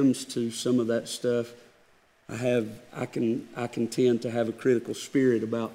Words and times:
comes 0.00 0.24
to 0.24 0.48
some 0.52 0.78
of 0.78 0.86
that 0.86 1.08
stuff, 1.08 1.50
I 2.28 2.36
have 2.36 2.68
I 2.94 3.04
can 3.04 3.48
I 3.56 3.66
can 3.66 3.88
tend 3.88 4.22
to 4.22 4.30
have 4.30 4.48
a 4.48 4.52
critical 4.52 4.94
spirit 4.94 5.42
about 5.42 5.72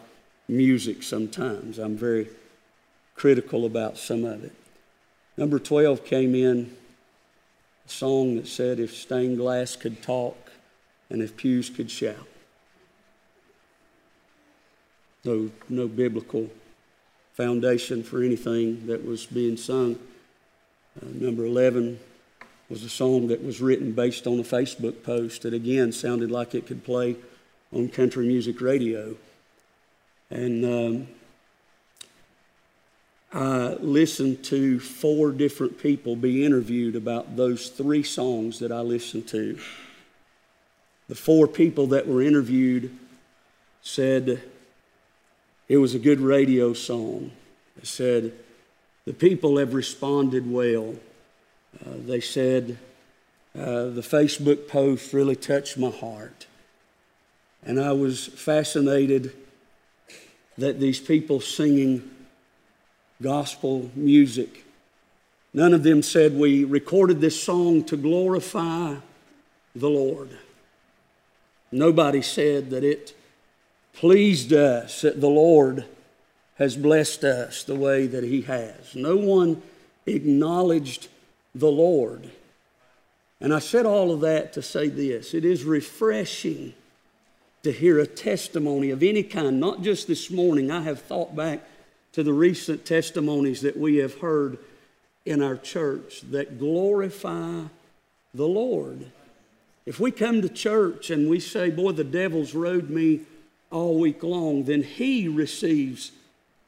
music 0.47 1.03
sometimes. 1.03 1.77
I'm 1.77 1.97
very 1.97 2.29
critical 3.15 3.65
about 3.65 3.97
some 3.97 4.23
of 4.23 4.45
it. 4.45 4.53
Number 5.35 5.59
12 5.59 6.05
came 6.05 6.35
in 6.35 6.73
a 7.85 7.89
song 7.89 8.37
that 8.37 8.47
said 8.47 8.79
if 8.79 8.95
stained 8.95 9.39
glass 9.39 9.75
could 9.75 10.01
talk 10.01 10.53
and 11.09 11.21
if 11.21 11.35
pews 11.35 11.69
could 11.69 11.91
shout. 11.91 12.27
No 15.25 15.49
no 15.67 15.89
biblical 15.89 16.49
foundation 17.33 18.03
for 18.03 18.23
anything 18.23 18.87
that 18.87 19.05
was 19.05 19.25
being 19.25 19.57
sung. 19.57 19.99
Uh, 21.01 21.07
number 21.11 21.43
11 21.43 21.99
was 22.69 22.83
a 22.83 22.89
song 22.89 23.27
that 23.27 23.43
was 23.43 23.61
written 23.61 23.91
based 23.91 24.25
on 24.25 24.39
a 24.39 24.43
Facebook 24.43 25.03
post 25.03 25.43
that 25.43 25.53
again 25.53 25.91
sounded 25.91 26.31
like 26.31 26.55
it 26.55 26.65
could 26.65 26.83
play 26.83 27.15
on 27.71 27.89
country 27.89 28.25
music 28.25 28.61
radio. 28.61 29.15
And 30.29 30.65
um, 30.65 31.07
I 33.33 33.73
listened 33.79 34.43
to 34.45 34.79
four 34.79 35.31
different 35.31 35.79
people 35.79 36.15
be 36.15 36.45
interviewed 36.45 36.95
about 36.95 37.35
those 37.35 37.69
three 37.69 38.03
songs 38.03 38.59
that 38.59 38.71
I 38.71 38.81
listened 38.81 39.27
to. 39.29 39.59
The 41.09 41.15
four 41.15 41.47
people 41.47 41.87
that 41.87 42.07
were 42.07 42.21
interviewed 42.21 42.95
said 43.81 44.41
it 45.67 45.77
was 45.77 45.95
a 45.95 45.99
good 45.99 46.19
radio 46.19 46.73
song. 46.73 47.31
They 47.75 47.85
said, 47.85 48.33
the 49.05 49.13
people 49.13 49.57
have 49.57 49.73
responded 49.73 50.49
well. 50.49 50.95
Uh, 51.81 51.95
they 52.05 52.19
said, 52.19 52.77
uh, 53.57 53.85
the 53.85 54.01
Facebook 54.01 54.67
post 54.67 55.13
really 55.13 55.35
touched 55.35 55.77
my 55.77 55.89
heart. 55.89 56.47
And 57.65 57.79
I 57.79 57.91
was 57.91 58.27
fascinated 58.27 59.31
that 60.57 60.79
these 60.79 60.99
people 60.99 61.39
singing 61.39 62.09
gospel 63.21 63.91
music, 63.95 64.65
none 65.53 65.73
of 65.73 65.83
them 65.83 66.01
said, 66.01 66.33
We 66.33 66.63
recorded 66.63 67.21
this 67.21 67.41
song 67.41 67.83
to 67.85 67.97
glorify 67.97 68.95
the 69.75 69.89
Lord. 69.89 70.37
Nobody 71.71 72.21
said 72.21 72.69
that 72.71 72.83
it 72.83 73.15
pleased 73.93 74.51
us, 74.51 75.01
that 75.01 75.21
the 75.21 75.29
Lord 75.29 75.85
has 76.55 76.75
blessed 76.75 77.23
us 77.23 77.63
the 77.63 77.75
way 77.75 78.07
that 78.07 78.23
He 78.23 78.41
has. 78.41 78.95
No 78.95 79.15
one 79.15 79.61
acknowledged 80.05 81.07
the 81.55 81.71
Lord. 81.71 82.29
And 83.39 83.53
I 83.53 83.59
said 83.59 83.85
all 83.85 84.11
of 84.11 84.21
that 84.21 84.53
to 84.53 84.61
say 84.61 84.87
this 84.87 85.33
it 85.33 85.45
is 85.45 85.63
refreshing 85.63 86.73
to 87.63 87.71
hear 87.71 87.99
a 87.99 88.07
testimony 88.07 88.89
of 88.89 89.03
any 89.03 89.23
kind, 89.23 89.59
not 89.59 89.81
just 89.81 90.07
this 90.07 90.29
morning. 90.29 90.69
I 90.71 90.81
have 90.81 91.01
thought 91.01 91.35
back 91.35 91.61
to 92.13 92.23
the 92.23 92.33
recent 92.33 92.85
testimonies 92.85 93.61
that 93.61 93.77
we 93.77 93.97
have 93.97 94.19
heard 94.19 94.57
in 95.25 95.41
our 95.41 95.55
church 95.55 96.21
that 96.31 96.59
glorify 96.59 97.63
the 98.33 98.47
Lord. 98.47 99.11
If 99.85 99.99
we 99.99 100.11
come 100.11 100.41
to 100.41 100.49
church 100.49 101.09
and 101.09 101.29
we 101.29 101.39
say, 101.39 101.69
Boy, 101.69 101.91
the 101.91 102.03
devil's 102.03 102.53
rode 102.53 102.89
me 102.89 103.21
all 103.71 103.99
week 103.99 104.23
long, 104.23 104.63
then 104.63 104.83
he 104.83 105.27
receives 105.27 106.11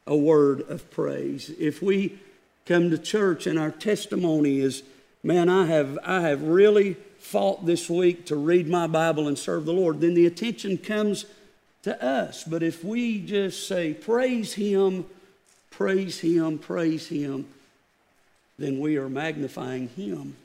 a 0.07 0.15
word 0.15 0.61
of 0.69 0.89
praise. 0.91 1.51
If 1.59 1.81
we 1.81 2.19
come 2.65 2.89
to 2.89 2.97
church 2.97 3.47
and 3.47 3.59
our 3.59 3.71
testimony 3.71 4.59
is, 4.59 4.83
man, 5.23 5.49
I 5.49 5.65
have, 5.65 5.99
I 6.03 6.21
have 6.21 6.41
really 6.43 6.95
fought 7.19 7.65
this 7.65 7.89
week 7.89 8.25
to 8.27 8.35
read 8.35 8.67
my 8.67 8.87
Bible 8.87 9.27
and 9.27 9.37
serve 9.37 9.65
the 9.65 9.73
Lord, 9.73 10.01
then 10.01 10.13
the 10.13 10.25
attention 10.25 10.77
comes 10.77 11.25
to 11.83 12.03
us. 12.03 12.43
But 12.43 12.63
if 12.63 12.83
we 12.83 13.19
just 13.19 13.67
say, 13.67 13.93
praise 13.93 14.53
Him, 14.53 15.05
praise 15.69 16.19
Him, 16.19 16.57
praise 16.57 17.07
Him, 17.07 17.47
then 18.57 18.79
we 18.79 18.97
are 18.97 19.09
magnifying 19.09 19.89
Him. 19.89 20.35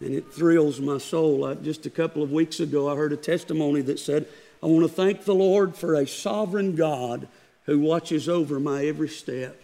And 0.00 0.14
it 0.14 0.32
thrills 0.32 0.80
my 0.80 0.98
soul. 0.98 1.44
I, 1.44 1.54
just 1.54 1.86
a 1.86 1.90
couple 1.90 2.22
of 2.22 2.32
weeks 2.32 2.60
ago, 2.60 2.90
I 2.90 2.96
heard 2.96 3.12
a 3.12 3.16
testimony 3.16 3.80
that 3.82 3.98
said, 3.98 4.26
I 4.62 4.66
want 4.66 4.82
to 4.82 4.88
thank 4.88 5.24
the 5.24 5.34
Lord 5.34 5.74
for 5.76 5.94
a 5.94 6.06
sovereign 6.06 6.76
God 6.76 7.28
who 7.64 7.80
watches 7.80 8.28
over 8.28 8.60
my 8.60 8.84
every 8.86 9.08
step. 9.08 9.60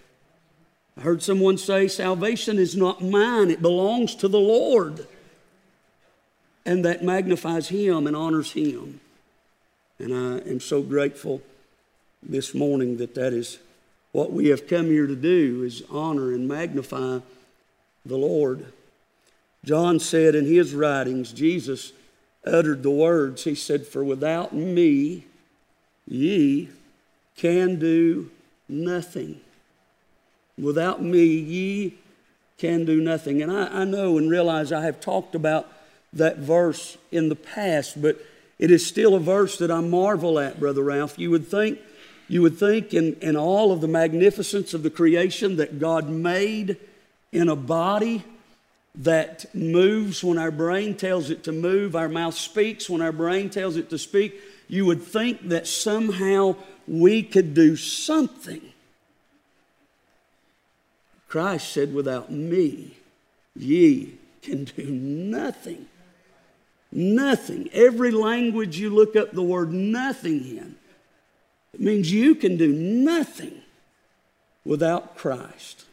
I 0.97 1.00
heard 1.00 1.22
someone 1.22 1.58
say, 1.58 1.88
Salvation 1.88 2.58
is 2.58 2.76
not 2.76 3.03
mine, 3.03 3.50
it 3.50 3.62
belongs 3.62 4.14
to 4.16 4.28
the 4.28 4.41
Lord. 4.41 5.06
And 6.64 6.84
that 6.84 7.03
magnifies 7.03 7.69
Him 7.69 8.06
and 8.06 8.14
honors 8.14 8.53
Him. 8.53 9.00
And 9.98 10.14
I 10.14 10.48
am 10.48 10.60
so 10.60 10.82
grateful 10.82 11.42
this 12.22 12.54
morning 12.54 12.98
that 12.98 13.14
that 13.14 13.32
is 13.32 13.58
what 14.12 14.32
we 14.32 14.48
have 14.48 14.69
come 14.69 14.86
here 14.86 15.06
to 15.06 15.16
do 15.16 15.62
is 15.64 15.82
honor 15.91 16.32
and 16.32 16.47
magnify 16.47 17.20
the 18.04 18.16
Lord. 18.16 18.66
John 19.64 19.98
said 19.98 20.34
in 20.34 20.44
his 20.44 20.74
writings, 20.74 21.32
Jesus 21.32 21.92
uttered 22.44 22.82
the 22.82 22.91
words, 22.91 23.44
he 23.44 23.54
said, 23.54 23.86
For 23.86 24.04
without 24.04 24.53
me, 24.53 25.24
ye 26.06 26.69
can 27.36 27.78
do 27.78 28.30
nothing. 28.69 29.41
Without 30.58 31.02
me, 31.02 31.24
ye 31.24 31.98
can 32.58 32.84
do 32.84 33.00
nothing. 33.00 33.42
And 33.42 33.50
I, 33.50 33.82
I 33.82 33.84
know 33.84 34.18
and 34.18 34.30
realize 34.30 34.72
I 34.72 34.82
have 34.82 35.00
talked 35.00 35.34
about 35.34 35.66
that 36.12 36.38
verse 36.38 36.98
in 37.10 37.28
the 37.28 37.36
past, 37.36 38.00
but 38.00 38.18
it 38.58 38.70
is 38.70 38.86
still 38.86 39.14
a 39.14 39.20
verse 39.20 39.58
that 39.58 39.70
I 39.70 39.80
marvel 39.80 40.38
at, 40.38 40.60
Brother 40.60 40.82
Ralph. 40.82 41.18
You 41.18 41.30
would 41.30 41.48
think, 41.48 41.78
you 42.28 42.42
would 42.42 42.58
think 42.58 42.94
in, 42.94 43.14
in 43.20 43.36
all 43.36 43.72
of 43.72 43.80
the 43.80 43.88
magnificence 43.88 44.74
of 44.74 44.82
the 44.82 44.91
creation 44.91 45.56
that 45.56 45.78
God 45.78 46.08
made 46.08 46.76
in 47.32 47.48
a 47.48 47.56
body 47.56 48.22
that 48.94 49.52
moves 49.54 50.22
when 50.22 50.36
our 50.36 50.50
brain 50.50 50.94
tells 50.94 51.30
it 51.30 51.44
to 51.44 51.52
move, 51.52 51.96
our 51.96 52.08
mouth 52.08 52.34
speaks 52.34 52.91
when 52.91 53.00
our 53.00 53.12
brain 53.12 53.48
tells 53.48 53.76
it 53.76 53.88
to 53.91 53.98
speak. 53.98 54.38
You 54.68 54.84
would 54.86 55.02
think 55.02 55.48
that 55.48 55.66
somehow 55.66 56.56
we 56.86 57.22
could 57.22 57.54
do 57.54 57.74
something 57.74 58.72
Christ 61.32 61.72
said, 61.72 61.94
Without 61.94 62.31
me, 62.31 62.94
ye 63.56 64.19
can 64.43 64.65
do 64.65 64.84
nothing. 64.84 65.87
Nothing. 66.93 67.70
Every 67.72 68.10
language 68.10 68.78
you 68.78 68.91
look 68.91 69.16
up 69.16 69.32
the 69.32 69.42
word 69.42 69.72
nothing 69.72 70.47
in, 70.47 70.76
it 71.72 71.81
means 71.81 72.12
you 72.12 72.34
can 72.34 72.59
do 72.59 72.71
nothing 72.71 73.62
without 74.62 75.16
Christ. 75.16 75.87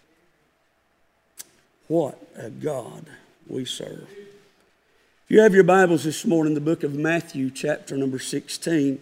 What 1.88 2.22
a 2.36 2.50
God 2.50 3.06
we 3.48 3.64
serve. 3.64 4.10
If 4.10 5.30
you 5.30 5.40
have 5.40 5.56
your 5.56 5.64
Bibles 5.64 6.04
this 6.04 6.26
morning, 6.26 6.54
the 6.54 6.60
book 6.60 6.84
of 6.84 6.96
Matthew, 6.96 7.50
chapter 7.50 7.96
number 7.96 8.20
16, 8.20 9.00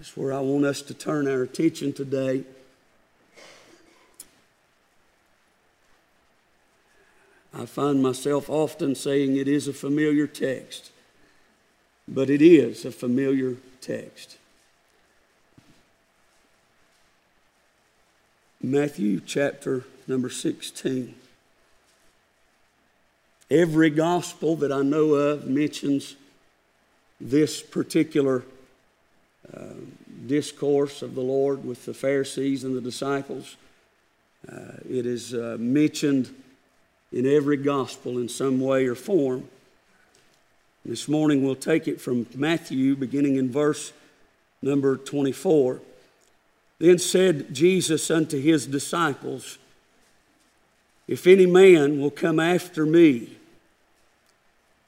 is 0.00 0.16
where 0.16 0.32
I 0.32 0.40
want 0.40 0.64
us 0.64 0.82
to 0.82 0.94
turn 0.94 1.28
our 1.28 1.42
attention 1.42 1.92
today. 1.92 2.42
I 7.62 7.64
find 7.64 8.02
myself 8.02 8.50
often 8.50 8.96
saying 8.96 9.36
it 9.36 9.46
is 9.46 9.68
a 9.68 9.72
familiar 9.72 10.26
text, 10.26 10.90
but 12.08 12.28
it 12.28 12.42
is 12.42 12.84
a 12.84 12.90
familiar 12.90 13.54
text. 13.80 14.36
Matthew 18.60 19.20
chapter 19.24 19.84
number 20.08 20.28
16. 20.28 21.14
Every 23.48 23.90
gospel 23.90 24.56
that 24.56 24.72
I 24.72 24.82
know 24.82 25.14
of 25.14 25.46
mentions 25.46 26.16
this 27.20 27.62
particular 27.62 28.42
uh, 29.56 29.74
discourse 30.26 31.00
of 31.00 31.14
the 31.14 31.20
Lord 31.20 31.64
with 31.64 31.84
the 31.84 31.94
Pharisees 31.94 32.64
and 32.64 32.74
the 32.74 32.80
disciples. 32.80 33.56
Uh, 34.50 34.78
it 34.90 35.06
is 35.06 35.32
uh, 35.32 35.56
mentioned 35.60 36.34
in 37.12 37.26
every 37.26 37.56
gospel 37.56 38.18
in 38.18 38.28
some 38.28 38.60
way 38.60 38.86
or 38.86 38.94
form. 38.94 39.48
This 40.84 41.06
morning 41.06 41.44
we'll 41.44 41.54
take 41.54 41.86
it 41.86 42.00
from 42.00 42.26
Matthew, 42.34 42.96
beginning 42.96 43.36
in 43.36 43.52
verse 43.52 43.92
number 44.62 44.96
24. 44.96 45.80
Then 46.78 46.98
said 46.98 47.54
Jesus 47.54 48.10
unto 48.10 48.40
his 48.40 48.66
disciples, 48.66 49.58
If 51.06 51.26
any 51.26 51.46
man 51.46 52.00
will 52.00 52.10
come 52.10 52.40
after 52.40 52.84
me, 52.84 53.36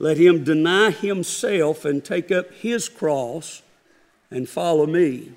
let 0.00 0.16
him 0.16 0.42
deny 0.42 0.90
himself 0.90 1.84
and 1.84 2.04
take 2.04 2.32
up 2.32 2.52
his 2.54 2.88
cross 2.88 3.62
and 4.30 4.48
follow 4.48 4.86
me. 4.86 5.32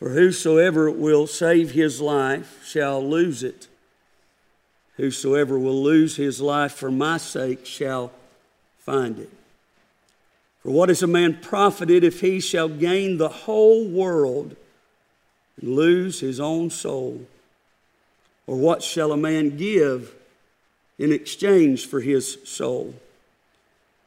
For 0.00 0.10
whosoever 0.10 0.90
will 0.90 1.26
save 1.26 1.72
his 1.72 2.00
life 2.00 2.66
shall 2.66 3.06
lose 3.06 3.44
it 3.44 3.68
Whosoever 5.00 5.58
will 5.58 5.82
lose 5.82 6.16
his 6.16 6.42
life 6.42 6.72
for 6.72 6.90
my 6.90 7.16
sake 7.16 7.64
shall 7.64 8.12
find 8.80 9.18
it. 9.18 9.30
For 10.62 10.70
what 10.70 10.90
is 10.90 11.02
a 11.02 11.06
man 11.06 11.38
profited 11.40 12.04
if 12.04 12.20
he 12.20 12.38
shall 12.38 12.68
gain 12.68 13.16
the 13.16 13.30
whole 13.30 13.88
world 13.88 14.56
and 15.58 15.74
lose 15.74 16.20
his 16.20 16.38
own 16.38 16.68
soul? 16.68 17.26
Or 18.46 18.56
what 18.58 18.82
shall 18.82 19.10
a 19.10 19.16
man 19.16 19.56
give 19.56 20.14
in 20.98 21.12
exchange 21.12 21.86
for 21.86 22.02
his 22.02 22.36
soul? 22.44 22.94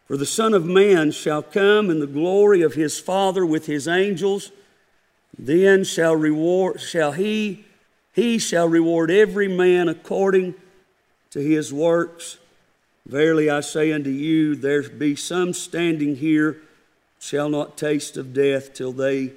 For 0.05 0.15
the 0.15 0.27
Son 0.27 0.53
of 0.53 0.63
Man 0.63 1.09
shall 1.09 1.41
come 1.41 1.89
in 1.89 2.01
the 2.01 2.05
glory 2.05 2.61
of 2.61 2.75
his 2.75 2.99
Father 2.99 3.43
with 3.43 3.65
his 3.65 3.87
angels. 3.87 4.51
Then 5.35 5.85
shall 5.85 6.15
reward 6.15 6.81
shall 6.81 7.13
he 7.13 7.65
he 8.13 8.37
shall 8.37 8.67
reward 8.67 9.09
every 9.09 9.47
man 9.47 9.89
according 9.89 10.53
to 11.33 11.39
his 11.39 11.73
works. 11.73 12.37
Verily 13.07 13.49
I 13.49 13.61
say 13.61 13.91
unto 13.91 14.11
you, 14.11 14.55
there 14.55 14.87
be 14.87 15.15
some 15.15 15.53
standing 15.53 16.15
here 16.15 16.61
shall 17.19 17.49
not 17.49 17.75
taste 17.75 18.17
of 18.17 18.33
death 18.33 18.73
till 18.73 18.91
they 18.91 19.31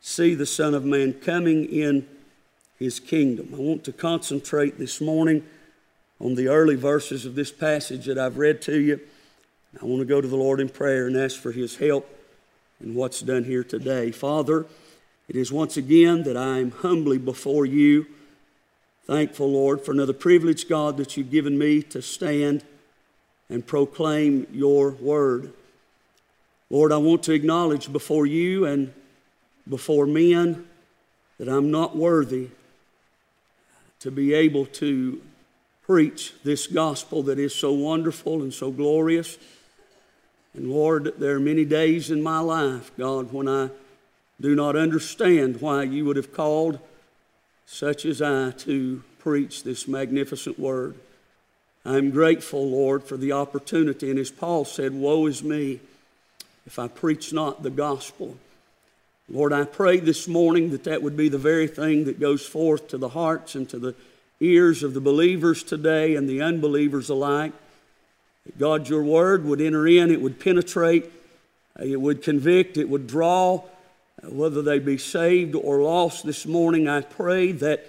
see 0.00 0.34
the 0.34 0.46
Son 0.46 0.74
of 0.74 0.84
Man 0.84 1.14
coming 1.14 1.64
in 1.64 2.06
his 2.78 3.00
kingdom. 3.00 3.50
I 3.54 3.56
want 3.56 3.84
to 3.84 3.92
concentrate 3.92 4.78
this 4.78 5.00
morning 5.00 5.44
on 6.20 6.34
the 6.34 6.48
early 6.48 6.76
verses 6.76 7.24
of 7.24 7.34
this 7.34 7.50
passage 7.50 8.04
that 8.04 8.18
I've 8.18 8.36
read 8.36 8.60
to 8.62 8.78
you. 8.78 9.00
I 9.80 9.86
want 9.86 10.00
to 10.00 10.06
go 10.06 10.20
to 10.20 10.28
the 10.28 10.36
Lord 10.36 10.60
in 10.60 10.68
prayer 10.68 11.06
and 11.06 11.16
ask 11.16 11.40
for 11.40 11.52
his 11.52 11.76
help 11.76 12.06
in 12.82 12.94
what's 12.94 13.22
done 13.22 13.44
here 13.44 13.64
today. 13.64 14.10
Father, 14.10 14.66
it 15.28 15.36
is 15.36 15.50
once 15.50 15.78
again 15.78 16.24
that 16.24 16.36
I 16.36 16.58
am 16.58 16.70
humbly 16.70 17.18
before 17.18 17.64
you. 17.64 18.06
Thankful, 19.06 19.52
Lord, 19.52 19.82
for 19.82 19.92
another 19.92 20.14
privilege, 20.14 20.66
God, 20.66 20.96
that 20.96 21.16
you've 21.16 21.30
given 21.30 21.58
me 21.58 21.82
to 21.82 22.00
stand 22.00 22.64
and 23.50 23.66
proclaim 23.66 24.46
your 24.50 24.92
word. 24.92 25.52
Lord, 26.70 26.90
I 26.90 26.96
want 26.96 27.22
to 27.24 27.32
acknowledge 27.32 27.92
before 27.92 28.24
you 28.24 28.64
and 28.64 28.94
before 29.68 30.06
men 30.06 30.66
that 31.38 31.48
I'm 31.48 31.70
not 31.70 31.94
worthy 31.94 32.48
to 34.00 34.10
be 34.10 34.32
able 34.32 34.64
to 34.66 35.20
preach 35.82 36.32
this 36.42 36.66
gospel 36.66 37.22
that 37.24 37.38
is 37.38 37.54
so 37.54 37.72
wonderful 37.74 38.40
and 38.40 38.54
so 38.54 38.70
glorious. 38.70 39.36
And 40.54 40.70
Lord, 40.70 41.14
there 41.18 41.36
are 41.36 41.40
many 41.40 41.66
days 41.66 42.10
in 42.10 42.22
my 42.22 42.38
life, 42.38 42.90
God, 42.96 43.34
when 43.34 43.48
I 43.48 43.68
do 44.40 44.54
not 44.54 44.76
understand 44.76 45.60
why 45.60 45.82
you 45.82 46.06
would 46.06 46.16
have 46.16 46.32
called 46.32 46.78
such 47.66 48.04
as 48.04 48.20
I 48.20 48.50
to 48.50 49.02
preach 49.18 49.62
this 49.62 49.88
magnificent 49.88 50.58
word. 50.58 50.94
I'm 51.84 52.10
grateful, 52.10 52.70
Lord, 52.70 53.04
for 53.04 53.16
the 53.16 53.32
opportunity. 53.32 54.10
And 54.10 54.18
as 54.18 54.30
Paul 54.30 54.64
said, 54.64 54.92
Woe 54.92 55.26
is 55.26 55.42
me 55.42 55.80
if 56.66 56.78
I 56.78 56.88
preach 56.88 57.32
not 57.32 57.62
the 57.62 57.70
gospel. 57.70 58.36
Lord, 59.28 59.52
I 59.52 59.64
pray 59.64 59.98
this 60.00 60.28
morning 60.28 60.70
that 60.70 60.84
that 60.84 61.02
would 61.02 61.16
be 61.16 61.28
the 61.28 61.38
very 61.38 61.66
thing 61.66 62.04
that 62.04 62.20
goes 62.20 62.44
forth 62.44 62.88
to 62.88 62.98
the 62.98 63.10
hearts 63.10 63.54
and 63.54 63.68
to 63.70 63.78
the 63.78 63.94
ears 64.40 64.82
of 64.82 64.92
the 64.92 65.00
believers 65.00 65.62
today 65.62 66.14
and 66.14 66.28
the 66.28 66.42
unbelievers 66.42 67.08
alike. 67.08 67.52
That 68.44 68.58
God, 68.58 68.88
your 68.88 69.02
word 69.02 69.44
would 69.44 69.60
enter 69.60 69.86
in, 69.86 70.10
it 70.10 70.20
would 70.20 70.40
penetrate, 70.40 71.10
it 71.82 72.00
would 72.00 72.22
convict, 72.22 72.76
it 72.76 72.88
would 72.88 73.06
draw, 73.06 73.62
whether 74.28 74.62
they 74.62 74.78
be 74.78 74.98
saved 74.98 75.54
or 75.54 75.82
lost 75.82 76.24
this 76.24 76.46
morning. 76.46 76.88
I 76.88 77.00
pray 77.00 77.52
that 77.52 77.84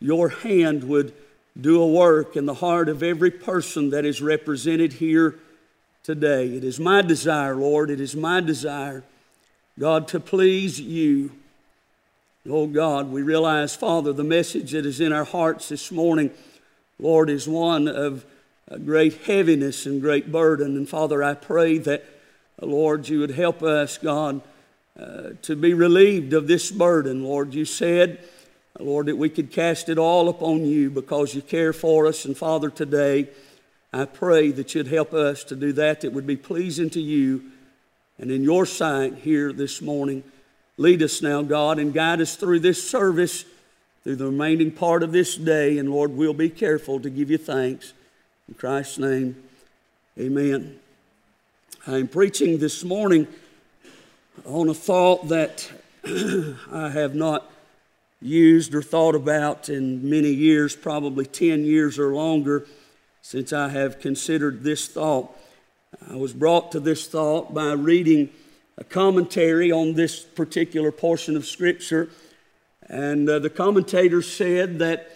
your 0.00 0.28
hand 0.28 0.84
would 0.84 1.12
do 1.58 1.80
a 1.80 1.86
work 1.86 2.36
in 2.36 2.46
the 2.46 2.54
heart 2.54 2.88
of 2.88 3.02
every 3.02 3.30
person 3.30 3.90
that 3.90 4.04
is 4.04 4.20
represented 4.20 4.94
here 4.94 5.36
today. 6.02 6.54
It 6.54 6.64
is 6.64 6.78
my 6.78 7.02
desire, 7.02 7.56
Lord, 7.56 7.90
it 7.90 8.00
is 8.00 8.14
my 8.14 8.40
desire, 8.40 9.02
God, 9.78 10.06
to 10.08 10.20
please 10.20 10.80
you. 10.80 11.32
Oh 12.48 12.66
God, 12.66 13.10
we 13.10 13.22
realize, 13.22 13.74
Father, 13.74 14.12
the 14.12 14.22
message 14.22 14.72
that 14.72 14.86
is 14.86 15.00
in 15.00 15.12
our 15.12 15.24
hearts 15.24 15.68
this 15.68 15.90
morning, 15.90 16.30
Lord, 16.98 17.28
is 17.28 17.48
one 17.48 17.88
of 17.88 18.24
great 18.84 19.22
heaviness 19.22 19.86
and 19.86 20.00
great 20.00 20.30
burden. 20.30 20.76
And 20.76 20.88
Father, 20.88 21.22
I 21.24 21.34
pray 21.34 21.78
that, 21.78 22.04
Lord, 22.60 23.08
you 23.08 23.20
would 23.20 23.32
help 23.32 23.62
us, 23.62 23.98
God, 23.98 24.42
to 25.42 25.56
be 25.56 25.74
relieved 25.74 26.32
of 26.32 26.46
this 26.46 26.70
burden. 26.70 27.24
Lord, 27.24 27.54
you 27.54 27.64
said, 27.64 28.18
Lord, 28.78 29.06
that 29.06 29.16
we 29.16 29.28
could 29.28 29.50
cast 29.50 29.88
it 29.88 29.98
all 29.98 30.28
upon 30.28 30.64
you 30.64 30.90
because 30.90 31.34
you 31.34 31.42
care 31.42 31.72
for 31.72 32.06
us. 32.06 32.24
And 32.24 32.36
Father, 32.36 32.70
today, 32.70 33.28
I 33.92 34.04
pray 34.04 34.50
that 34.52 34.74
you'd 34.74 34.88
help 34.88 35.14
us 35.14 35.44
to 35.44 35.56
do 35.56 35.72
that 35.74 36.02
that 36.02 36.12
would 36.12 36.26
be 36.26 36.36
pleasing 36.36 36.90
to 36.90 37.00
you 37.00 37.44
and 38.18 38.30
in 38.30 38.42
your 38.42 38.66
sight 38.66 39.14
here 39.16 39.52
this 39.52 39.80
morning. 39.80 40.24
Lead 40.76 41.02
us 41.02 41.22
now, 41.22 41.42
God, 41.42 41.78
and 41.78 41.94
guide 41.94 42.20
us 42.20 42.36
through 42.36 42.60
this 42.60 42.88
service, 42.88 43.44
through 44.04 44.16
the 44.16 44.26
remaining 44.26 44.70
part 44.70 45.02
of 45.02 45.12
this 45.12 45.36
day. 45.36 45.78
And 45.78 45.90
Lord, 45.90 46.10
we'll 46.12 46.34
be 46.34 46.50
careful 46.50 47.00
to 47.00 47.08
give 47.08 47.30
you 47.30 47.38
thanks. 47.38 47.94
In 48.48 48.54
Christ's 48.54 48.98
name, 48.98 49.42
amen. 50.18 50.78
I'm 51.86 52.08
preaching 52.08 52.58
this 52.58 52.84
morning 52.84 53.26
on 54.44 54.68
a 54.68 54.74
thought 54.74 55.28
that 55.28 55.70
I 56.04 56.90
have 56.90 57.14
not 57.14 57.50
used 58.20 58.74
or 58.74 58.82
thought 58.82 59.14
about 59.14 59.68
in 59.68 60.08
many 60.08 60.30
years, 60.30 60.76
probably 60.76 61.26
10 61.26 61.64
years 61.64 61.98
or 61.98 62.14
longer, 62.14 62.66
since 63.22 63.52
I 63.52 63.68
have 63.70 64.00
considered 64.00 64.62
this 64.62 64.88
thought. 64.88 65.36
I 66.10 66.16
was 66.16 66.32
brought 66.32 66.72
to 66.72 66.80
this 66.80 67.08
thought 67.08 67.54
by 67.54 67.72
reading 67.72 68.30
a 68.78 68.84
commentary 68.84 69.72
on 69.72 69.94
this 69.94 70.20
particular 70.20 70.92
portion 70.92 71.36
of 71.36 71.46
Scripture, 71.46 72.10
and 72.88 73.28
uh, 73.28 73.38
the 73.38 73.50
commentator 73.50 74.22
said 74.22 74.78
that 74.78 75.10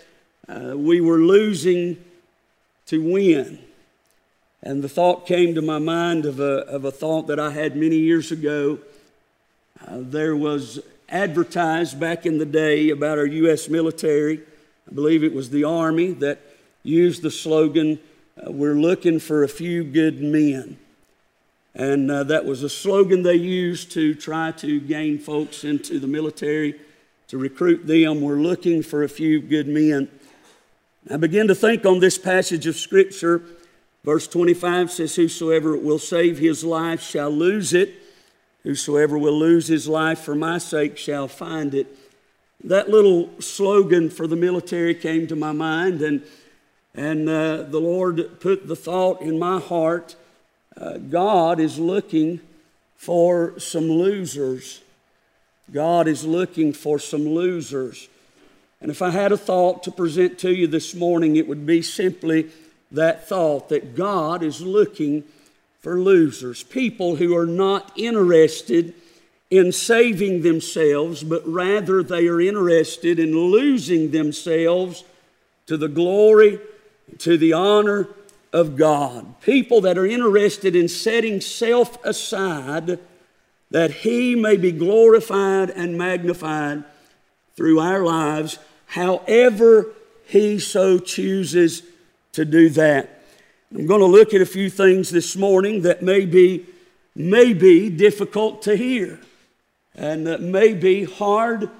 uh, 0.48 0.76
we 0.76 1.00
were 1.00 1.18
losing 1.18 2.02
to 2.86 3.00
win. 3.00 3.58
And 4.62 4.82
the 4.82 4.88
thought 4.88 5.26
came 5.26 5.54
to 5.54 5.62
my 5.62 5.78
mind 5.78 6.26
of 6.26 6.40
a, 6.40 6.66
of 6.66 6.84
a 6.84 6.90
thought 6.90 7.28
that 7.28 7.38
I 7.38 7.50
had 7.50 7.76
many 7.76 7.96
years 7.96 8.32
ago. 8.32 8.78
Uh, 9.86 9.98
there 10.00 10.36
was 10.36 10.78
advertised 11.08 11.98
back 11.98 12.26
in 12.26 12.38
the 12.38 12.46
day 12.46 12.90
about 12.90 13.18
our 13.18 13.26
U.S. 13.26 13.68
military. 13.68 14.40
I 14.88 14.94
believe 14.94 15.24
it 15.24 15.32
was 15.32 15.50
the 15.50 15.64
Army 15.64 16.12
that 16.14 16.40
used 16.82 17.22
the 17.22 17.30
slogan, 17.30 17.98
uh, 18.36 18.50
We're 18.50 18.74
looking 18.74 19.18
for 19.18 19.42
a 19.42 19.48
few 19.48 19.82
good 19.82 20.20
men. 20.20 20.78
And 21.74 22.10
uh, 22.10 22.24
that 22.24 22.44
was 22.44 22.62
a 22.62 22.68
slogan 22.68 23.22
they 23.22 23.34
used 23.34 23.92
to 23.92 24.14
try 24.14 24.50
to 24.52 24.80
gain 24.80 25.18
folks 25.18 25.64
into 25.64 25.98
the 25.98 26.06
military, 26.06 26.78
to 27.28 27.38
recruit 27.38 27.86
them. 27.86 28.20
We're 28.20 28.40
looking 28.40 28.82
for 28.82 29.02
a 29.02 29.08
few 29.08 29.40
good 29.40 29.68
men. 29.68 30.10
I 31.10 31.16
begin 31.16 31.48
to 31.48 31.54
think 31.54 31.86
on 31.86 32.00
this 32.00 32.18
passage 32.18 32.66
of 32.66 32.76
Scripture. 32.76 33.42
Verse 34.04 34.26
25 34.26 34.90
says, 34.90 35.14
Whosoever 35.14 35.76
will 35.76 35.98
save 35.98 36.38
his 36.38 36.64
life 36.64 37.00
shall 37.00 37.30
lose 37.30 37.72
it 37.72 37.99
Whosoever 38.62 39.16
will 39.16 39.38
lose 39.38 39.68
his 39.68 39.88
life 39.88 40.20
for 40.20 40.34
my 40.34 40.58
sake 40.58 40.96
shall 40.96 41.28
find 41.28 41.74
it. 41.74 41.96
That 42.62 42.90
little 42.90 43.30
slogan 43.40 44.10
for 44.10 44.26
the 44.26 44.36
military 44.36 44.94
came 44.94 45.26
to 45.28 45.36
my 45.36 45.52
mind, 45.52 46.02
and, 46.02 46.22
and 46.94 47.28
uh, 47.28 47.62
the 47.62 47.80
Lord 47.80 48.40
put 48.40 48.66
the 48.66 48.76
thought 48.76 49.22
in 49.22 49.38
my 49.38 49.58
heart 49.58 50.16
uh, 50.76 50.98
God 50.98 51.60
is 51.60 51.78
looking 51.78 52.40
for 52.96 53.58
some 53.58 53.88
losers. 53.90 54.80
God 55.72 56.06
is 56.06 56.24
looking 56.24 56.72
for 56.72 56.98
some 56.98 57.26
losers. 57.26 58.08
And 58.80 58.90
if 58.90 59.02
I 59.02 59.10
had 59.10 59.32
a 59.32 59.36
thought 59.36 59.82
to 59.84 59.90
present 59.90 60.38
to 60.40 60.54
you 60.54 60.66
this 60.66 60.94
morning, 60.94 61.36
it 61.36 61.48
would 61.48 61.66
be 61.66 61.82
simply 61.82 62.50
that 62.92 63.28
thought 63.28 63.68
that 63.68 63.94
God 63.94 64.42
is 64.42 64.60
looking 64.60 65.24
for 65.80 65.98
losers, 65.98 66.62
people 66.62 67.16
who 67.16 67.36
are 67.36 67.46
not 67.46 67.90
interested 67.96 68.94
in 69.50 69.72
saving 69.72 70.42
themselves, 70.42 71.24
but 71.24 71.46
rather 71.46 72.02
they 72.02 72.28
are 72.28 72.40
interested 72.40 73.18
in 73.18 73.36
losing 73.36 74.10
themselves 74.10 75.04
to 75.66 75.76
the 75.76 75.88
glory, 75.88 76.60
to 77.18 77.36
the 77.36 77.52
honor 77.52 78.08
of 78.52 78.76
God. 78.76 79.40
People 79.40 79.80
that 79.80 79.98
are 79.98 80.06
interested 80.06 80.76
in 80.76 80.88
setting 80.88 81.40
self 81.40 82.02
aside 82.04 82.98
that 83.70 83.90
He 83.90 84.34
may 84.34 84.56
be 84.56 84.72
glorified 84.72 85.70
and 85.70 85.96
magnified 85.96 86.84
through 87.56 87.80
our 87.80 88.04
lives, 88.04 88.58
however 88.86 89.86
He 90.26 90.58
so 90.58 90.98
chooses 90.98 91.82
to 92.32 92.44
do 92.44 92.68
that. 92.70 93.19
I'm 93.72 93.86
going 93.86 94.00
to 94.00 94.06
look 94.06 94.34
at 94.34 94.40
a 94.40 94.46
few 94.46 94.68
things 94.68 95.10
this 95.10 95.36
morning 95.36 95.82
that 95.82 96.02
may 96.02 96.26
be, 96.26 96.66
may 97.14 97.52
be 97.52 97.88
difficult 97.88 98.62
to 98.62 98.76
hear 98.76 99.20
and 99.94 100.26
that 100.26 100.40
may 100.40 100.74
be 100.74 101.04
hard 101.04 101.70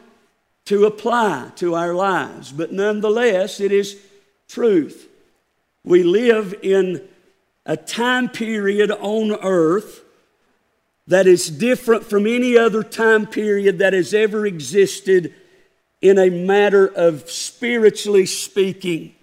to 0.67 0.85
apply 0.85 1.51
to 1.57 1.75
our 1.75 1.93
lives, 1.93 2.53
but 2.53 2.73
nonetheless, 2.73 3.59
it 3.59 3.73
is 3.73 4.01
truth. 4.47 5.09
We 5.85 6.05
live 6.05 6.55
in 6.63 7.03
a 7.67 7.77
time 7.77 8.29
period 8.29 8.93
on 8.93 9.33
earth 9.43 10.05
that 11.09 11.27
is 11.27 11.51
different 11.51 12.05
from 12.05 12.25
any 12.25 12.57
other 12.57 12.85
time 12.85 13.27
period 13.27 13.79
that 13.79 13.95
has 13.95 14.15
ever 14.15 14.47
existed 14.47 15.35
in 16.01 16.19
a 16.19 16.31
matter 16.31 16.87
of 16.87 17.29
spiritually 17.29 18.27
speaking. 18.27 19.17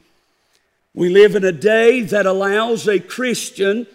We 0.98 1.10
live 1.10 1.36
in 1.36 1.44
a 1.44 1.52
day 1.52 2.02
that 2.02 2.26
allows 2.26 2.88
a 2.88 3.00
Christian 3.00 3.86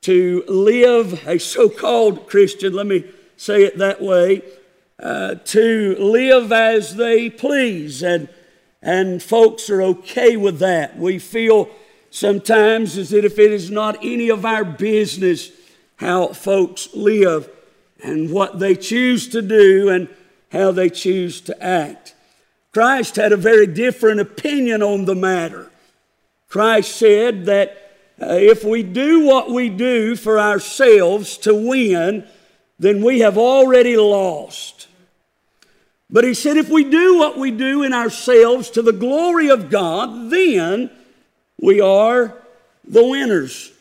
to 0.00 0.42
live, 0.48 1.28
a 1.28 1.38
so 1.38 1.68
called 1.68 2.26
Christian, 2.26 2.72
let 2.72 2.86
me 2.86 3.04
say 3.36 3.62
it 3.62 3.78
that 3.78 4.02
way, 4.02 4.42
uh, 4.98 5.36
to 5.36 5.94
live 5.96 6.50
as 6.50 6.96
they 6.96 7.30
please. 7.30 8.02
And, 8.02 8.28
and 8.82 9.22
folks 9.22 9.70
are 9.70 9.80
okay 9.80 10.36
with 10.36 10.58
that. 10.58 10.98
We 10.98 11.20
feel 11.20 11.68
sometimes 12.10 12.98
as 12.98 13.12
if 13.12 13.38
it 13.38 13.52
is 13.52 13.70
not 13.70 13.98
any 14.02 14.28
of 14.28 14.44
our 14.44 14.64
business 14.64 15.52
how 15.98 16.32
folks 16.32 16.88
live 16.94 17.48
and 18.02 18.32
what 18.32 18.58
they 18.58 18.74
choose 18.74 19.28
to 19.28 19.40
do 19.40 19.88
and 19.88 20.08
how 20.50 20.72
they 20.72 20.90
choose 20.90 21.40
to 21.42 21.62
act. 21.62 22.16
Christ 22.72 23.14
had 23.14 23.30
a 23.30 23.36
very 23.36 23.68
different 23.68 24.18
opinion 24.18 24.82
on 24.82 25.04
the 25.04 25.14
matter. 25.14 25.70
Christ 26.54 26.94
said 26.98 27.46
that 27.46 27.70
uh, 28.22 28.26
if 28.26 28.62
we 28.62 28.84
do 28.84 29.26
what 29.26 29.50
we 29.50 29.68
do 29.68 30.14
for 30.14 30.38
ourselves 30.38 31.36
to 31.38 31.52
win, 31.52 32.28
then 32.78 33.02
we 33.02 33.18
have 33.18 33.36
already 33.36 33.96
lost. 33.96 34.86
But 36.08 36.22
he 36.22 36.32
said, 36.32 36.56
if 36.56 36.68
we 36.68 36.84
do 36.84 37.18
what 37.18 37.36
we 37.36 37.50
do 37.50 37.82
in 37.82 37.92
ourselves 37.92 38.70
to 38.70 38.82
the 38.82 38.92
glory 38.92 39.50
of 39.50 39.68
God, 39.68 40.30
then 40.30 40.92
we 41.60 41.80
are 41.80 42.36
the 42.86 43.04
winners. 43.04 43.72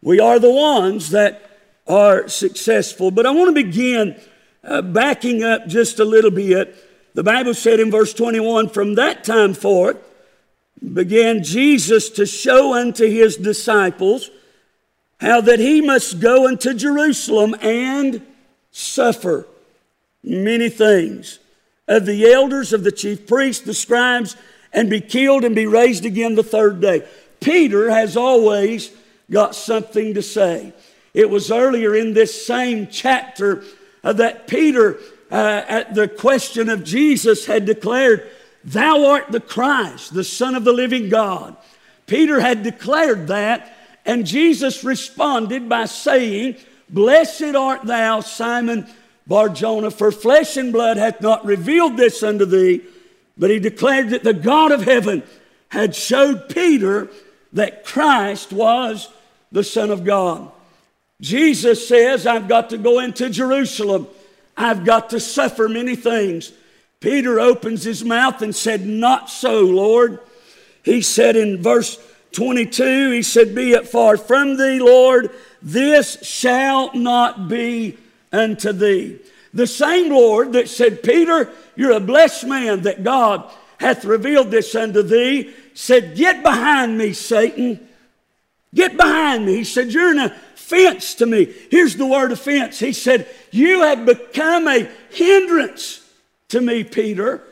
We 0.00 0.18
are 0.18 0.38
the 0.38 0.50
ones 0.50 1.10
that 1.10 1.42
are 1.86 2.26
successful. 2.26 3.10
But 3.10 3.26
I 3.26 3.32
want 3.32 3.54
to 3.54 3.64
begin 3.64 4.18
uh, 4.64 4.80
backing 4.80 5.42
up 5.42 5.66
just 5.66 5.98
a 5.98 6.06
little 6.06 6.30
bit. 6.30 6.74
The 7.12 7.22
Bible 7.22 7.52
said 7.52 7.80
in 7.80 7.90
verse 7.90 8.14
21 8.14 8.70
from 8.70 8.94
that 8.94 9.24
time 9.24 9.52
forth, 9.52 9.98
began 10.92 11.42
Jesus 11.42 12.10
to 12.10 12.26
show 12.26 12.74
unto 12.74 13.06
his 13.06 13.36
disciples 13.36 14.30
how 15.20 15.40
that 15.40 15.60
he 15.60 15.80
must 15.80 16.20
go 16.20 16.46
into 16.46 16.74
Jerusalem 16.74 17.54
and 17.60 18.26
suffer 18.72 19.46
many 20.24 20.68
things 20.68 21.38
of 21.86 22.06
the 22.06 22.32
elders, 22.32 22.72
of 22.72 22.84
the 22.84 22.92
chief 22.92 23.26
priests, 23.26 23.64
the 23.64 23.74
scribes, 23.74 24.36
and 24.72 24.88
be 24.88 25.00
killed 25.00 25.44
and 25.44 25.54
be 25.54 25.66
raised 25.66 26.04
again 26.04 26.34
the 26.34 26.42
third 26.42 26.80
day. 26.80 27.06
Peter 27.40 27.90
has 27.90 28.16
always 28.16 28.90
got 29.30 29.54
something 29.54 30.14
to 30.14 30.22
say. 30.22 30.72
It 31.14 31.28
was 31.28 31.50
earlier 31.50 31.94
in 31.94 32.14
this 32.14 32.46
same 32.46 32.88
chapter 32.88 33.62
uh, 34.02 34.12
that 34.14 34.46
Peter, 34.46 34.98
uh, 35.30 35.62
at 35.68 35.94
the 35.94 36.08
question 36.08 36.68
of 36.68 36.84
Jesus, 36.84 37.46
had 37.46 37.66
declared, 37.66 38.28
Thou 38.64 39.06
art 39.06 39.30
the 39.30 39.40
Christ, 39.40 40.14
the 40.14 40.24
Son 40.24 40.54
of 40.54 40.64
the 40.64 40.72
living 40.72 41.08
God. 41.08 41.56
Peter 42.06 42.40
had 42.40 42.62
declared 42.62 43.28
that, 43.28 43.76
and 44.04 44.26
Jesus 44.26 44.84
responded 44.84 45.68
by 45.68 45.86
saying, 45.86 46.56
Blessed 46.88 47.54
art 47.54 47.84
thou, 47.84 48.20
Simon 48.20 48.86
Barjona, 49.26 49.90
for 49.90 50.12
flesh 50.12 50.56
and 50.56 50.72
blood 50.72 50.96
hath 50.96 51.20
not 51.20 51.44
revealed 51.44 51.96
this 51.96 52.22
unto 52.22 52.44
thee, 52.44 52.82
but 53.38 53.50
he 53.50 53.58
declared 53.58 54.10
that 54.10 54.24
the 54.24 54.34
God 54.34 54.72
of 54.72 54.82
heaven 54.82 55.22
had 55.68 55.94
showed 55.94 56.48
Peter 56.48 57.08
that 57.52 57.84
Christ 57.84 58.52
was 58.52 59.08
the 59.50 59.64
Son 59.64 59.90
of 59.90 60.04
God. 60.04 60.50
Jesus 61.20 61.86
says, 61.86 62.26
I've 62.26 62.48
got 62.48 62.70
to 62.70 62.78
go 62.78 62.98
into 62.98 63.30
Jerusalem. 63.30 64.08
I've 64.56 64.84
got 64.84 65.10
to 65.10 65.20
suffer 65.20 65.68
many 65.68 65.96
things. 65.96 66.52
Peter 67.02 67.40
opens 67.40 67.82
his 67.82 68.04
mouth 68.04 68.40
and 68.42 68.54
said, 68.54 68.86
Not 68.86 69.28
so, 69.28 69.60
Lord. 69.60 70.20
He 70.84 71.02
said 71.02 71.36
in 71.36 71.60
verse 71.60 71.98
22, 72.30 73.10
he 73.10 73.22
said, 73.22 73.54
Be 73.54 73.72
it 73.72 73.88
far 73.88 74.16
from 74.16 74.56
thee, 74.56 74.78
Lord, 74.78 75.30
this 75.60 76.22
shall 76.22 76.94
not 76.94 77.48
be 77.48 77.98
unto 78.32 78.72
thee. 78.72 79.18
The 79.52 79.66
same 79.66 80.10
Lord 80.10 80.52
that 80.54 80.68
said, 80.68 81.02
Peter, 81.02 81.52
you're 81.76 81.92
a 81.92 82.00
blessed 82.00 82.46
man 82.46 82.82
that 82.82 83.04
God 83.04 83.50
hath 83.78 84.04
revealed 84.04 84.52
this 84.52 84.74
unto 84.74 85.02
thee, 85.02 85.52
said, 85.74 86.16
Get 86.16 86.42
behind 86.42 86.96
me, 86.96 87.12
Satan. 87.12 87.88
Get 88.74 88.96
behind 88.96 89.44
me. 89.44 89.56
He 89.56 89.64
said, 89.64 89.92
You're 89.92 90.12
an 90.12 90.20
offense 90.20 91.16
to 91.16 91.26
me. 91.26 91.52
Here's 91.68 91.96
the 91.96 92.06
word 92.06 92.30
offense. 92.30 92.78
He 92.78 92.92
said, 92.92 93.28
You 93.50 93.82
have 93.82 94.06
become 94.06 94.68
a 94.68 94.88
hindrance 95.10 96.01
to 96.52 96.60
me, 96.60 96.84
Peter. 96.84 97.42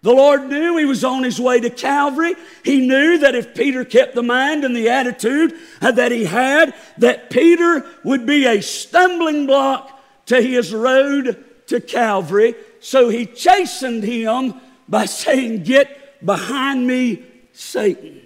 The 0.00 0.12
Lord 0.12 0.48
knew 0.48 0.76
he 0.76 0.84
was 0.84 1.04
on 1.04 1.22
his 1.22 1.40
way 1.40 1.60
to 1.60 1.70
Calvary. 1.70 2.34
He 2.64 2.86
knew 2.86 3.18
that 3.18 3.34
if 3.34 3.54
Peter 3.54 3.84
kept 3.84 4.14
the 4.14 4.22
mind 4.22 4.64
and 4.64 4.74
the 4.74 4.88
attitude 4.88 5.54
that 5.80 6.12
he 6.12 6.24
had, 6.24 6.74
that 6.98 7.30
Peter 7.30 7.84
would 8.04 8.24
be 8.24 8.46
a 8.46 8.62
stumbling 8.62 9.46
block 9.46 10.00
to 10.26 10.40
his 10.40 10.72
road 10.72 11.44
to 11.66 11.80
Calvary. 11.80 12.54
So 12.80 13.08
he 13.08 13.26
chastened 13.26 14.02
him 14.02 14.54
by 14.88 15.04
saying, 15.06 15.64
Get 15.64 16.24
behind 16.24 16.86
me, 16.86 17.24
Satan. 17.52 18.22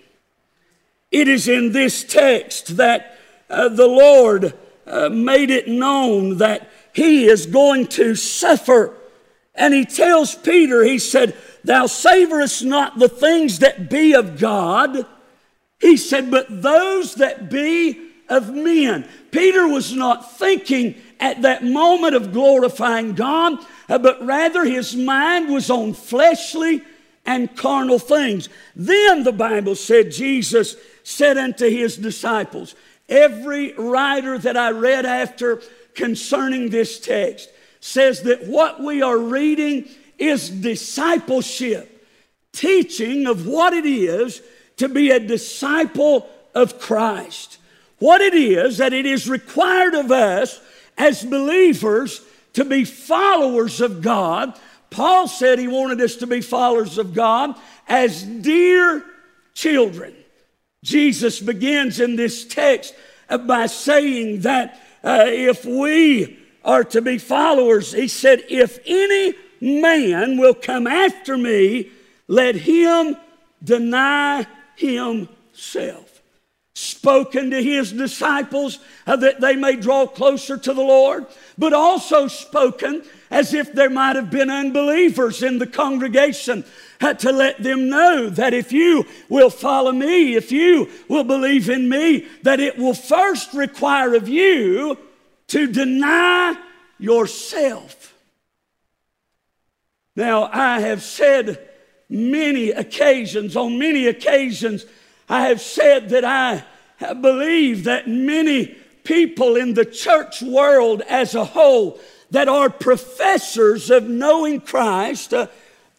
It 1.11 1.26
is 1.26 1.49
in 1.49 1.73
this 1.73 2.05
text 2.05 2.76
that 2.76 3.19
uh, 3.50 3.69
the 3.71 3.88
Lord 3.88 4.55
uh, 4.87 5.09
made 5.09 5.50
it 5.50 5.69
known 5.69 6.38
that 6.38 6.71
he 6.95 7.26
is 7.26 7.47
going 7.47 7.87
to 7.88 8.14
suffer 8.14 8.97
and 9.54 9.75
he 9.75 9.85
tells 9.85 10.35
Peter, 10.35 10.82
he 10.82 10.99
said, 10.99 11.37
Thou 11.64 11.87
savorest 11.87 12.64
not 12.64 12.99
the 12.99 13.09
things 13.09 13.59
that 13.61 13.90
be 13.90 14.14
of 14.14 14.38
God. 14.38 15.06
He 15.80 15.97
said, 15.97 16.30
But 16.30 16.62
those 16.62 17.16
that 17.16 17.50
be 17.50 18.11
of 18.28 18.54
men. 18.54 19.06
Peter 19.30 19.68
was 19.68 19.92
not 19.92 20.38
thinking 20.38 20.94
at 21.21 21.42
that 21.42 21.64
moment 21.64 22.14
of 22.14 22.32
glorifying 22.32 23.14
God, 23.14 23.59
uh, 23.88 23.99
but 23.99 24.25
rather 24.25 24.64
his 24.64 24.97
mind 24.97 25.49
was 25.49 25.71
on 25.71 25.92
fleshly 25.92 26.82
and 27.26 27.54
carnal 27.56 27.99
things. 27.99 28.49
Then 28.75 29.23
the 29.23 29.32
Bible 29.32 29.75
said, 29.75 30.11
Jesus 30.11 30.76
said 31.04 31.37
unto 31.37 31.68
his 31.68 31.97
disciples, 31.97 32.75
Every 33.09 33.75
writer 33.75 34.38
that 34.38 34.56
I 34.56 34.71
read 34.71 35.04
after 35.04 35.61
concerning 35.94 36.71
this 36.71 36.99
text, 36.99 37.50
says 37.82 38.22
that 38.22 38.46
what 38.46 38.80
we 38.80 39.02
are 39.02 39.18
reading 39.18 39.88
is 40.16 40.48
discipleship, 40.48 42.06
teaching 42.52 43.26
of 43.26 43.44
what 43.44 43.72
it 43.72 43.84
is 43.84 44.40
to 44.76 44.88
be 44.88 45.10
a 45.10 45.18
disciple 45.18 46.30
of 46.54 46.78
Christ. 46.78 47.58
What 47.98 48.20
it 48.20 48.34
is 48.34 48.78
that 48.78 48.92
it 48.92 49.04
is 49.04 49.28
required 49.28 49.94
of 49.94 50.12
us 50.12 50.60
as 50.96 51.24
believers 51.24 52.22
to 52.52 52.64
be 52.64 52.84
followers 52.84 53.80
of 53.80 54.00
God. 54.00 54.56
Paul 54.90 55.26
said 55.26 55.58
he 55.58 55.66
wanted 55.66 56.00
us 56.00 56.14
to 56.16 56.26
be 56.28 56.40
followers 56.40 56.98
of 56.98 57.12
God 57.12 57.56
as 57.88 58.22
dear 58.22 59.04
children. 59.54 60.14
Jesus 60.84 61.40
begins 61.40 61.98
in 61.98 62.14
this 62.14 62.44
text 62.44 62.94
by 63.28 63.66
saying 63.66 64.42
that 64.42 64.80
uh, 65.02 65.24
if 65.26 65.64
we 65.64 66.38
are 66.64 66.85
to 66.85 67.00
be 67.00 67.19
followers. 67.19 67.92
He 67.92 68.09
said, 68.09 68.45
If 68.49 68.78
any 68.87 69.35
man 69.61 70.38
will 70.38 70.54
come 70.54 70.87
after 70.87 71.37
me, 71.37 71.90
let 72.28 72.54
him 72.54 73.16
deny 73.62 74.47
himself. 74.76 76.09
Spoken 76.75 77.50
to 77.50 77.62
his 77.62 77.92
disciples 77.92 78.78
uh, 79.07 79.16
that 79.16 79.40
they 79.40 79.54
may 79.54 79.76
draw 79.76 80.07
closer 80.07 80.57
to 80.57 80.73
the 80.73 80.83
Lord, 80.83 81.26
but 81.59 81.75
also 81.75 82.28
spoken 82.28 83.02
as 83.31 83.52
if 83.52 83.73
there 83.73 83.90
might 83.90 84.16
have 84.16 84.31
been 84.31 84.50
unbelievers 84.50 85.42
in 85.42 85.59
the 85.59 85.66
congregation 85.66 86.64
uh, 87.00 87.12
to 87.14 87.31
let 87.31 87.62
them 87.62 87.90
know 87.90 88.31
that 88.31 88.54
if 88.54 88.73
you 88.73 89.04
will 89.28 89.50
follow 89.50 89.92
me, 89.92 90.35
if 90.35 90.50
you 90.50 90.88
will 91.09 91.25
believe 91.25 91.69
in 91.69 91.88
me, 91.88 92.26
that 92.42 92.59
it 92.59 92.78
will 92.78 92.95
first 92.95 93.52
require 93.52 94.14
of 94.14 94.28
you 94.28 94.97
to 95.52 95.66
deny 95.66 96.56
yourself. 96.99 98.14
Now, 100.16 100.49
I 100.50 100.80
have 100.80 101.02
said 101.02 101.68
many 102.09 102.71
occasions, 102.71 103.54
on 103.54 103.78
many 103.78 104.06
occasions, 104.06 104.87
I 105.28 105.49
have 105.49 105.61
said 105.61 106.09
that 106.09 106.25
I 106.25 106.64
believe 107.12 107.85
that 107.85 108.09
many 108.09 108.78
people 109.04 109.56
in 109.56 109.75
the 109.75 109.85
church 109.85 110.40
world 110.40 111.02
as 111.02 111.35
a 111.35 111.44
whole 111.44 112.00
that 112.30 112.49
are 112.49 112.71
professors 112.71 113.90
of 113.90 114.09
knowing 114.09 114.59
Christ 114.59 115.35
uh, 115.35 115.49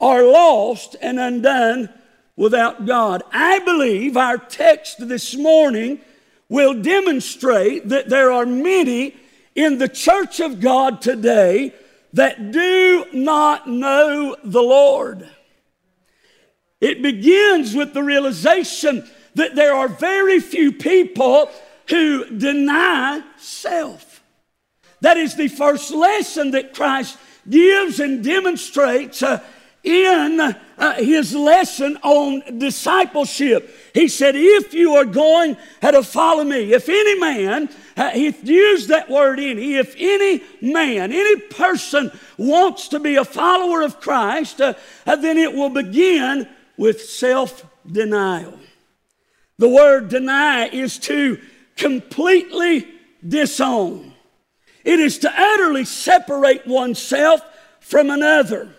are 0.01 0.23
lost 0.23 0.95
and 0.99 1.19
undone 1.19 1.89
without 2.35 2.87
God. 2.87 3.21
I 3.31 3.59
believe 3.59 4.17
our 4.17 4.39
text 4.39 5.07
this 5.07 5.35
morning 5.35 6.01
will 6.49 6.73
demonstrate 6.73 7.89
that 7.89 8.09
there 8.09 8.31
are 8.31 8.47
many 8.47 9.17
in 9.55 9.77
the 9.77 9.87
church 9.87 10.39
of 10.39 10.59
God 10.59 11.01
today 11.01 11.73
that 12.13 12.51
do 12.51 13.05
not 13.13 13.67
know 13.67 14.35
the 14.43 14.61
Lord. 14.61 15.27
It 16.79 17.01
begins 17.01 17.75
with 17.75 17.93
the 17.93 18.03
realization 18.03 19.09
that 19.35 19.55
there 19.55 19.73
are 19.73 19.87
very 19.87 20.39
few 20.39 20.71
people 20.71 21.49
who 21.89 22.37
deny 22.37 23.23
self. 23.37 24.21
That 25.01 25.17
is 25.17 25.35
the 25.35 25.47
first 25.47 25.91
lesson 25.91 26.51
that 26.51 26.73
Christ 26.73 27.17
gives 27.49 27.99
and 27.99 28.23
demonstrates 28.23 29.21
uh, 29.21 29.43
in 29.83 30.39
uh, 30.39 30.93
his 30.95 31.35
lesson 31.35 31.97
on 32.03 32.57
discipleship. 32.57 33.69
He 33.93 34.07
said, 34.07 34.35
If 34.35 34.73
you 34.73 34.95
are 34.95 35.05
going 35.05 35.55
to 35.81 36.03
follow 36.03 36.43
me, 36.43 36.73
if 36.73 36.89
any 36.89 37.19
man, 37.19 37.69
uh, 37.95 38.09
he 38.09 38.33
used 38.43 38.89
that 38.89 39.09
word 39.09 39.39
any, 39.39 39.75
if 39.75 39.95
any 39.97 40.43
man, 40.61 41.11
any 41.11 41.39
person 41.41 42.11
wants 42.37 42.87
to 42.89 42.99
be 42.99 43.15
a 43.15 43.25
follower 43.25 43.83
of 43.83 43.99
Christ, 43.99 44.59
uh, 44.59 44.73
uh 45.05 45.15
then 45.15 45.37
it 45.37 45.53
will 45.53 45.69
begin 45.69 46.47
with 46.75 47.03
self 47.03 47.65
denial. 47.89 48.59
The 49.59 49.69
word 49.69 50.09
deny 50.09 50.67
is 50.67 50.97
to 50.99 51.39
completely 51.77 52.87
disown. 53.25 54.13
It 54.83 54.99
is 54.99 55.19
to 55.19 55.31
utterly 55.31 55.85
separate 55.85 56.65
oneself 56.65 57.41
from 57.79 58.09
another. 58.09 58.69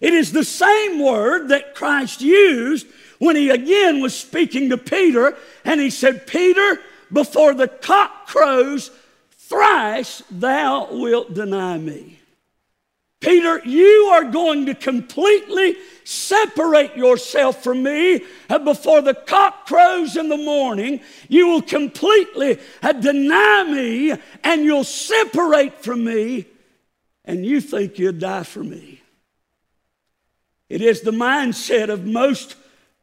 It 0.00 0.14
is 0.14 0.32
the 0.32 0.44
same 0.44 1.00
word 1.00 1.48
that 1.48 1.74
Christ 1.74 2.20
used 2.20 2.86
when 3.18 3.36
he 3.36 3.50
again 3.50 4.00
was 4.00 4.18
speaking 4.18 4.70
to 4.70 4.78
Peter, 4.78 5.36
and 5.64 5.80
he 5.80 5.90
said, 5.90 6.26
Peter, 6.26 6.80
before 7.12 7.54
the 7.54 7.68
cock 7.68 8.26
crows, 8.26 8.90
thrice 9.30 10.22
thou 10.30 10.88
wilt 10.92 11.34
deny 11.34 11.78
me. 11.78 12.18
Peter, 13.20 13.60
you 13.64 14.10
are 14.12 14.24
going 14.24 14.66
to 14.66 14.74
completely 14.74 15.76
separate 16.04 16.96
yourself 16.96 17.64
from 17.64 17.82
me 17.82 18.24
before 18.62 19.02
the 19.02 19.14
cock 19.14 19.66
crows 19.66 20.16
in 20.16 20.28
the 20.28 20.36
morning. 20.36 21.00
You 21.28 21.48
will 21.48 21.62
completely 21.62 22.60
deny 23.00 23.64
me 23.64 24.14
and 24.44 24.62
you'll 24.62 24.84
separate 24.84 25.82
from 25.82 26.04
me, 26.04 26.46
and 27.24 27.44
you 27.44 27.60
think 27.60 27.98
you'll 27.98 28.12
die 28.12 28.44
for 28.44 28.62
me. 28.62 29.02
It 30.68 30.80
is 30.80 31.00
the 31.00 31.10
mindset 31.10 31.88
of 31.88 32.04
most 32.04 32.54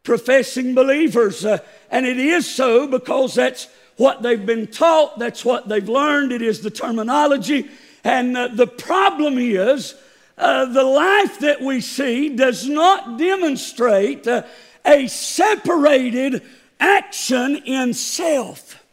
professing 0.05 0.73
believers, 0.73 1.43
uh, 1.43 1.57
and 1.91 2.05
it 2.05 2.17
is 2.17 2.49
so 2.49 2.87
because 2.87 3.35
that's 3.35 3.67
what 3.97 4.21
they've 4.21 4.45
been 4.45 4.67
taught, 4.67 5.19
that's 5.19 5.43
what 5.43 5.67
they've 5.67 5.89
learned, 5.89 6.31
it 6.31 6.41
is 6.41 6.61
the 6.61 6.69
terminology. 6.69 7.69
And 8.03 8.37
uh, 8.37 8.49
the 8.49 8.67
problem 8.67 9.37
is, 9.37 9.95
uh, 10.37 10.65
the 10.65 10.83
life 10.83 11.39
that 11.39 11.61
we 11.61 11.81
see 11.81 12.35
does 12.35 12.67
not 12.67 13.17
demonstrate 13.17 14.27
uh, 14.27 14.43
a 14.85 15.07
separated 15.07 16.43
action 16.79 17.55
in 17.65 17.93
self. 17.93 18.83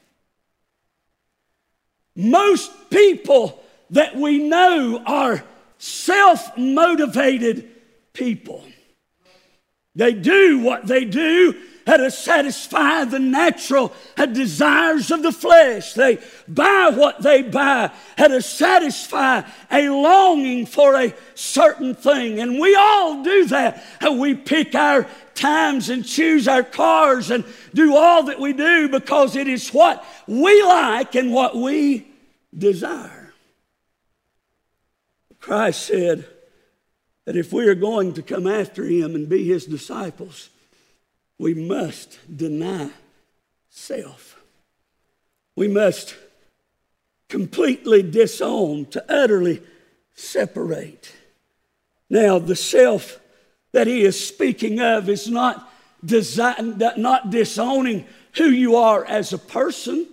Most 2.15 2.91
people 2.91 3.63
that 3.91 4.17
we 4.17 4.39
know 4.39 5.03
are 5.05 5.45
self 5.79 6.57
motivated 6.57 7.69
people. 8.13 8.65
They 9.95 10.15
do 10.15 10.61
what 10.61 10.87
they 10.87 11.05
do 11.05 11.55
how 11.87 11.97
to 11.97 12.11
satisfy 12.11 13.05
the 13.05 13.19
natural 13.19 13.93
desires 14.33 15.11
of 15.11 15.23
the 15.23 15.33
flesh. 15.33 15.95
They 15.95 16.19
buy 16.47 16.91
what 16.95 17.23
they 17.23 17.43
buy 17.43 17.91
how 18.17 18.29
to 18.29 18.41
satisfy 18.41 19.43
a 19.71 19.89
longing 19.89 20.67
for 20.67 20.95
a 20.95 21.15
certain 21.35 21.95
thing. 21.95 22.41
And 22.41 22.61
we 22.61 22.75
all 22.77 23.23
do 23.23 23.47
that. 23.47 23.83
How 24.01 24.13
We 24.13 24.35
pick 24.35 24.75
our 24.75 25.07
times 25.35 25.89
and 25.89 26.05
choose 26.05 26.47
our 26.47 26.63
cars 26.63 27.31
and 27.31 27.45
do 27.75 27.97
all 27.97 28.25
that 28.25 28.39
we 28.39 28.53
do 28.53 28.89
because 28.89 29.35
it 29.35 29.49
is 29.49 29.71
what 29.71 30.05
we 30.27 30.63
like 30.63 31.15
and 31.15 31.33
what 31.33 31.57
we 31.57 32.07
desire. 32.57 33.33
Christ 35.41 35.87
said, 35.87 36.29
that 37.25 37.37
if 37.37 37.53
we 37.53 37.67
are 37.67 37.75
going 37.75 38.15
to 38.15 38.23
come 38.23 38.47
after 38.47 38.85
him 38.85 39.15
and 39.15 39.29
be 39.29 39.45
his 39.45 39.67
disciples, 39.67 40.51
we 41.39 41.55
must 41.55 42.19
deny 42.35 42.91
self. 43.71 44.41
We 45.57 45.69
must 45.69 46.17
completely 47.29 48.03
disown, 48.03 48.87
to 48.87 49.05
utterly 49.11 49.63
separate. 50.15 51.13
Now, 52.11 52.39
the 52.39 52.57
self 52.57 53.19
that 53.73 53.87
he 53.87 54.03
is 54.03 54.23
speaking 54.23 54.81
of 54.81 55.09
is 55.09 55.29
not, 55.29 55.73
not 56.03 57.31
disowning 57.31 58.05
who 58.35 58.51
you 58.51 58.77
are 58.77 59.05
as 59.07 59.33
a 59.33 59.39
person. 59.39 60.07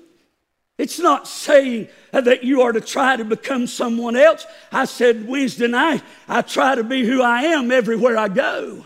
It's 0.80 0.98
not 0.98 1.28
saying 1.28 1.90
that 2.14 2.46
you 2.46 2.62
are 2.62 2.72
to 2.72 2.80
try 2.80 3.18
to 3.18 3.26
become 3.26 3.68
someone 3.68 4.16
else. 4.16 4.48
I 4.72 4.86
said 4.86 5.28
Wednesday 5.28 5.68
night, 5.68 6.02
I 6.26 6.42
try 6.42 6.74
to 6.76 6.86
be 6.86 7.06
who 7.06 7.22
I 7.22 7.42
am 7.42 7.70
everywhere 7.70 8.18
I 8.18 8.30
go. 8.30 8.86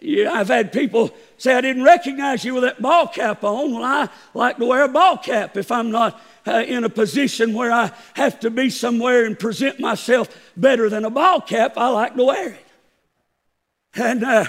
Yeah, 0.00 0.32
I've 0.32 0.46
had 0.46 0.72
people 0.72 1.10
say, 1.36 1.52
I 1.52 1.62
didn't 1.62 1.82
recognize 1.82 2.44
you 2.44 2.54
with 2.54 2.62
that 2.62 2.80
ball 2.80 3.08
cap 3.08 3.42
on. 3.42 3.74
Well, 3.74 3.82
I 3.82 4.08
like 4.34 4.58
to 4.58 4.66
wear 4.66 4.84
a 4.84 4.88
ball 4.88 5.18
cap 5.18 5.56
if 5.56 5.72
I'm 5.72 5.90
not 5.90 6.22
uh, 6.46 6.62
in 6.64 6.84
a 6.84 6.88
position 6.88 7.54
where 7.54 7.72
I 7.72 7.90
have 8.14 8.38
to 8.40 8.50
be 8.50 8.70
somewhere 8.70 9.24
and 9.24 9.36
present 9.36 9.80
myself 9.80 10.28
better 10.56 10.88
than 10.88 11.04
a 11.04 11.10
ball 11.10 11.40
cap. 11.40 11.76
I 11.76 11.88
like 11.88 12.14
to 12.14 12.24
wear 12.24 12.50
it. 12.50 12.66
And 13.96 14.22
uh, 14.22 14.44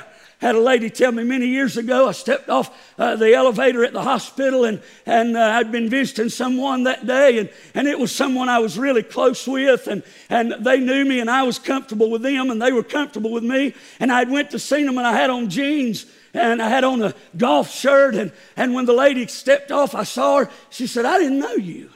had 0.45 0.55
a 0.55 0.59
lady 0.59 0.89
tell 0.89 1.11
me 1.11 1.23
many 1.23 1.47
years 1.47 1.75
ago, 1.75 2.07
I 2.07 2.11
stepped 2.11 2.49
off 2.49 2.75
uh, 2.99 3.15
the 3.15 3.33
elevator 3.33 3.83
at 3.83 3.93
the 3.93 4.01
hospital 4.03 4.65
and, 4.65 4.81
and 5.05 5.35
uh, 5.35 5.39
I'd 5.39 5.71
been 5.71 5.89
visiting 5.89 6.29
someone 6.29 6.83
that 6.83 7.07
day, 7.07 7.39
and, 7.39 7.49
and 7.73 7.87
it 7.87 7.97
was 7.97 8.15
someone 8.15 8.47
I 8.47 8.59
was 8.59 8.77
really 8.77 9.01
close 9.01 9.47
with, 9.47 9.87
and, 9.87 10.03
and 10.29 10.53
they 10.59 10.79
knew 10.79 11.03
me, 11.03 11.19
and 11.19 11.29
I 11.29 11.43
was 11.43 11.57
comfortable 11.57 12.11
with 12.11 12.21
them, 12.21 12.51
and 12.51 12.61
they 12.61 12.71
were 12.71 12.83
comfortable 12.83 13.31
with 13.31 13.43
me. 13.43 13.73
And 13.99 14.11
I 14.11 14.23
went 14.25 14.51
to 14.51 14.59
see 14.59 14.83
them, 14.83 14.97
and 14.97 15.07
I 15.07 15.13
had 15.13 15.29
on 15.29 15.49
jeans 15.49 16.05
and 16.35 16.61
I 16.61 16.67
had 16.67 16.83
on 16.83 17.01
a 17.01 17.13
golf 17.37 17.71
shirt. 17.71 18.13
And, 18.15 18.31
and 18.57 18.73
when 18.73 18.85
the 18.85 18.93
lady 18.93 19.25
stepped 19.27 19.71
off, 19.71 19.95
I 19.95 20.03
saw 20.03 20.39
her. 20.39 20.49
She 20.69 20.85
said, 20.85 21.05
I 21.05 21.17
didn't 21.17 21.39
know 21.39 21.53
you. 21.53 21.89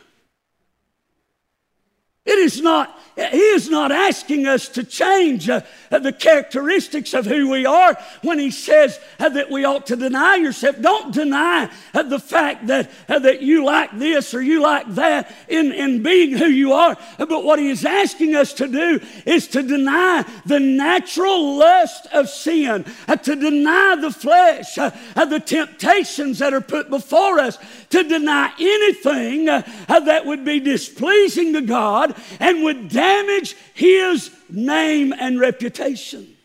It 2.30 2.38
is 2.38 2.62
not, 2.62 2.96
he 3.16 3.38
is 3.38 3.72
not 3.72 3.92
asking 3.92 4.46
us 4.46 4.70
to 4.70 4.84
change 4.84 5.50
uh, 5.50 5.62
the 5.90 6.14
characteristics 6.14 7.16
of 7.16 7.26
who 7.26 7.50
we 7.50 7.66
are 7.66 7.98
when 8.22 8.38
he 8.38 8.52
says 8.52 9.00
uh, 9.20 9.30
that 9.30 9.50
we 9.50 9.66
ought 9.66 9.88
to 9.88 9.96
deny 9.96 10.36
yourself. 10.36 10.80
Don't 10.80 11.12
deny 11.12 11.72
uh, 11.96 12.04
the 12.04 12.20
fact 12.20 12.68
that, 12.68 12.92
uh, 13.10 13.18
that 13.18 13.42
you 13.42 13.66
like 13.66 13.98
this 13.98 14.36
or 14.36 14.44
you 14.44 14.62
like 14.62 14.94
that 14.94 15.36
in, 15.48 15.72
in 15.72 16.04
being 16.04 16.38
who 16.38 16.46
you 16.46 16.72
are. 16.72 16.96
But 17.18 17.44
what 17.44 17.58
he 17.58 17.72
is 17.72 17.84
asking 17.84 18.36
us 18.36 18.54
to 18.54 18.68
do 18.68 19.00
is 19.26 19.48
to 19.48 19.64
deny 19.64 20.24
the 20.46 20.60
natural 20.60 21.58
lust 21.58 22.06
of 22.14 22.30
sin, 22.30 22.86
uh, 23.08 23.16
to 23.16 23.36
deny 23.36 23.98
the 24.00 24.12
flesh, 24.12 24.78
uh, 24.78 24.92
the 25.16 25.40
temptations 25.40 26.38
that 26.38 26.54
are 26.54 26.62
put 26.62 26.92
before 26.92 27.40
us, 27.40 27.58
to 27.90 28.04
deny 28.04 28.54
anything 28.60 29.46
that 29.46 30.26
would 30.28 30.46
be 30.46 30.60
displeasing 30.60 31.54
to 31.54 31.62
God 31.62 32.16
and 32.40 32.64
would 32.64 32.90
damage 32.90 33.56
his 33.74 34.32
name 34.50 35.14
and 35.14 35.40
reputation. 35.40 36.36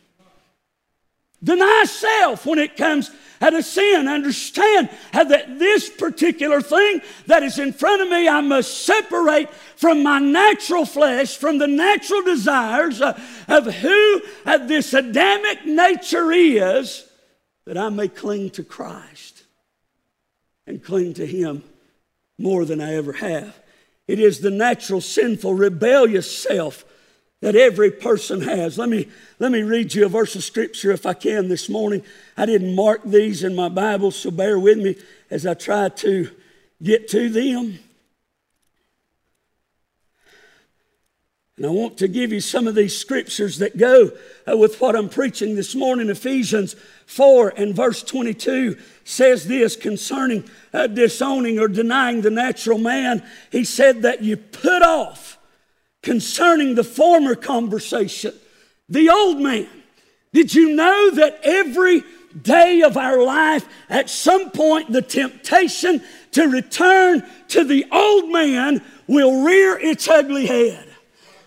Deny 1.42 1.84
self 1.86 2.46
when 2.46 2.58
it 2.58 2.76
comes 2.76 3.10
to 3.50 3.62
sin. 3.62 4.08
Understand 4.08 4.88
that 5.12 5.58
this 5.58 5.90
particular 5.90 6.60
thing 6.60 7.00
that 7.26 7.42
is 7.42 7.58
in 7.58 7.72
front 7.72 8.02
of 8.02 8.08
me, 8.08 8.28
I 8.28 8.40
must 8.40 8.84
separate 8.84 9.52
from 9.76 10.02
my 10.02 10.18
natural 10.18 10.86
flesh, 10.86 11.36
from 11.36 11.58
the 11.58 11.66
natural 11.66 12.22
desires 12.22 13.00
uh, 13.00 13.18
of 13.48 13.66
who 13.74 14.22
this 14.44 14.94
Adamic 14.94 15.66
nature 15.66 16.32
is, 16.32 17.06
that 17.66 17.78
I 17.78 17.88
may 17.88 18.08
cling 18.08 18.50
to 18.50 18.62
Christ 18.62 19.44
and 20.66 20.82
cling 20.82 21.14
to 21.14 21.26
Him 21.26 21.62
more 22.38 22.64
than 22.64 22.80
I 22.80 22.94
ever 22.94 23.12
have. 23.12 23.58
It 24.06 24.18
is 24.20 24.40
the 24.40 24.50
natural, 24.50 25.00
sinful, 25.00 25.54
rebellious 25.54 26.30
self 26.36 26.84
that 27.40 27.56
every 27.56 27.90
person 27.90 28.42
has. 28.42 28.78
Let 28.78 28.88
me, 28.88 29.08
let 29.38 29.52
me 29.52 29.62
read 29.62 29.94
you 29.94 30.06
a 30.06 30.08
verse 30.08 30.34
of 30.34 30.44
scripture 30.44 30.92
if 30.92 31.04
I 31.04 31.14
can 31.14 31.48
this 31.48 31.68
morning. 31.68 32.02
I 32.36 32.46
didn't 32.46 32.74
mark 32.74 33.02
these 33.04 33.44
in 33.44 33.54
my 33.54 33.68
Bible, 33.68 34.10
so 34.10 34.30
bear 34.30 34.58
with 34.58 34.78
me 34.78 34.96
as 35.30 35.46
I 35.46 35.54
try 35.54 35.88
to 35.90 36.30
get 36.82 37.08
to 37.08 37.28
them. 37.28 37.78
And 41.56 41.66
I 41.66 41.68
want 41.68 41.98
to 41.98 42.08
give 42.08 42.32
you 42.32 42.40
some 42.40 42.66
of 42.66 42.74
these 42.74 42.98
scriptures 42.98 43.58
that 43.58 43.76
go 43.76 44.10
uh, 44.50 44.56
with 44.56 44.80
what 44.80 44.96
I'm 44.96 45.08
preaching 45.08 45.54
this 45.54 45.74
morning. 45.74 46.10
Ephesians 46.10 46.74
4 47.06 47.54
and 47.56 47.76
verse 47.76 48.02
22 48.02 48.76
says 49.04 49.46
this 49.46 49.76
concerning 49.76 50.48
uh, 50.72 50.86
disowning 50.86 51.58
or 51.58 51.68
denying 51.68 52.22
the 52.22 52.30
natural 52.30 52.78
man. 52.78 53.22
He 53.52 53.64
said 53.64 54.02
that 54.02 54.22
you 54.22 54.36
put 54.36 54.82
off 54.82 55.38
concerning 56.02 56.74
the 56.74 56.84
former 56.84 57.34
conversation, 57.34 58.32
the 58.88 59.10
old 59.10 59.40
man. 59.40 59.68
Did 60.32 60.54
you 60.54 60.74
know 60.74 61.10
that 61.12 61.40
every 61.44 62.02
day 62.40 62.82
of 62.82 62.96
our 62.96 63.22
life, 63.22 63.66
at 63.88 64.10
some 64.10 64.50
point, 64.50 64.90
the 64.90 65.02
temptation 65.02 66.02
to 66.32 66.48
return 66.48 67.24
to 67.48 67.64
the 67.64 67.86
old 67.92 68.30
man 68.30 68.82
will 69.06 69.44
rear 69.44 69.78
its 69.78 70.08
ugly 70.08 70.46
head? 70.46 70.88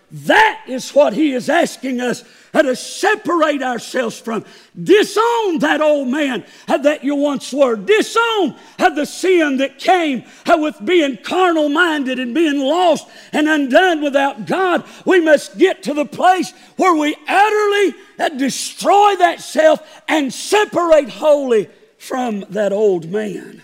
That 0.10 0.64
is 0.68 0.92
what 0.92 1.14
he 1.14 1.34
is 1.34 1.50
asking 1.50 2.00
us 2.00 2.24
to 2.62 2.76
separate 2.76 3.62
ourselves 3.62 4.20
from. 4.20 4.46
Disown 4.82 5.60
that 5.60 5.82
old 5.82 6.08
man 6.08 6.46
that 6.68 7.04
you 7.04 7.16
once 7.16 7.54
were. 7.54 7.76
Disown 7.76 8.56
the 8.78 9.06
sin 9.06 9.58
that 9.58 9.80
came 9.80 10.24
with 10.48 10.84
being 10.84 11.18
carnal 11.18 11.70
minded 11.70 12.20
and 12.20 12.34
being 12.34 12.60
lost 12.60 13.08
and 13.32 13.48
undone 13.48 14.02
without 14.02 14.46
God. 14.46 14.84
We 15.06 15.22
must 15.22 15.58
get 15.58 15.84
to 15.84 15.94
the 15.94 16.06
place 16.06 16.52
where 16.76 16.96
we 16.96 17.16
utterly 17.28 17.96
destroy 18.38 19.16
that 19.18 19.40
self 19.40 19.82
and 20.08 20.34
separate 20.34 21.10
wholly 21.10 21.70
from 21.98 22.42
that 22.50 22.74
old 22.74 23.10
man. 23.10 23.64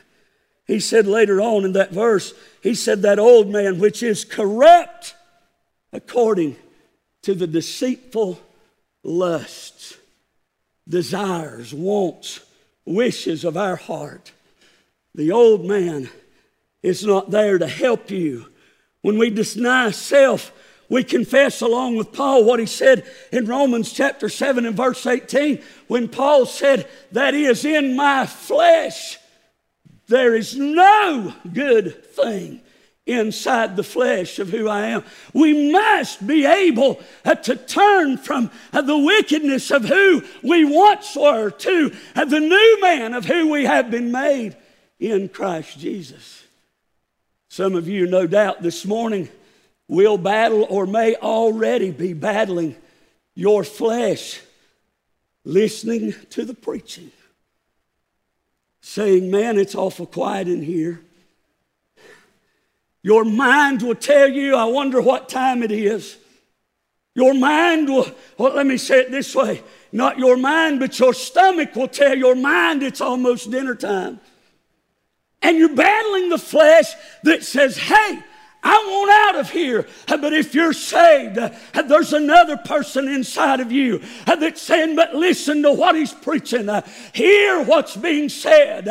He 0.65 0.79
said 0.79 1.07
later 1.07 1.41
on 1.41 1.65
in 1.65 1.73
that 1.73 1.91
verse, 1.91 2.33
he 2.61 2.73
said, 2.75 3.01
That 3.01 3.19
old 3.19 3.49
man 3.49 3.79
which 3.79 4.01
is 4.01 4.23
corrupt 4.23 5.15
according 5.91 6.55
to 7.23 7.33
the 7.33 7.47
deceitful 7.47 8.39
lusts, 9.03 9.97
desires, 10.87 11.73
wants, 11.73 12.39
wishes 12.85 13.43
of 13.43 13.57
our 13.57 13.75
heart. 13.75 14.31
The 15.15 15.31
old 15.31 15.65
man 15.65 16.09
is 16.81 17.05
not 17.05 17.31
there 17.31 17.57
to 17.57 17.67
help 17.67 18.09
you. 18.09 18.47
When 19.01 19.17
we 19.17 19.29
deny 19.29 19.91
self, 19.91 20.51
we 20.89 21.03
confess 21.03 21.61
along 21.61 21.95
with 21.95 22.13
Paul 22.13 22.43
what 22.43 22.59
he 22.59 22.65
said 22.65 23.05
in 23.31 23.45
Romans 23.45 23.91
chapter 23.91 24.29
7 24.29 24.65
and 24.65 24.75
verse 24.75 25.05
18 25.05 25.61
when 25.87 26.07
Paul 26.07 26.45
said, 26.45 26.87
That 27.11 27.33
is 27.33 27.65
in 27.65 27.95
my 27.95 28.25
flesh, 28.25 29.17
there 30.07 30.35
is 30.35 30.55
no 30.55 31.33
good 31.51 32.05
thing 32.05 32.61
inside 33.05 33.75
the 33.75 33.83
flesh 33.83 34.39
of 34.39 34.49
who 34.49 34.67
I 34.69 34.87
am. 34.87 35.03
We 35.33 35.71
must 35.71 36.25
be 36.25 36.45
able 36.45 37.01
uh, 37.25 37.35
to 37.35 37.55
turn 37.55 38.17
from 38.17 38.49
uh, 38.71 38.81
the 38.81 38.97
wickedness 38.97 39.71
of 39.71 39.85
who 39.85 40.23
we 40.41 40.63
once 40.63 41.15
were 41.15 41.49
to 41.49 41.93
uh, 42.15 42.25
the 42.25 42.39
new 42.39 42.81
man 42.81 43.13
of 43.13 43.25
who 43.25 43.51
we 43.51 43.65
have 43.65 43.91
been 43.91 44.11
made 44.11 44.55
in 44.99 45.27
Christ 45.27 45.79
Jesus. 45.79 46.43
Some 47.49 47.75
of 47.75 47.87
you, 47.87 48.07
no 48.07 48.25
doubt, 48.25 48.63
this 48.63 48.85
morning 48.85 49.29
will 49.87 50.17
battle 50.17 50.65
or 50.69 50.87
may 50.87 51.15
already 51.15 51.91
be 51.91 52.13
battling 52.13 52.75
your 53.35 53.63
flesh, 53.63 54.39
listening 55.43 56.15
to 56.29 56.45
the 56.45 56.53
preaching, 56.53 57.11
saying, 58.81 59.29
Man, 59.29 59.59
it's 59.59 59.75
awful 59.75 60.05
quiet 60.05 60.47
in 60.47 60.61
here. 60.61 61.01
Your 63.03 63.25
mind 63.25 63.81
will 63.81 63.95
tell 63.95 64.29
you, 64.29 64.55
I 64.55 64.63
wonder 64.63 65.01
what 65.01 65.27
time 65.29 65.61
it 65.61 65.71
is. 65.71 66.17
Your 67.15 67.33
mind 67.33 67.89
will, 67.89 68.09
well, 68.37 68.55
let 68.55 68.65
me 68.65 68.77
say 68.77 69.01
it 69.01 69.11
this 69.11 69.35
way 69.35 69.61
not 69.91 70.17
your 70.17 70.37
mind, 70.37 70.79
but 70.79 70.97
your 70.97 71.13
stomach 71.13 71.75
will 71.75 71.87
tell 71.87 72.17
your 72.17 72.33
mind 72.33 72.81
it's 72.81 73.01
almost 73.01 73.51
dinner 73.51 73.75
time. 73.75 74.19
And 75.43 75.57
you're 75.57 75.75
battling 75.75 76.29
the 76.29 76.39
flesh 76.39 76.87
that 77.23 77.43
says, 77.43 77.77
hey, 77.77 78.23
I 78.63 78.77
want 78.87 79.11
out 79.11 79.39
of 79.41 79.49
here. 79.49 79.85
But 80.07 80.33
if 80.33 80.55
you're 80.55 80.73
saved, 80.73 81.35
there's 81.35 82.13
another 82.13 82.57
person 82.57 83.07
inside 83.07 83.59
of 83.59 83.71
you 83.71 84.01
that's 84.25 84.61
saying, 84.61 84.95
but 84.95 85.13
listen 85.13 85.61
to 85.63 85.71
what 85.71 85.95
he's 85.95 86.13
preaching. 86.13 86.69
Hear 87.13 87.63
what's 87.63 87.95
being 87.97 88.29
said. 88.29 88.85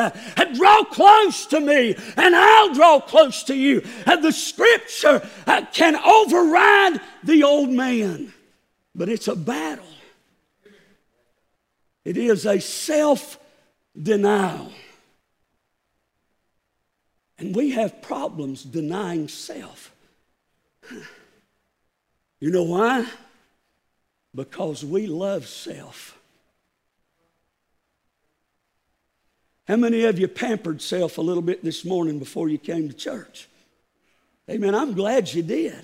Draw 0.54 0.84
close 0.84 1.46
to 1.46 1.60
me, 1.60 1.96
and 2.16 2.36
I'll 2.36 2.74
draw 2.74 3.00
close 3.00 3.44
to 3.44 3.54
you. 3.54 3.82
And 4.06 4.22
the 4.22 4.32
scripture 4.32 5.26
can 5.72 5.96
override 5.96 7.00
the 7.24 7.42
old 7.42 7.70
man, 7.70 8.32
but 8.94 9.08
it's 9.08 9.28
a 9.28 9.36
battle. 9.36 9.86
It 12.04 12.16
is 12.16 12.46
a 12.46 12.60
self 12.60 13.38
denial. 14.00 14.72
And 17.42 17.56
we 17.56 17.70
have 17.72 18.00
problems 18.00 18.62
denying 18.62 19.26
self. 19.26 19.90
You 22.38 22.50
know 22.52 22.62
why? 22.62 23.04
Because 24.32 24.84
we 24.84 25.08
love 25.08 25.48
self. 25.48 26.16
How 29.66 29.74
many 29.74 30.04
of 30.04 30.20
you 30.20 30.28
pampered 30.28 30.80
self 30.80 31.18
a 31.18 31.20
little 31.20 31.42
bit 31.42 31.64
this 31.64 31.84
morning 31.84 32.20
before 32.20 32.48
you 32.48 32.58
came 32.58 32.88
to 32.88 32.94
church? 32.94 33.48
Amen. 34.48 34.72
I'm 34.72 34.94
glad 34.94 35.34
you 35.34 35.42
did. 35.42 35.82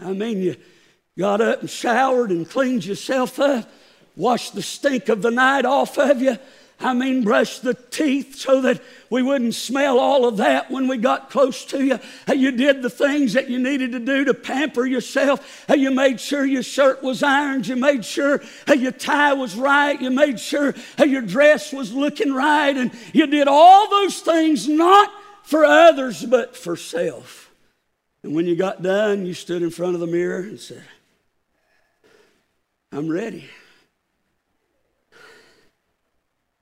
I 0.00 0.14
mean, 0.14 0.40
you 0.40 0.56
got 1.18 1.42
up 1.42 1.60
and 1.60 1.68
showered 1.68 2.30
and 2.30 2.48
cleaned 2.48 2.86
yourself 2.86 3.38
up, 3.38 3.70
washed 4.16 4.54
the 4.54 4.62
stink 4.62 5.10
of 5.10 5.20
the 5.20 5.30
night 5.30 5.66
off 5.66 5.98
of 5.98 6.22
you, 6.22 6.38
I 6.82 6.94
mean, 6.94 7.24
brush 7.24 7.58
the 7.58 7.74
teeth 7.74 8.36
so 8.36 8.62
that 8.62 8.80
we 9.10 9.22
wouldn't 9.22 9.54
smell 9.54 9.98
all 9.98 10.26
of 10.26 10.38
that 10.38 10.70
when 10.70 10.88
we 10.88 10.96
got 10.96 11.28
close 11.28 11.64
to 11.66 11.84
you. 11.84 11.98
You 12.34 12.52
did 12.52 12.80
the 12.80 12.88
things 12.88 13.34
that 13.34 13.50
you 13.50 13.58
needed 13.58 13.92
to 13.92 13.98
do 13.98 14.24
to 14.24 14.32
pamper 14.32 14.86
yourself. 14.86 15.66
You 15.68 15.90
made 15.90 16.20
sure 16.20 16.44
your 16.44 16.62
shirt 16.62 17.02
was 17.02 17.22
ironed. 17.22 17.66
You 17.66 17.76
made 17.76 18.04
sure 18.04 18.42
your 18.74 18.92
tie 18.92 19.34
was 19.34 19.54
right. 19.56 20.00
You 20.00 20.10
made 20.10 20.40
sure 20.40 20.74
your 20.98 21.22
dress 21.22 21.70
was 21.72 21.92
looking 21.92 22.32
right. 22.32 22.74
And 22.74 22.92
you 23.12 23.26
did 23.26 23.46
all 23.46 23.90
those 23.90 24.20
things 24.20 24.66
not 24.66 25.12
for 25.42 25.66
others, 25.66 26.24
but 26.24 26.56
for 26.56 26.76
self. 26.76 27.50
And 28.22 28.34
when 28.34 28.46
you 28.46 28.56
got 28.56 28.82
done, 28.82 29.26
you 29.26 29.34
stood 29.34 29.62
in 29.62 29.70
front 29.70 29.94
of 29.94 30.00
the 30.00 30.06
mirror 30.06 30.40
and 30.40 30.58
said, 30.58 30.84
I'm 32.92 33.08
ready. 33.08 33.48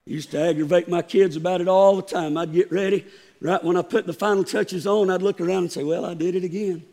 Used 0.09 0.31
to 0.31 0.41
aggravate 0.41 0.89
my 0.89 1.03
kids 1.03 1.37
about 1.37 1.61
it 1.61 1.69
all 1.69 1.97
the 1.97 2.03
time. 2.03 2.37
I'd 2.37 2.53
get 2.53 2.73
ready. 2.73 3.07
Right 3.41 3.63
when 3.63 3.77
I 3.77 3.83
put 3.83 4.07
the 4.07 4.13
final 4.13 4.43
touches 4.43 4.87
on, 4.87 5.11
I'd 5.11 5.23
look 5.23 5.41
around 5.41 5.59
and 5.65 5.73
say, 5.73 5.85
Well, 5.85 6.05
I 6.05 6.15
did 6.15 6.35
it 6.35 6.45
again. 6.45 6.85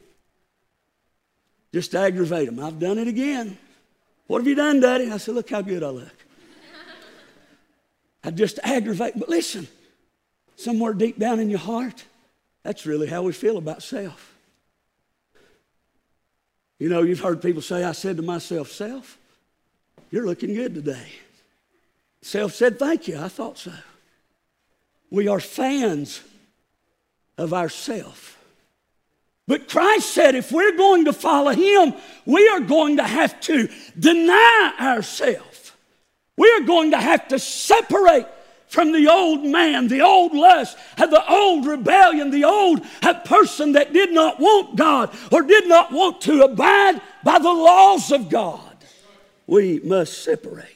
Just 1.73 1.91
to 1.91 1.99
aggravate 1.99 2.47
them. 2.47 2.59
I've 2.59 2.79
done 2.79 2.97
it 2.97 3.07
again. 3.07 3.57
What 4.27 4.39
have 4.39 4.47
you 4.47 4.55
done, 4.55 4.79
Daddy? 4.79 5.11
I 5.11 5.17
said, 5.17 5.35
Look 5.35 5.49
how 5.49 5.61
good 5.61 5.83
I 5.83 5.89
look. 5.89 6.15
I 8.23 8.31
just 8.31 8.59
aggravate. 8.63 9.13
But 9.17 9.29
listen, 9.29 9.67
somewhere 10.55 10.93
deep 10.93 11.17
down 11.17 11.39
in 11.39 11.49
your 11.49 11.59
heart, 11.59 12.03
that's 12.63 12.85
really 12.85 13.07
how 13.07 13.21
we 13.21 13.33
feel 13.33 13.57
about 13.57 13.81
self. 13.81 14.35
You 16.79 16.89
know, 16.89 17.03
you've 17.03 17.21
heard 17.21 17.41
people 17.41 17.61
say, 17.61 17.83
I 17.83 17.93
said 17.93 18.17
to 18.17 18.23
myself, 18.23 18.71
Self, 18.71 19.17
you're 20.11 20.25
looking 20.25 20.53
good 20.53 20.75
today. 20.75 21.07
Self 22.25 22.55
said, 22.55 22.79
Thank 22.79 23.07
you. 23.07 23.19
I 23.19 23.27
thought 23.27 23.59
so. 23.59 23.71
We 25.11 25.27
are 25.27 25.39
fans 25.39 26.21
of 27.37 27.53
ourself. 27.53 28.43
But 29.47 29.69
Christ 29.69 30.09
said 30.09 30.33
if 30.33 30.51
we're 30.51 30.75
going 30.75 31.05
to 31.05 31.13
follow 31.13 31.51
Him, 31.51 31.93
we 32.25 32.49
are 32.49 32.61
going 32.61 32.97
to 32.97 33.03
have 33.03 33.39
to 33.41 33.69
deny 33.99 34.73
ourselves. 34.79 35.71
We 36.35 36.51
are 36.57 36.65
going 36.65 36.89
to 36.91 36.97
have 36.97 37.27
to 37.27 37.37
separate 37.37 38.25
from 38.69 38.91
the 38.91 39.07
old 39.07 39.45
man, 39.45 39.87
the 39.87 40.01
old 40.01 40.33
lust, 40.33 40.79
the 40.97 41.23
old 41.29 41.67
rebellion, 41.67 42.31
the 42.31 42.45
old 42.45 42.81
person 43.25 43.73
that 43.73 43.93
did 43.93 44.11
not 44.11 44.39
want 44.39 44.75
God 44.75 45.15
or 45.31 45.43
did 45.43 45.67
not 45.67 45.91
want 45.91 46.21
to 46.21 46.41
abide 46.41 46.99
by 47.23 47.37
the 47.37 47.53
laws 47.53 48.11
of 48.11 48.29
God. 48.29 48.77
We 49.45 49.79
must 49.81 50.23
separate. 50.23 50.74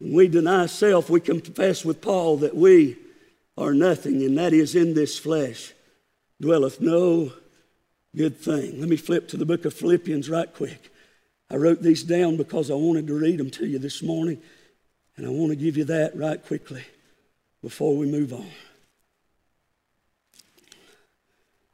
We 0.00 0.28
deny 0.28 0.66
self, 0.66 1.10
we 1.10 1.20
confess 1.20 1.84
with 1.84 2.00
Paul 2.00 2.36
that 2.38 2.56
we 2.56 2.96
are 3.56 3.74
nothing, 3.74 4.22
and 4.22 4.38
that 4.38 4.52
is 4.52 4.74
in 4.74 4.94
this 4.94 5.18
flesh 5.18 5.72
dwelleth 6.40 6.80
no 6.80 7.32
good 8.14 8.38
thing. 8.38 8.78
Let 8.78 8.88
me 8.88 8.96
flip 8.96 9.28
to 9.28 9.36
the 9.36 9.46
book 9.46 9.64
of 9.64 9.74
Philippians 9.74 10.30
right 10.30 10.52
quick. 10.52 10.92
I 11.50 11.56
wrote 11.56 11.82
these 11.82 12.02
down 12.02 12.36
because 12.36 12.70
I 12.70 12.74
wanted 12.74 13.06
to 13.08 13.14
read 13.14 13.38
them 13.38 13.50
to 13.52 13.66
you 13.66 13.78
this 13.78 14.02
morning, 14.02 14.40
and 15.16 15.26
I 15.26 15.30
want 15.30 15.50
to 15.50 15.56
give 15.56 15.76
you 15.76 15.84
that 15.84 16.16
right 16.16 16.44
quickly 16.44 16.84
before 17.62 17.96
we 17.96 18.06
move 18.06 18.32
on. 18.32 18.50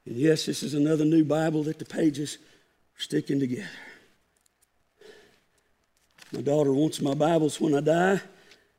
And 0.06 0.16
yes, 0.16 0.46
this 0.46 0.62
is 0.62 0.74
another 0.74 1.04
new 1.04 1.24
Bible 1.24 1.62
that 1.64 1.78
the 1.78 1.84
pages 1.84 2.38
are 2.96 3.02
sticking 3.02 3.40
together. 3.40 3.68
My 6.34 6.40
daughter 6.40 6.72
wants 6.72 7.00
my 7.00 7.14
Bibles 7.14 7.60
when 7.60 7.76
I 7.76 7.80
die, 7.80 8.20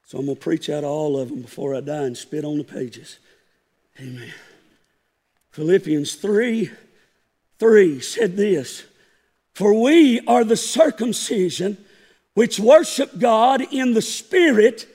so 0.06 0.18
I'm 0.18 0.26
going 0.26 0.36
to 0.36 0.42
preach 0.42 0.70
out 0.70 0.84
all 0.84 1.18
of 1.18 1.30
them 1.30 1.42
before 1.42 1.74
I 1.74 1.80
die 1.80 2.04
and 2.04 2.18
spit 2.18 2.44
on 2.44 2.58
the 2.58 2.66
pages. 2.66 3.18
Amen. 3.98 4.34
Philippians 5.52 6.16
3 6.16 6.70
3 7.58 8.00
said 8.02 8.36
this 8.36 8.84
For 9.54 9.82
we 9.82 10.20
are 10.28 10.44
the 10.44 10.58
circumcision 10.58 11.78
which 12.34 12.60
worship 12.60 13.18
God 13.18 13.62
in 13.72 13.94
the 13.94 14.02
Spirit 14.02 14.86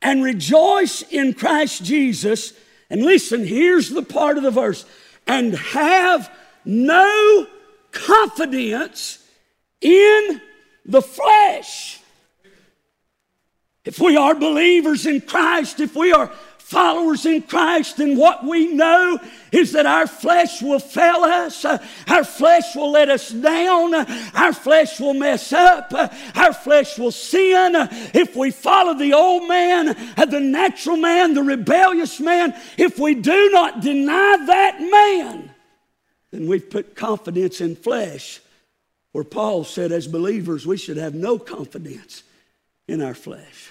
and 0.00 0.22
rejoice 0.22 1.02
in 1.02 1.34
Christ 1.34 1.82
Jesus. 1.82 2.52
And 2.90 3.02
listen, 3.02 3.44
here's 3.44 3.90
the 3.90 4.04
part 4.04 4.36
of 4.36 4.44
the 4.44 4.52
verse 4.52 4.86
and 5.26 5.52
have 5.52 6.30
no 6.64 7.48
confidence 7.90 9.18
in 9.80 10.40
the 10.86 11.02
flesh. 11.02 12.02
If 13.84 13.98
we 13.98 14.16
are 14.16 14.34
believers 14.34 15.06
in 15.06 15.20
Christ, 15.20 15.80
if 15.80 15.94
we 15.94 16.12
are 16.12 16.30
followers 16.64 17.26
in 17.26 17.42
Christ, 17.42 17.98
then 17.98 18.16
what 18.16 18.42
we 18.42 18.72
know 18.72 19.18
is 19.52 19.72
that 19.72 19.84
our 19.84 20.06
flesh 20.06 20.62
will 20.62 20.78
fail 20.78 21.22
us, 21.22 21.62
uh, 21.66 21.76
our 22.08 22.24
flesh 22.24 22.74
will 22.74 22.90
let 22.90 23.10
us 23.10 23.28
down, 23.28 23.92
uh, 23.92 24.30
our 24.34 24.54
flesh 24.54 24.98
will 24.98 25.12
mess 25.12 25.52
up, 25.52 25.92
uh, 25.92 26.08
our 26.34 26.54
flesh 26.54 26.98
will 26.98 27.12
sin. 27.12 27.74
If 28.14 28.34
we 28.34 28.50
follow 28.50 28.94
the 28.94 29.12
old 29.12 29.46
man, 29.46 29.94
the 30.16 30.40
natural 30.40 30.96
man, 30.96 31.34
the 31.34 31.42
rebellious 31.42 32.18
man, 32.18 32.54
if 32.78 32.98
we 32.98 33.14
do 33.14 33.50
not 33.50 33.82
deny 33.82 34.38
that 34.46 34.80
man, 34.80 35.50
then 36.30 36.46
we've 36.46 36.70
put 36.70 36.96
confidence 36.96 37.60
in 37.60 37.76
flesh. 37.76 38.40
Where 39.12 39.22
Paul 39.22 39.64
said, 39.64 39.92
as 39.92 40.08
believers, 40.08 40.66
we 40.66 40.78
should 40.78 40.96
have 40.96 41.14
no 41.14 41.38
confidence 41.38 42.22
in 42.88 43.02
our 43.02 43.14
flesh. 43.14 43.70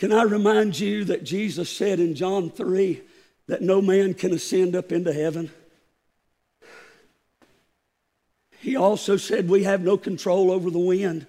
Can 0.00 0.12
I 0.12 0.22
remind 0.22 0.80
you 0.80 1.04
that 1.04 1.24
Jesus 1.24 1.68
said 1.68 2.00
in 2.00 2.14
John 2.14 2.48
3 2.48 3.02
that 3.48 3.60
no 3.60 3.82
man 3.82 4.14
can 4.14 4.32
ascend 4.32 4.74
up 4.74 4.92
into 4.92 5.12
heaven? 5.12 5.50
He 8.60 8.76
also 8.76 9.18
said 9.18 9.50
we 9.50 9.64
have 9.64 9.82
no 9.82 9.98
control 9.98 10.50
over 10.50 10.70
the 10.70 10.78
wind. 10.78 11.26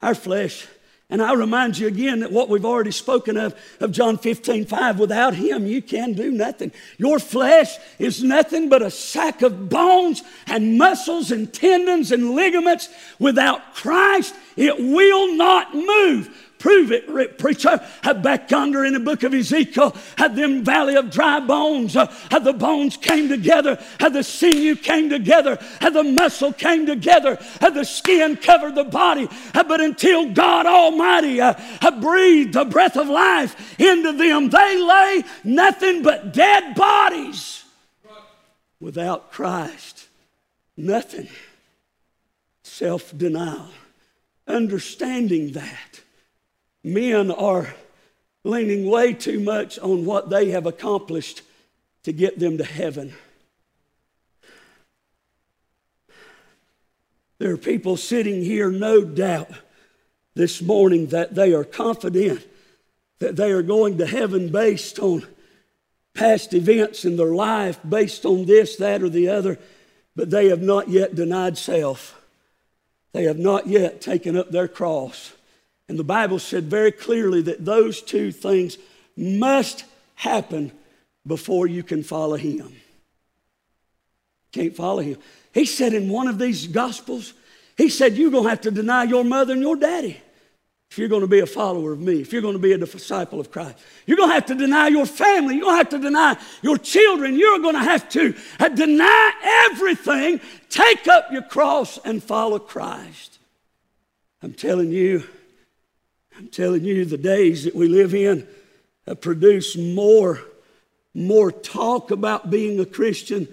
Our 0.00 0.14
flesh 0.14 0.66
and 1.12 1.20
I 1.20 1.34
remind 1.34 1.76
you 1.76 1.88
again 1.88 2.20
that 2.20 2.32
what 2.32 2.48
we've 2.48 2.64
already 2.64 2.90
spoken 2.90 3.36
of, 3.36 3.54
of 3.80 3.92
John 3.92 4.16
15, 4.16 4.64
5, 4.64 4.98
without 4.98 5.34
him 5.34 5.66
you 5.66 5.82
can 5.82 6.14
do 6.14 6.30
nothing. 6.30 6.72
Your 6.96 7.18
flesh 7.18 7.76
is 7.98 8.22
nothing 8.22 8.70
but 8.70 8.80
a 8.80 8.90
sack 8.90 9.42
of 9.42 9.68
bones 9.68 10.22
and 10.46 10.78
muscles 10.78 11.30
and 11.30 11.52
tendons 11.52 12.12
and 12.12 12.30
ligaments. 12.30 12.88
Without 13.18 13.74
Christ, 13.74 14.34
it 14.56 14.78
will 14.78 15.36
not 15.36 15.74
move. 15.74 16.34
Prove 16.62 16.92
it, 16.92 17.38
preacher. 17.38 17.80
Back 18.22 18.52
under 18.52 18.84
in 18.84 18.92
the 18.92 19.00
book 19.00 19.24
of 19.24 19.34
Ezekiel, 19.34 19.96
had 20.16 20.36
them 20.36 20.62
valley 20.62 20.94
of 20.94 21.10
dry 21.10 21.40
bones, 21.40 21.96
uh, 21.96 22.06
had 22.30 22.44
the 22.44 22.52
bones 22.52 22.96
came 22.96 23.28
together, 23.28 23.82
had 23.98 24.12
the 24.12 24.22
sinew 24.22 24.76
came 24.76 25.10
together, 25.10 25.58
had 25.80 25.92
the 25.92 26.04
muscle 26.04 26.52
came 26.52 26.86
together, 26.86 27.36
had 27.60 27.74
the 27.74 27.84
skin 27.84 28.36
covered 28.36 28.76
the 28.76 28.84
body. 28.84 29.28
But 29.52 29.80
until 29.80 30.30
God 30.30 30.66
Almighty 30.66 31.40
uh, 31.40 31.54
had 31.80 32.00
breathed 32.00 32.52
the 32.52 32.64
breath 32.64 32.96
of 32.96 33.08
life 33.08 33.80
into 33.80 34.12
them, 34.12 34.48
they 34.48 34.80
lay 34.80 35.24
nothing 35.42 36.04
but 36.04 36.32
dead 36.32 36.76
bodies 36.76 37.64
without 38.78 39.32
Christ. 39.32 40.06
Nothing. 40.76 41.26
Self 42.62 43.12
denial. 43.18 43.70
Understanding 44.46 45.50
that 45.54 46.02
men 46.84 47.30
are 47.30 47.74
leaning 48.44 48.90
way 48.90 49.12
too 49.12 49.40
much 49.40 49.78
on 49.78 50.04
what 50.04 50.30
they 50.30 50.50
have 50.50 50.66
accomplished 50.66 51.42
to 52.02 52.12
get 52.12 52.38
them 52.38 52.58
to 52.58 52.64
heaven. 52.64 53.14
There 57.38 57.52
are 57.52 57.56
people 57.58 57.96
sitting 57.96 58.42
here, 58.42 58.70
no 58.70 59.02
doubt, 59.02 59.50
this 60.34 60.62
morning 60.62 61.08
that 61.08 61.34
they 61.34 61.52
are 61.52 61.64
confident 61.64 62.46
that 63.18 63.36
they 63.36 63.52
are 63.52 63.62
going 63.62 63.98
to 63.98 64.06
heaven 64.06 64.50
based 64.50 64.98
on 64.98 65.26
past 66.14 66.52
events 66.54 67.04
in 67.04 67.16
their 67.16 67.32
life, 67.32 67.78
based 67.88 68.24
on 68.24 68.46
this, 68.46 68.76
that, 68.76 69.02
or 69.02 69.08
the 69.08 69.28
other, 69.28 69.58
but 70.16 70.30
they 70.30 70.48
have 70.48 70.62
not 70.62 70.88
yet 70.88 71.14
denied 71.14 71.56
self. 71.56 72.20
They 73.12 73.24
have 73.24 73.38
not 73.38 73.66
yet 73.66 74.00
taken 74.00 74.36
up 74.36 74.50
their 74.50 74.68
cross. 74.68 75.32
And 75.92 75.98
the 75.98 76.04
Bible 76.04 76.38
said 76.38 76.70
very 76.70 76.90
clearly 76.90 77.42
that 77.42 77.66
those 77.66 78.00
two 78.00 78.32
things 78.32 78.78
must 79.14 79.84
happen 80.14 80.72
before 81.26 81.66
you 81.66 81.82
can 81.82 82.02
follow 82.02 82.36
Him. 82.36 82.74
Can't 84.52 84.74
follow 84.74 85.02
Him. 85.02 85.18
He 85.52 85.66
said 85.66 85.92
in 85.92 86.08
one 86.08 86.28
of 86.28 86.38
these 86.38 86.66
Gospels, 86.66 87.34
He 87.76 87.90
said, 87.90 88.16
You're 88.16 88.30
going 88.30 88.44
to 88.44 88.48
have 88.48 88.62
to 88.62 88.70
deny 88.70 89.04
your 89.04 89.22
mother 89.22 89.52
and 89.52 89.60
your 89.60 89.76
daddy 89.76 90.18
if 90.90 90.96
you're 90.96 91.10
going 91.10 91.20
to 91.20 91.26
be 91.26 91.40
a 91.40 91.46
follower 91.46 91.92
of 91.92 92.00
me, 92.00 92.22
if 92.22 92.32
you're 92.32 92.40
going 92.40 92.56
to 92.56 92.58
be 92.58 92.72
a 92.72 92.78
disciple 92.78 93.38
of 93.38 93.50
Christ. 93.50 93.76
You're 94.06 94.16
going 94.16 94.30
to 94.30 94.34
have 94.34 94.46
to 94.46 94.54
deny 94.54 94.88
your 94.88 95.04
family. 95.04 95.56
You're 95.56 95.64
going 95.64 95.74
to 95.74 95.84
have 95.84 95.90
to 95.90 95.98
deny 95.98 96.38
your 96.62 96.78
children. 96.78 97.36
You're 97.36 97.58
going 97.58 97.74
to 97.74 97.82
have 97.82 98.08
to 98.08 98.34
deny 98.74 99.32
everything, 99.70 100.40
take 100.70 101.06
up 101.06 101.30
your 101.30 101.42
cross, 101.42 101.98
and 101.98 102.24
follow 102.24 102.58
Christ. 102.58 103.40
I'm 104.42 104.54
telling 104.54 104.90
you, 104.90 105.24
I'm 106.36 106.48
telling 106.48 106.84
you, 106.84 107.04
the 107.04 107.18
days 107.18 107.64
that 107.64 107.74
we 107.74 107.88
live 107.88 108.14
in 108.14 108.46
have 109.06 109.20
produced 109.20 109.78
more, 109.78 110.40
more 111.14 111.52
talk 111.52 112.10
about 112.10 112.50
being 112.50 112.80
a 112.80 112.86
Christian 112.86 113.48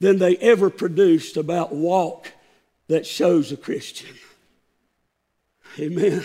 than 0.00 0.18
they 0.18 0.36
ever 0.38 0.70
produced 0.70 1.36
about 1.36 1.74
walk 1.74 2.32
that 2.88 3.06
shows 3.06 3.52
a 3.52 3.56
Christian. 3.56 4.14
Amen. 5.78 6.24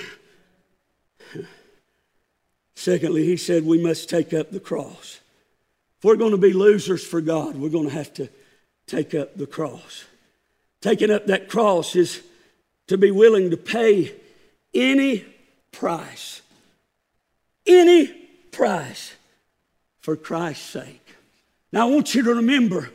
Secondly, 2.76 3.26
he 3.26 3.38
said 3.38 3.65
we 3.65 3.82
must 3.82 4.10
take 4.10 4.34
up 4.34 4.52
the 4.52 4.60
cross. 4.60 5.19
If 5.98 6.06
we're 6.06 6.15
going 6.15 6.32
to 6.32 6.38
be 6.38 6.54
losers 6.54 7.06
for 7.06 7.19
God, 7.19 7.56
we're 7.56 7.69
going 7.69 7.89
to 7.89 7.93
have 7.93 8.13
to 8.15 8.30
take 8.88 9.13
up 9.13 9.36
the 9.36 9.48
cross. 9.48 10.06
Taking 10.82 11.12
up 11.12 11.28
that 11.28 11.50
cross 11.50 11.95
is 11.95 12.24
to 12.88 12.98
be 12.98 13.12
willing 13.12 13.52
to 13.52 13.58
pay 13.58 14.15
any 14.74 15.26
price, 15.71 16.41
any 17.65 18.08
price 18.51 19.13
for 20.01 20.15
Christ's 20.15 20.65
sake. 20.65 21.15
Now, 21.71 21.88
I 21.88 21.91
want 21.91 22.15
you 22.15 22.23
to 22.23 22.36
remember 22.36 22.89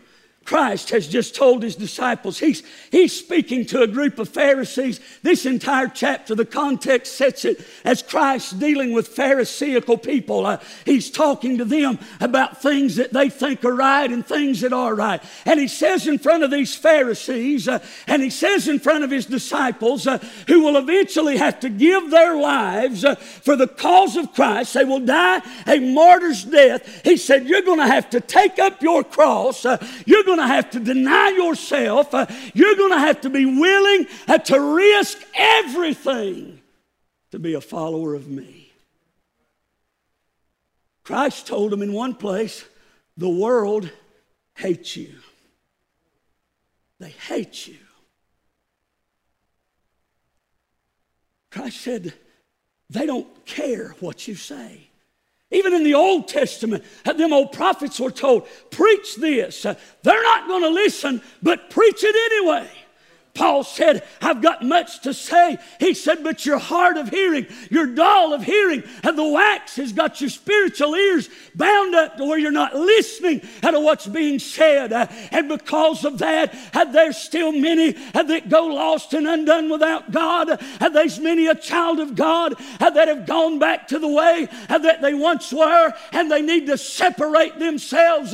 Christ 0.45 0.91
has 0.91 1.09
just 1.09 1.35
told 1.35 1.63
his 1.63 1.75
disciples. 1.75 2.39
He's, 2.39 2.63
he's 2.91 3.19
speaking 3.19 3.65
to 3.67 3.83
a 3.83 3.87
group 3.87 4.19
of 4.19 4.29
Pharisees. 4.29 5.01
This 5.23 5.47
entire 5.47 5.89
chapter, 5.89 6.35
the 6.35 6.45
context 6.45 7.15
sets 7.15 7.47
it 7.47 7.65
as 7.85 8.03
Christ 8.03 8.59
dealing 8.59 8.93
with 8.93 9.09
Pharisaical 9.09 9.97
people. 9.97 10.45
Uh, 10.45 10.59
he's 10.85 11.11
talking 11.11 11.59
to 11.59 11.65
them 11.65 11.99
about 12.21 12.61
things 12.61 12.97
that 12.97 13.13
they 13.13 13.31
think 13.31 13.65
are 13.65 13.75
right 13.75 14.11
and 14.11 14.27
things 14.27 14.61
that 14.61 14.75
are 14.75 14.95
right. 14.95 15.23
And 15.47 15.59
he 15.59 15.69
says 15.69 16.07
in 16.07 16.19
front 16.19 16.45
of 16.45 16.51
these 16.51 16.75
Pharisees, 16.75 17.67
uh, 17.67 17.79
and 18.07 18.23
he 18.23 18.31
says 18.31 18.69
in 18.69 18.79
front 18.79 19.03
of 19.03 19.11
his 19.11 19.25
disciples, 19.25 20.07
uh, 20.07 20.19
who 20.47 20.63
will 20.63 20.77
eventually 20.77 21.39
have 21.39 21.59
to 21.61 21.71
give 21.71 22.11
their 22.11 22.37
lives 22.37 23.05
uh, 23.05 23.15
for 23.15 23.57
the 23.57 23.69
cause 23.69 24.17
of 24.17 24.35
Christ, 24.35 24.75
they 24.75 24.85
will 24.85 25.01
die 25.01 25.41
a 25.67 25.79
martyr's 25.81 26.45
death. 26.45 27.03
He 27.03 27.17
said, 27.17 27.47
You're 27.47 27.63
going 27.63 27.81
to 27.81 27.87
have 27.87 28.11
to 28.11 28.21
take 28.21 28.59
up 28.59 28.83
your 28.83 29.03
cross. 29.03 29.65
Uh, 29.65 29.79
you're 30.05 30.25
going 30.37 30.49
to 30.49 30.55
have 30.55 30.71
to 30.71 30.81
deny 30.81 31.31
yourself. 31.31 32.13
Uh, 32.13 32.27
you're 32.55 32.77
going 32.77 32.93
to 32.93 32.99
have 32.99 33.21
to 33.23 33.31
be 33.31 33.45
willing 33.45 34.07
uh, 34.27 34.39
to 34.39 34.61
risk 34.61 35.19
everything 35.35 36.61
to 37.31 37.39
be 37.39 37.55
a 37.55 37.61
follower 37.61 38.15
of 38.15 38.29
me. 38.29 38.73
Christ 41.05 41.47
told 41.47 41.73
him 41.73 41.83
in 41.83 41.93
one 41.93 42.15
place, 42.15 42.65
the 43.17 43.29
world 43.29 43.91
hates 44.57 44.97
you. 44.97 45.15
They 46.99 47.11
hate 47.11 47.67
you. 47.67 47.77
Christ 51.51 51.81
said, 51.81 52.15
they 52.91 53.07
don't 53.07 53.45
care 53.45 53.95
what 54.01 54.27
you 54.27 54.35
say. 54.35 54.89
Even 55.55 55.73
in 55.73 55.85
the 55.85 55.95
Old 55.95 56.27
Testament, 56.27 56.85
them 57.05 57.33
old 57.33 57.53
prophets 57.53 58.01
were 58.01 58.11
told, 58.11 58.49
preach 58.71 59.17
this. 59.17 59.63
They're 59.63 60.23
not 60.23 60.49
going 60.49 60.63
to 60.63 60.69
listen, 60.69 61.23
but 61.43 61.71
preach 61.71 62.03
it 62.03 62.33
anyway. 62.33 62.69
Paul 63.35 63.65
said, 63.65 64.05
I've 64.23 64.41
got 64.41 64.63
much 64.63 65.01
to 65.03 65.13
say. 65.13 65.59
He 65.81 65.93
said, 65.93 66.23
but 66.23 66.47
you're 66.47 66.57
hard 66.57 66.97
of 66.97 67.09
hearing, 67.09 67.47
you're 67.69 67.87
dull 67.87 68.33
of 68.33 68.45
hearing, 68.45 68.85
and 69.03 69.19
the 69.19 69.29
wax 69.29 69.75
has 69.77 69.93
got 69.93 70.21
your 70.21 70.31
spiritual 70.31 70.95
ears 70.95 71.29
bound 71.53 71.97
up 71.97 72.17
to 72.17 72.25
where 72.25 72.39
you're 72.39 72.53
not 72.53 72.77
listening 72.77 73.41
to 73.63 73.81
what's 73.81 74.07
being 74.07 74.39
said. 74.39 74.93
And 75.33 75.49
because 75.49 76.05
of 76.05 76.19
that, 76.19 76.55
there's 76.93 77.17
still 77.17 77.51
many 77.51 77.93
that 78.13 78.49
go 78.49 78.67
lost 78.67 79.13
and 79.15 79.27
undone 79.27 79.69
without 79.69 80.13
God. 80.13 80.61
There's 80.93 81.19
many 81.19 81.49
a 81.49 81.57
child 81.57 81.99
of 81.99 82.15
God 82.15 82.55
that 82.79 83.09
have 83.09 83.27
gone 83.27 83.59
back 83.59 83.89
to 83.89 83.99
the 83.99 84.07
way 84.07 84.49
that 84.69 85.03
they 85.03 85.13
once 85.13 85.53
were, 85.53 85.93
and 86.13 86.31
they 86.31 86.41
need 86.41 86.69
to 86.69 86.79
separate 86.79 87.59
themselves 87.59 88.33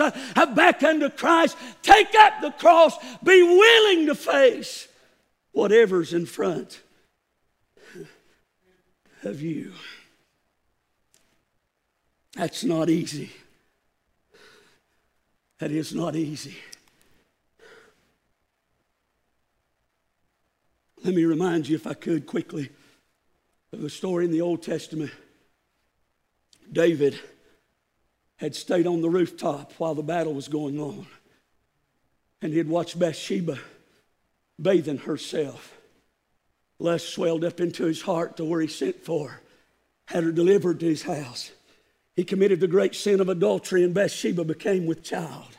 back 0.54 0.82
unto 0.82 1.08
Christ. 1.08 1.56
Take 1.82 2.14
up 2.14 2.42
the 2.42 2.50
cross, 2.50 2.98
be 3.24 3.42
willing 3.42 4.06
to 4.06 4.14
face 4.14 4.88
whatever's 5.52 6.12
in 6.12 6.26
front 6.26 6.80
of 9.22 9.42
you. 9.42 9.72
That's 12.34 12.64
not 12.64 12.88
easy. 12.88 13.30
That 15.58 15.70
is 15.70 15.94
not 15.94 16.16
easy. 16.16 16.56
Let 21.04 21.14
me 21.14 21.24
remind 21.24 21.68
you, 21.68 21.76
if 21.76 21.86
I 21.86 21.94
could, 21.94 22.26
quickly, 22.26 22.70
of 23.72 23.84
a 23.84 23.90
story 23.90 24.24
in 24.24 24.30
the 24.30 24.40
Old 24.40 24.62
Testament. 24.62 25.10
David 26.70 27.18
had 28.36 28.54
stayed 28.54 28.86
on 28.86 29.00
the 29.00 29.10
rooftop 29.10 29.72
while 29.78 29.94
the 29.94 30.02
battle 30.02 30.34
was 30.34 30.48
going 30.48 30.78
on, 30.78 31.06
and 32.40 32.52
he 32.52 32.58
had 32.58 32.68
watched 32.68 32.98
Bathsheba 32.98 33.58
bathing 34.60 34.98
herself. 34.98 35.76
Lust 36.78 37.10
swelled 37.10 37.44
up 37.44 37.60
into 37.60 37.84
his 37.84 38.02
heart 38.02 38.36
to 38.36 38.44
where 38.44 38.60
he 38.60 38.66
sent 38.66 39.04
for 39.04 39.28
her, 39.28 39.40
had 40.06 40.24
her 40.24 40.32
delivered 40.32 40.80
to 40.80 40.86
his 40.86 41.02
house. 41.02 41.52
He 42.16 42.24
committed 42.24 42.60
the 42.60 42.66
great 42.66 42.94
sin 42.94 43.20
of 43.20 43.28
adultery, 43.28 43.84
and 43.84 43.94
Bathsheba 43.94 44.44
became 44.44 44.86
with 44.86 45.02
child. 45.02 45.56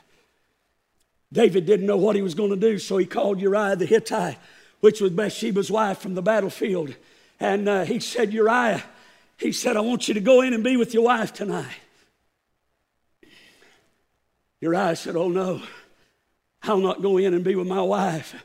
David 1.32 1.66
didn't 1.66 1.86
know 1.86 1.98
what 1.98 2.16
he 2.16 2.22
was 2.22 2.36
going 2.36 2.50
to 2.50 2.56
do, 2.56 2.78
so 2.78 2.98
he 2.98 3.06
called 3.06 3.40
Uriah 3.40 3.76
the 3.76 3.86
Hittite, 3.86 4.38
which 4.82 5.00
was 5.00 5.12
Bathsheba's 5.12 5.72
wife 5.72 6.00
from 6.00 6.16
the 6.16 6.22
battlefield. 6.22 6.96
And 7.40 7.70
uh, 7.70 7.86
he 7.86 8.00
said, 8.00 8.34
Uriah, 8.34 8.84
he 9.38 9.52
said, 9.52 9.78
I 9.78 9.82
want 9.82 10.08
you 10.08 10.16
to 10.16 10.20
go 10.20 10.42
in 10.42 10.54
and 10.54 10.64
be 10.64 10.76
with 10.76 10.94
your 10.94 11.04
wife 11.04 11.34
tonight. 11.34 11.78
Uriah 14.60 14.96
said, 14.96 15.16
Oh 15.16 15.30
no, 15.30 15.62
I'll 16.64 16.78
not 16.78 17.02
go 17.02 17.18
in 17.18 17.34
and 17.34 17.44
be 17.44 17.56
with 17.56 17.68
my 17.68 17.82
wife 17.82 18.36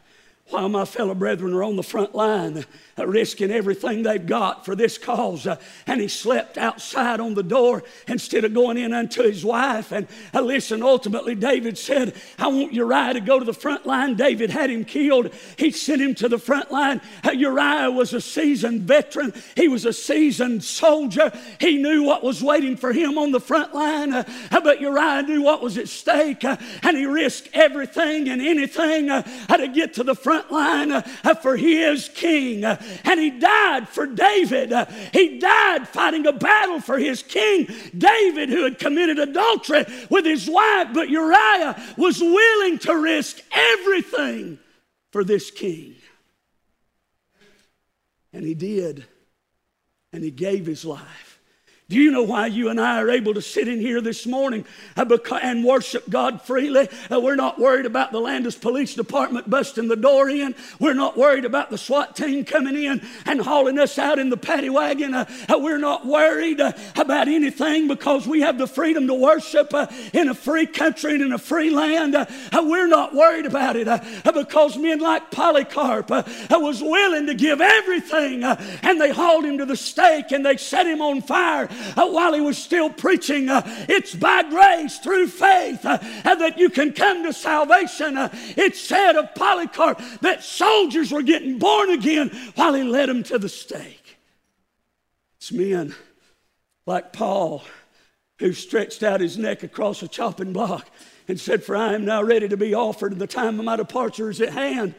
while 0.50 0.68
my 0.68 0.84
fellow 0.84 1.14
brethren 1.14 1.52
are 1.52 1.64
on 1.64 1.76
the 1.76 1.82
front 1.82 2.14
line 2.14 2.64
uh, 2.98 3.06
risking 3.06 3.50
everything 3.50 4.02
they've 4.02 4.26
got 4.26 4.64
for 4.64 4.74
this 4.74 4.96
cause. 4.96 5.46
Uh, 5.46 5.56
and 5.86 6.00
he 6.00 6.08
slept 6.08 6.56
outside 6.56 7.20
on 7.20 7.34
the 7.34 7.42
door 7.42 7.82
instead 8.08 8.44
of 8.44 8.54
going 8.54 8.78
in 8.78 8.92
unto 8.92 9.22
his 9.22 9.44
wife. 9.44 9.92
And 9.92 10.06
uh, 10.32 10.40
listen, 10.40 10.82
ultimately, 10.82 11.34
David 11.34 11.76
said, 11.76 12.14
I 12.38 12.48
want 12.48 12.72
Uriah 12.72 13.14
to 13.14 13.20
go 13.20 13.38
to 13.38 13.44
the 13.44 13.52
front 13.52 13.86
line. 13.86 14.14
David 14.14 14.50
had 14.50 14.70
him 14.70 14.84
killed. 14.84 15.30
He 15.58 15.70
sent 15.70 16.00
him 16.00 16.14
to 16.16 16.28
the 16.28 16.38
front 16.38 16.70
line. 16.70 17.00
Uh, 17.24 17.32
Uriah 17.32 17.90
was 17.90 18.14
a 18.14 18.20
seasoned 18.20 18.82
veteran, 18.82 19.32
he 19.56 19.68
was 19.68 19.84
a 19.84 19.92
seasoned 19.92 20.64
soldier. 20.64 21.32
He 21.60 21.76
knew 21.76 22.04
what 22.04 22.22
was 22.22 22.42
waiting 22.42 22.76
for 22.76 22.92
him 22.92 23.18
on 23.18 23.32
the 23.32 23.40
front 23.40 23.74
line. 23.74 24.12
Uh, 24.12 24.24
uh, 24.50 24.60
but 24.60 24.80
Uriah 24.80 25.22
knew 25.22 25.42
what 25.42 25.62
was 25.62 25.76
at 25.76 25.88
stake. 25.88 26.44
and 26.44 26.96
he 26.96 27.06
risked 27.06 27.48
everything 27.52 28.28
and 28.28 28.40
anything 28.40 29.08
to 29.08 29.68
get 29.68 29.94
to 29.94 30.04
the 30.04 30.14
front 30.14 30.35
line 30.50 31.02
for 31.42 31.56
his 31.56 32.08
king 32.08 32.64
and 32.64 33.20
he 33.20 33.30
died 33.30 33.88
for 33.88 34.06
David. 34.06 34.72
Uh, 34.72 34.86
he 35.12 35.38
died 35.38 35.88
fighting 35.88 36.26
a 36.26 36.32
battle 36.32 36.80
for 36.80 36.98
his 36.98 37.22
king, 37.22 37.68
David, 37.96 38.48
who 38.48 38.64
had 38.64 38.78
committed 38.78 39.18
adultery 39.18 39.84
with 40.10 40.24
his 40.24 40.48
wife. 40.48 40.88
But 40.92 41.08
Uriah 41.08 41.80
was 41.96 42.20
willing 42.20 42.78
to 42.80 42.96
risk 42.96 43.40
everything 43.50 44.58
for 45.10 45.24
this 45.24 45.50
king. 45.50 45.96
And 48.32 48.44
he 48.44 48.54
did. 48.54 49.06
And 50.12 50.22
he 50.22 50.30
gave 50.30 50.66
his 50.66 50.84
life. 50.84 51.25
Do 51.88 51.94
you 51.94 52.10
know 52.10 52.24
why 52.24 52.48
you 52.48 52.68
and 52.68 52.80
I 52.80 53.00
are 53.00 53.10
able 53.10 53.34
to 53.34 53.40
sit 53.40 53.68
in 53.68 53.78
here 53.78 54.00
this 54.00 54.26
morning 54.26 54.64
uh, 54.96 55.06
and 55.40 55.64
worship 55.64 56.10
God 56.10 56.42
freely? 56.42 56.88
Uh, 57.08 57.20
we're 57.20 57.36
not 57.36 57.60
worried 57.60 57.86
about 57.86 58.10
the 58.10 58.18
Landis 58.18 58.56
Police 58.56 58.96
Department 58.96 59.48
busting 59.48 59.86
the 59.86 59.94
door 59.94 60.28
in. 60.28 60.56
We're 60.80 60.94
not 60.94 61.16
worried 61.16 61.44
about 61.44 61.70
the 61.70 61.78
SWAT 61.78 62.16
team 62.16 62.44
coming 62.44 62.74
in 62.74 63.06
and 63.24 63.40
hauling 63.40 63.78
us 63.78 64.00
out 64.00 64.18
in 64.18 64.30
the 64.30 64.36
paddy 64.36 64.68
wagon. 64.68 65.14
Uh, 65.14 65.26
uh 65.48 65.58
we're 65.60 65.78
not 65.78 66.04
worried 66.04 66.60
uh, 66.60 66.72
about 66.96 67.28
anything 67.28 67.86
because 67.86 68.26
we 68.26 68.40
have 68.40 68.58
the 68.58 68.66
freedom 68.66 69.06
to 69.06 69.14
worship 69.14 69.72
uh, 69.72 69.86
in 70.12 70.28
a 70.28 70.34
free 70.34 70.66
country 70.66 71.14
and 71.14 71.22
in 71.22 71.32
a 71.32 71.38
free 71.38 71.70
land. 71.70 72.16
We're 72.52 72.88
not 72.88 73.14
worried 73.14 73.46
about 73.46 73.76
it 73.76 73.86
because 74.24 74.76
men 74.76 74.98
like 74.98 75.30
Polycarp 75.30 76.10
was 76.10 76.82
willing 76.82 77.28
to 77.28 77.34
give 77.34 77.60
everything 77.60 78.42
and 78.42 79.00
they 79.00 79.12
hauled 79.12 79.44
him 79.44 79.58
to 79.58 79.64
the 79.64 79.76
stake 79.76 80.32
and 80.32 80.44
they 80.44 80.56
set 80.56 80.84
him 80.84 81.00
on 81.00 81.22
fire 81.22 81.68
while 81.94 82.32
he 82.32 82.40
was 82.40 82.58
still 82.58 82.90
preaching. 82.90 83.48
Uh, 83.48 83.62
it's 83.88 84.14
by 84.14 84.42
grace 84.42 84.98
through 84.98 85.28
faith 85.28 85.84
uh, 85.84 85.98
that 86.24 86.58
you 86.58 86.70
can 86.70 86.92
come 86.92 87.22
to 87.22 87.32
salvation. 87.32 88.16
It 88.56 88.76
said 88.76 89.16
of 89.16 89.34
Polycarp 89.34 90.00
that 90.20 90.42
soldiers 90.42 91.12
were 91.12 91.22
getting 91.22 91.58
born 91.58 91.90
again 91.90 92.30
while 92.54 92.74
he 92.74 92.82
led 92.82 93.08
them 93.08 93.22
to 93.24 93.38
the 93.38 93.48
stake. 93.48 94.18
It's 95.36 95.52
men 95.52 95.94
like 96.86 97.12
Paul 97.12 97.62
who 98.38 98.52
stretched 98.52 99.02
out 99.02 99.20
his 99.20 99.38
neck 99.38 99.62
across 99.62 100.02
a 100.02 100.08
chopping 100.08 100.52
block 100.52 100.88
and 101.28 101.40
said, 101.40 101.64
For 101.64 101.76
I 101.76 101.94
am 101.94 102.04
now 102.04 102.22
ready 102.22 102.48
to 102.48 102.56
be 102.56 102.74
offered, 102.74 103.12
and 103.12 103.20
the 103.20 103.26
time 103.26 103.58
of 103.58 103.64
my 103.64 103.76
departure 103.76 104.30
is 104.30 104.40
at 104.40 104.52
hand. 104.52 104.94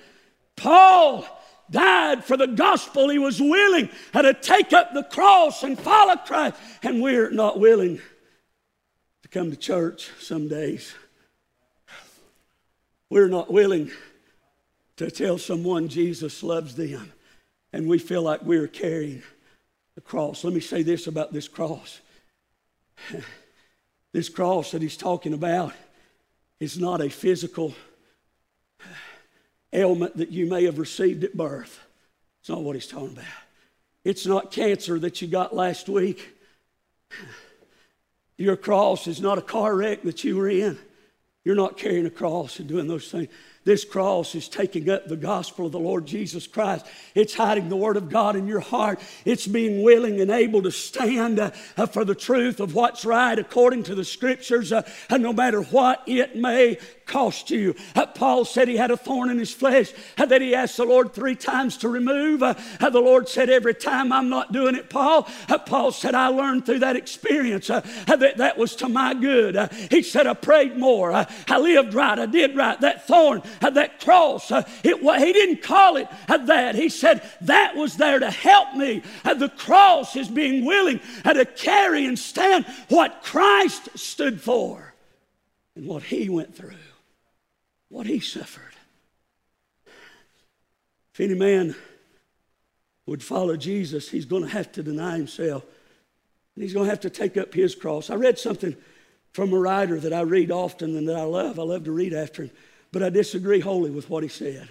Paul 0.56 1.26
died 1.70 2.24
for 2.24 2.38
the 2.38 2.48
gospel. 2.48 3.10
He 3.10 3.20
was 3.20 3.42
willing 3.42 3.90
to 4.14 4.34
take 4.34 4.74
up 4.74 4.94
the 4.94 5.04
cross 5.04 5.64
and 5.64 5.80
follow 5.80 6.16
Christ. 6.16 6.58
And 6.84 7.02
we're 7.02 7.32
not 7.32 7.60
willing 7.60 8.00
to 9.24 9.28
come 9.30 9.52
to 9.52 9.58
church 9.58 10.10
some 10.20 10.48
days. 10.48 10.94
We're 13.10 13.30
not 13.30 13.52
willing 13.52 13.92
to 14.98 15.12
tell 15.12 15.38
someone 15.38 15.88
Jesus 15.88 16.44
loves 16.44 16.76
them. 16.76 17.12
And 17.74 17.88
we 17.88 18.00
feel 18.00 18.22
like 18.22 18.44
we're 18.44 18.68
carrying 18.68 19.24
the 19.96 20.02
cross. 20.02 20.44
Let 20.44 20.54
me 20.54 20.60
say 20.60 20.84
this 20.84 21.08
about 21.08 21.34
this 21.34 21.48
cross. 21.48 22.00
This 24.14 24.30
cross 24.30 24.72
that 24.72 24.82
he's 24.82 24.98
talking 24.98 25.34
about 25.34 25.74
is 26.60 26.80
not 26.80 27.02
a 27.02 27.10
physical 27.10 27.76
ailment 29.78 30.18
that 30.18 30.32
you 30.32 30.48
may 30.48 30.66
have 30.66 30.80
received 30.80 31.24
at 31.24 31.38
birth. 31.38 31.80
It's 32.42 32.50
not 32.50 32.64
what 32.64 32.76
he's 32.76 32.88
talking 32.88 33.14
about. 33.14 33.26
It's 34.04 34.26
not 34.26 34.52
cancer 34.52 34.98
that 35.00 35.22
you 35.22 35.28
got 35.28 35.56
last 35.56 35.90
week. 35.90 36.36
Your 38.38 38.56
cross 38.56 39.08
is 39.08 39.20
not 39.20 39.38
a 39.38 39.42
car 39.42 39.76
wreck 39.76 40.04
that 40.04 40.24
you 40.24 40.38
were 40.38 40.50
in. 40.50 40.78
You're 41.44 41.56
not 41.56 41.78
carrying 41.78 42.06
a 42.06 42.12
cross 42.12 42.60
and 42.60 42.68
doing 42.68 42.88
those 42.88 43.10
things. 43.10 43.30
This 43.68 43.84
cross 43.84 44.34
is 44.34 44.48
taking 44.48 44.90
up 44.90 45.10
the 45.10 45.18
gospel 45.18 45.66
of 45.66 45.74
the 45.74 45.78
Lord 45.78 46.06
Jesus 46.06 46.48
Christ. 46.48 46.86
It's 47.14 47.34
hiding 47.34 47.68
the 47.68 47.76
Word 47.76 47.98
of 47.98 48.08
God 48.08 48.38
in 48.38 48.48
your 48.48 48.62
heart. 48.62 49.02
It's 49.26 49.46
being 49.46 49.84
willing 49.84 50.22
and 50.22 50.32
able 50.32 50.62
to 50.62 50.72
stand 50.72 51.38
uh, 51.38 51.50
for 51.88 52.06
the 52.06 52.16
truth 52.16 52.62
of 52.62 52.76
what's 52.76 53.04
right 53.04 53.38
according 53.38 53.84
to 53.84 53.94
the 53.94 54.06
Scriptures, 54.06 54.72
uh, 54.72 54.90
no 55.12 55.34
matter 55.34 55.62
what 55.64 56.02
it 56.08 56.38
may 56.38 56.78
cost 57.08 57.50
you. 57.50 57.74
Uh, 57.96 58.06
Paul 58.06 58.46
said 58.46 58.68
he 58.68 58.78
had 58.78 58.92
a 58.92 58.98
thorn 58.98 59.30
in 59.30 59.40
his 59.40 59.54
flesh 59.54 59.94
uh, 60.18 60.26
that 60.26 60.42
he 60.42 60.54
asked 60.54 60.78
the 60.78 60.86
Lord 60.86 61.14
three 61.14 61.36
times 61.36 61.78
to 61.78 61.90
remove. 61.90 62.44
Uh, 62.44 62.54
uh 62.80 62.90
the 62.90 63.00
Lord 63.00 63.28
said, 63.28 63.50
Every 63.50 63.74
time 63.74 64.12
I'm 64.12 64.30
not 64.30 64.52
doing 64.52 64.76
it, 64.76 64.90
Paul. 64.90 65.28
Uh, 65.50 65.58
Paul 65.58 65.92
said, 65.92 66.14
I 66.14 66.28
learned 66.28 66.66
through 66.66 66.80
that 66.80 66.96
experience 66.96 67.70
uh, 67.70 67.82
that 68.08 68.38
that 68.38 68.58
was 68.58 68.76
to 68.78 68.90
my 68.90 69.14
good. 69.14 69.72
he 69.90 70.04
said, 70.04 70.28
I 70.28 70.34
prayed 70.34 70.78
more. 70.78 71.12
I 71.12 71.58
lived 71.58 71.94
right. 71.94 72.20
I 72.20 72.26
did 72.26 72.56
right. 72.56 72.80
That 72.82 73.08
thorn, 73.08 73.42
that 73.62 74.00
cross, 74.00 74.52
uh, 74.52 74.68
it, 74.84 74.98
he 75.20 75.34
didn't 75.34 75.62
call 75.62 75.98
it 75.98 76.08
that. 76.28 76.76
He 76.76 76.90
said, 76.90 77.22
That 77.42 77.76
was 77.76 77.98
there 77.98 78.20
to 78.20 78.32
help 78.32 78.76
me. 78.76 79.04
the 79.24 79.50
cross 79.50 80.16
is 80.16 80.28
being 80.28 80.66
willing 80.66 81.00
to 81.24 81.46
carry 81.46 82.06
and 82.06 82.18
stand 82.18 82.66
what 82.90 83.24
Christ 83.24 83.90
stood 83.98 84.42
for 84.42 84.94
and 85.76 85.86
what 85.88 86.04
he 86.04 86.30
went 86.30 86.56
through 86.56 86.74
what 87.90 88.08
he 88.08 88.20
suffered. 88.20 88.64
If 91.14 91.22
any 91.22 91.36
man 91.36 91.76
would 93.06 93.24
follow 93.24 93.56
Jesus, 93.58 94.10
he's 94.10 94.26
going 94.26 94.44
to 94.44 94.50
have 94.50 94.72
to 94.74 94.84
deny 94.84 95.18
himself. 95.18 95.64
He's 96.56 96.74
going 96.74 96.86
to 96.86 96.90
have 96.90 97.02
to 97.02 97.10
take 97.10 97.38
up 97.38 97.54
his 97.54 97.76
cross. 97.76 98.10
I 98.10 98.16
read 98.16 98.38
something 98.38 98.76
from 99.32 99.54
a 99.54 99.60
writer 99.60 100.00
that 100.00 100.14
I 100.14 100.22
read 100.22 100.52
often 100.52 100.98
and 100.98 101.08
that 101.08 101.16
I 101.16 101.24
love. 101.24 101.60
I 101.60 101.64
love 101.64 101.86
to 101.86 101.92
read 101.92 102.14
after 102.14 102.44
him, 102.44 102.52
but 102.92 103.04
I 103.04 103.10
disagree 103.10 103.60
wholly 103.60 103.92
with 103.92 104.10
what 104.10 104.24
he 104.24 104.30
said. 104.30 104.68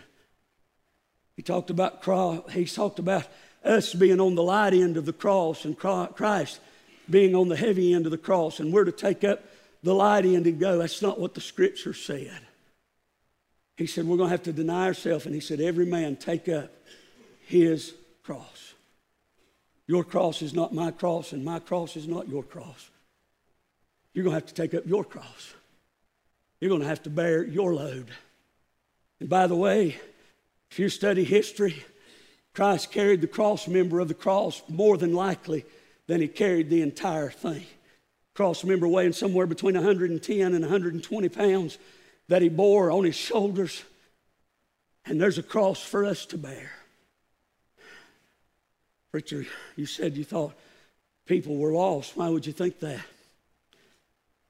He 1.36 1.42
talked 1.42 1.70
about 1.70 2.02
he 2.50 2.64
talked 2.64 2.98
about 2.98 3.26
us 3.64 3.94
being 3.94 4.20
on 4.20 4.34
the 4.34 4.42
light 4.42 4.72
end 4.72 4.96
of 4.96 5.04
the 5.04 5.12
cross 5.12 5.64
and 5.64 5.78
Christ 5.78 6.60
being 7.08 7.34
on 7.34 7.48
the 7.48 7.56
heavy 7.56 7.94
end 7.94 8.06
of 8.06 8.10
the 8.10 8.18
cross, 8.18 8.60
and 8.60 8.72
we're 8.72 8.84
to 8.84 8.92
take 8.92 9.22
up 9.24 9.44
the 9.82 9.94
light 9.94 10.24
end 10.24 10.46
and 10.46 10.58
go. 10.58 10.78
That's 10.78 11.02
not 11.02 11.20
what 11.20 11.34
the 11.34 11.40
scripture 11.40 11.94
said. 11.94 12.40
He 13.76 13.86
said, 13.86 14.06
We're 14.06 14.16
going 14.16 14.28
to 14.28 14.36
have 14.36 14.42
to 14.44 14.52
deny 14.52 14.86
ourselves. 14.86 15.26
And 15.26 15.34
he 15.34 15.40
said, 15.40 15.60
Every 15.60 15.86
man 15.86 16.16
take 16.16 16.48
up 16.48 16.70
his 17.46 17.94
cross. 18.22 18.74
Your 19.86 20.02
cross 20.02 20.42
is 20.42 20.52
not 20.52 20.74
my 20.74 20.90
cross, 20.90 21.32
and 21.32 21.44
my 21.44 21.60
cross 21.60 21.96
is 21.96 22.08
not 22.08 22.28
your 22.28 22.42
cross. 22.42 22.90
You're 24.12 24.24
going 24.24 24.34
to 24.34 24.40
have 24.40 24.48
to 24.48 24.54
take 24.54 24.74
up 24.74 24.86
your 24.86 25.04
cross. 25.04 25.54
You're 26.60 26.70
going 26.70 26.82
to 26.82 26.88
have 26.88 27.02
to 27.02 27.10
bear 27.10 27.44
your 27.44 27.74
load. 27.74 28.10
And 29.20 29.28
by 29.28 29.46
the 29.46 29.56
way, 29.56 29.96
if 30.70 30.78
you 30.78 30.88
study 30.88 31.24
history, 31.24 31.84
Christ 32.54 32.90
carried 32.90 33.20
the 33.20 33.26
cross 33.26 33.68
member 33.68 34.00
of 34.00 34.08
the 34.08 34.14
cross 34.14 34.62
more 34.68 34.96
than 34.96 35.12
likely 35.12 35.64
than 36.06 36.20
he 36.20 36.28
carried 36.28 36.70
the 36.70 36.82
entire 36.82 37.30
thing. 37.30 37.64
Cross 38.34 38.64
member 38.64 38.88
weighing 38.88 39.12
somewhere 39.12 39.46
between 39.46 39.74
110 39.74 40.54
and 40.54 40.60
120 40.60 41.28
pounds 41.28 41.78
that 42.28 42.42
he 42.42 42.48
bore 42.48 42.90
on 42.90 43.04
his 43.04 43.14
shoulders. 43.14 43.82
And 45.04 45.20
there's 45.20 45.38
a 45.38 45.42
cross 45.42 45.80
for 45.80 46.04
us 46.04 46.26
to 46.26 46.38
bear. 46.38 46.70
Preacher, 49.12 49.46
you 49.76 49.86
said 49.86 50.16
you 50.16 50.24
thought 50.24 50.52
people 51.26 51.56
were 51.56 51.72
lost. 51.72 52.16
Why 52.16 52.28
would 52.28 52.46
you 52.46 52.52
think 52.52 52.80
that? 52.80 53.00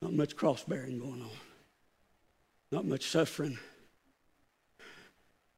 Not 0.02 0.12
much 0.12 0.36
cross 0.36 0.64
bearing 0.64 0.98
going 0.98 1.22
on, 1.22 1.30
not 2.70 2.84
much 2.84 3.06
suffering 3.08 3.58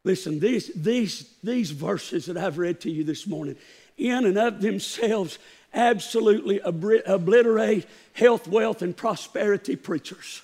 Listen, 0.08 0.38
these, 0.40 0.68
these, 0.74 1.34
these 1.42 1.70
verses 1.70 2.26
that 2.26 2.38
I've 2.38 2.56
read 2.56 2.80
to 2.80 2.90
you 2.90 3.04
this 3.04 3.26
morning, 3.26 3.56
in 3.98 4.24
and 4.24 4.38
of 4.38 4.62
themselves, 4.62 5.38
absolutely 5.74 6.60
obliterate 6.60 7.86
health, 8.14 8.48
wealth, 8.48 8.80
and 8.80 8.96
prosperity 8.96 9.76
preachers. 9.76 10.40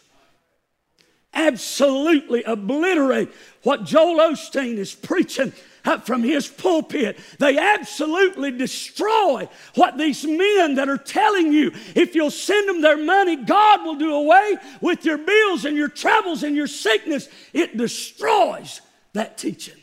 Absolutely 1.35 2.43
obliterate 2.45 3.31
what 3.63 3.85
Joel 3.85 4.19
Osteen 4.19 4.77
is 4.77 4.95
preaching 4.95 5.53
up 5.85 6.07
from 6.07 6.23
his 6.23 6.49
pulpit. 6.49 7.19
They 7.39 7.59
absolutely 7.59 8.51
destroy 8.53 9.49
what 9.75 9.99
these 9.99 10.25
men 10.25 10.77
that 10.77 10.89
are 10.89 10.99
telling 10.99 11.53
you 11.53 11.73
if 11.95 12.15
you'll 12.15 12.31
send 12.31 12.69
them 12.69 12.81
their 12.81 12.97
money, 12.97 13.37
God 13.37 13.85
will 13.85 13.97
do 13.97 14.15
away 14.15 14.57
with 14.81 15.05
your 15.05 15.19
bills 15.19 15.65
and 15.65 15.77
your 15.77 15.89
troubles 15.89 16.43
and 16.43 16.57
your 16.57 16.67
sickness. 16.67 17.29
It 17.53 17.77
destroys 17.77 18.81
that 19.13 19.37
teaching. 19.37 19.77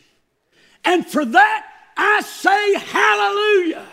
And 0.83 1.05
for 1.05 1.23
that, 1.23 1.67
I 1.95 2.21
say 2.21 2.73
hallelujah. 2.79 3.85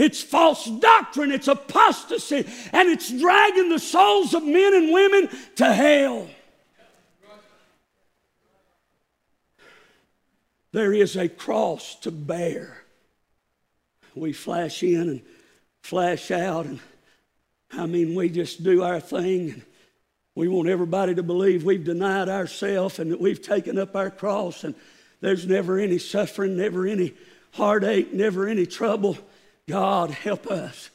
It's 0.00 0.22
false 0.22 0.64
doctrine, 0.64 1.30
it's 1.30 1.46
apostasy, 1.46 2.46
and 2.72 2.88
it's 2.88 3.12
dragging 3.12 3.68
the 3.68 3.78
souls 3.78 4.32
of 4.32 4.42
men 4.42 4.72
and 4.74 4.90
women 4.94 5.28
to 5.56 5.70
hell. 5.70 6.26
There 10.72 10.94
is 10.94 11.16
a 11.16 11.28
cross 11.28 11.96
to 11.96 12.10
bear. 12.10 12.82
We 14.14 14.32
flash 14.32 14.82
in 14.82 15.02
and 15.02 15.22
flash 15.82 16.30
out, 16.30 16.64
and 16.64 16.80
I 17.70 17.84
mean, 17.84 18.14
we 18.14 18.30
just 18.30 18.62
do 18.62 18.82
our 18.82 19.00
thing. 19.00 19.50
And 19.50 19.62
we 20.34 20.48
want 20.48 20.70
everybody 20.70 21.14
to 21.14 21.22
believe 21.22 21.62
we've 21.62 21.84
denied 21.84 22.30
ourselves 22.30 22.98
and 22.98 23.12
that 23.12 23.20
we've 23.20 23.42
taken 23.42 23.76
up 23.76 23.94
our 23.94 24.10
cross 24.10 24.64
and 24.64 24.74
there's 25.20 25.46
never 25.46 25.78
any 25.78 25.98
suffering, 25.98 26.56
never 26.56 26.86
any 26.86 27.12
heartache, 27.52 28.14
never 28.14 28.48
any 28.48 28.64
trouble. 28.64 29.18
God, 29.68 30.10
help 30.10 30.46
us. 30.46 30.90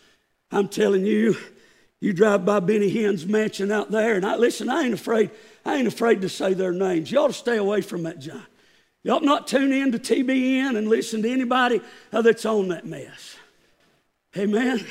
I'm 0.51 0.67
telling 0.67 1.05
you, 1.05 1.35
you 1.99 2.13
drive 2.13 2.45
by 2.45 2.59
Benny 2.59 2.89
Hinn's 2.89 3.25
mansion 3.25 3.71
out 3.71 3.91
there, 3.91 4.15
and 4.15 4.25
I 4.25 4.35
listen, 4.35 4.69
I 4.69 4.83
ain't 4.83 4.93
afraid, 4.93 5.31
I 5.65 5.77
ain't 5.77 5.87
afraid 5.87 6.21
to 6.21 6.29
say 6.29 6.53
their 6.53 6.71
names. 6.71 7.11
You 7.11 7.19
ought 7.19 7.27
to 7.27 7.33
stay 7.33 7.57
away 7.57 7.81
from 7.81 8.03
that 8.03 8.19
John. 8.19 8.45
You 9.03 9.11
ought 9.11 9.23
not 9.23 9.47
tune 9.47 9.71
in 9.71 9.91
to 9.91 9.99
TBN 9.99 10.77
and 10.77 10.87
listen 10.87 11.21
to 11.23 11.31
anybody 11.31 11.79
that's 12.11 12.45
on 12.45 12.69
that 12.69 12.85
mess. 12.85 13.37
Amen. 14.37 14.85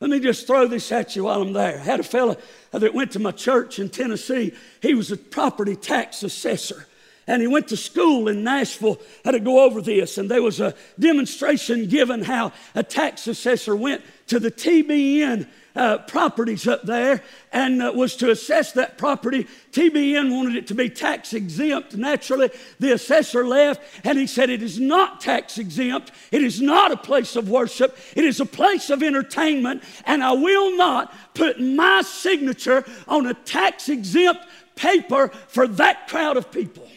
Let 0.00 0.10
me 0.10 0.20
just 0.20 0.46
throw 0.46 0.66
this 0.66 0.92
at 0.92 1.16
you 1.16 1.24
while 1.24 1.42
I'm 1.42 1.52
there. 1.52 1.78
I 1.78 1.82
had 1.82 2.00
a 2.00 2.04
fellow 2.04 2.36
that 2.70 2.94
went 2.94 3.12
to 3.12 3.18
my 3.18 3.32
church 3.32 3.78
in 3.78 3.88
Tennessee. 3.88 4.52
He 4.82 4.94
was 4.94 5.10
a 5.10 5.16
property 5.16 5.74
tax 5.74 6.22
assessor. 6.22 6.86
And 7.26 7.42
he 7.42 7.48
went 7.48 7.68
to 7.68 7.76
school 7.76 8.28
in 8.28 8.44
Nashville 8.44 9.00
had 9.24 9.32
to 9.32 9.40
go 9.40 9.64
over 9.64 9.82
this. 9.82 10.16
And 10.16 10.30
there 10.30 10.42
was 10.42 10.60
a 10.60 10.74
demonstration 10.98 11.88
given 11.88 12.22
how 12.22 12.52
a 12.74 12.84
tax 12.84 13.26
assessor 13.26 13.74
went 13.74 14.02
to 14.28 14.38
the 14.38 14.50
TBN 14.50 15.48
uh, 15.74 15.98
properties 15.98 16.66
up 16.66 16.82
there 16.82 17.22
and 17.52 17.82
uh, 17.82 17.92
was 17.94 18.16
to 18.16 18.30
assess 18.30 18.72
that 18.72 18.96
property. 18.96 19.46
TBN 19.72 20.34
wanted 20.34 20.56
it 20.56 20.66
to 20.68 20.74
be 20.74 20.88
tax 20.88 21.34
exempt. 21.34 21.96
Naturally, 21.96 22.50
the 22.80 22.92
assessor 22.92 23.46
left 23.46 23.82
and 24.04 24.18
he 24.18 24.26
said, 24.26 24.48
It 24.48 24.62
is 24.62 24.80
not 24.80 25.20
tax 25.20 25.58
exempt. 25.58 26.12
It 26.30 26.42
is 26.42 26.60
not 26.60 26.92
a 26.92 26.96
place 26.96 27.36
of 27.36 27.50
worship. 27.50 27.96
It 28.14 28.24
is 28.24 28.40
a 28.40 28.46
place 28.46 28.88
of 28.88 29.02
entertainment. 29.02 29.82
And 30.04 30.22
I 30.24 30.32
will 30.32 30.76
not 30.76 31.12
put 31.34 31.60
my 31.60 32.02
signature 32.02 32.84
on 33.06 33.26
a 33.26 33.34
tax 33.34 33.88
exempt 33.88 34.46
paper 34.76 35.28
for 35.48 35.66
that 35.66 36.08
crowd 36.08 36.36
of 36.36 36.50
people. 36.50 36.88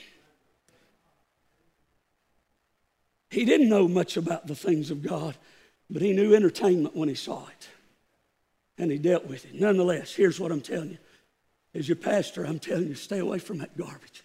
He 3.30 3.46
didn't 3.46 3.70
know 3.70 3.88
much 3.88 4.18
about 4.18 4.48
the 4.48 4.56
things 4.56 4.92
of 4.92 5.04
God, 5.04 5.36
but 5.90 6.02
he 6.02 6.14
knew 6.14 6.34
entertainment 6.34 6.96
when 6.96 7.10
he 7.10 7.16
saw 7.16 7.46
it 7.48 7.70
and 8.78 8.90
he 8.90 8.98
dealt 8.98 9.28
with 9.28 9.46
it. 9.46 9.54
Nonetheless, 9.54 10.14
here's 10.14 10.40
what 10.40 10.52
I'm 10.52 10.62
telling 10.62 10.92
you. 10.92 10.98
As 11.76 11.88
your 11.88 11.98
pastor, 11.98 12.46
I'm 12.46 12.58
telling 12.58 12.88
you, 12.88 12.96
stay 12.96 13.20
away 13.20 13.38
from 13.38 13.60
that 13.60 13.78
garbage. 13.78 14.24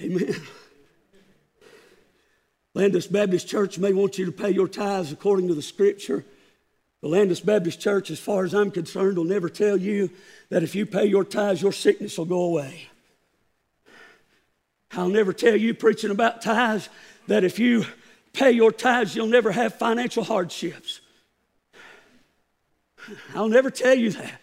Amen. 0.00 0.34
Landis 2.72 3.08
Baptist 3.08 3.48
Church 3.48 3.78
may 3.78 3.92
want 3.92 4.18
you 4.18 4.24
to 4.26 4.32
pay 4.32 4.50
your 4.50 4.68
tithes 4.68 5.12
according 5.12 5.48
to 5.48 5.54
the 5.54 5.62
scripture. 5.62 6.24
The 7.02 7.08
Landis 7.08 7.40
Baptist 7.40 7.80
Church, 7.80 8.10
as 8.10 8.20
far 8.20 8.44
as 8.44 8.54
I'm 8.54 8.70
concerned, 8.70 9.18
will 9.18 9.24
never 9.24 9.48
tell 9.48 9.76
you 9.76 10.10
that 10.48 10.62
if 10.62 10.74
you 10.74 10.86
pay 10.86 11.06
your 11.06 11.24
tithes, 11.24 11.60
your 11.60 11.72
sickness 11.72 12.16
will 12.16 12.24
go 12.24 12.42
away. 12.42 12.88
I'll 14.92 15.08
never 15.08 15.32
tell 15.32 15.56
you, 15.56 15.74
preaching 15.74 16.10
about 16.10 16.42
tithes, 16.42 16.88
that 17.26 17.44
if 17.44 17.58
you 17.58 17.84
pay 18.32 18.50
your 18.50 18.72
tithes, 18.72 19.14
you'll 19.14 19.26
never 19.26 19.52
have 19.52 19.74
financial 19.74 20.24
hardships. 20.24 21.00
I'll 23.34 23.48
never 23.48 23.70
tell 23.70 23.94
you 23.94 24.10
that. 24.12 24.40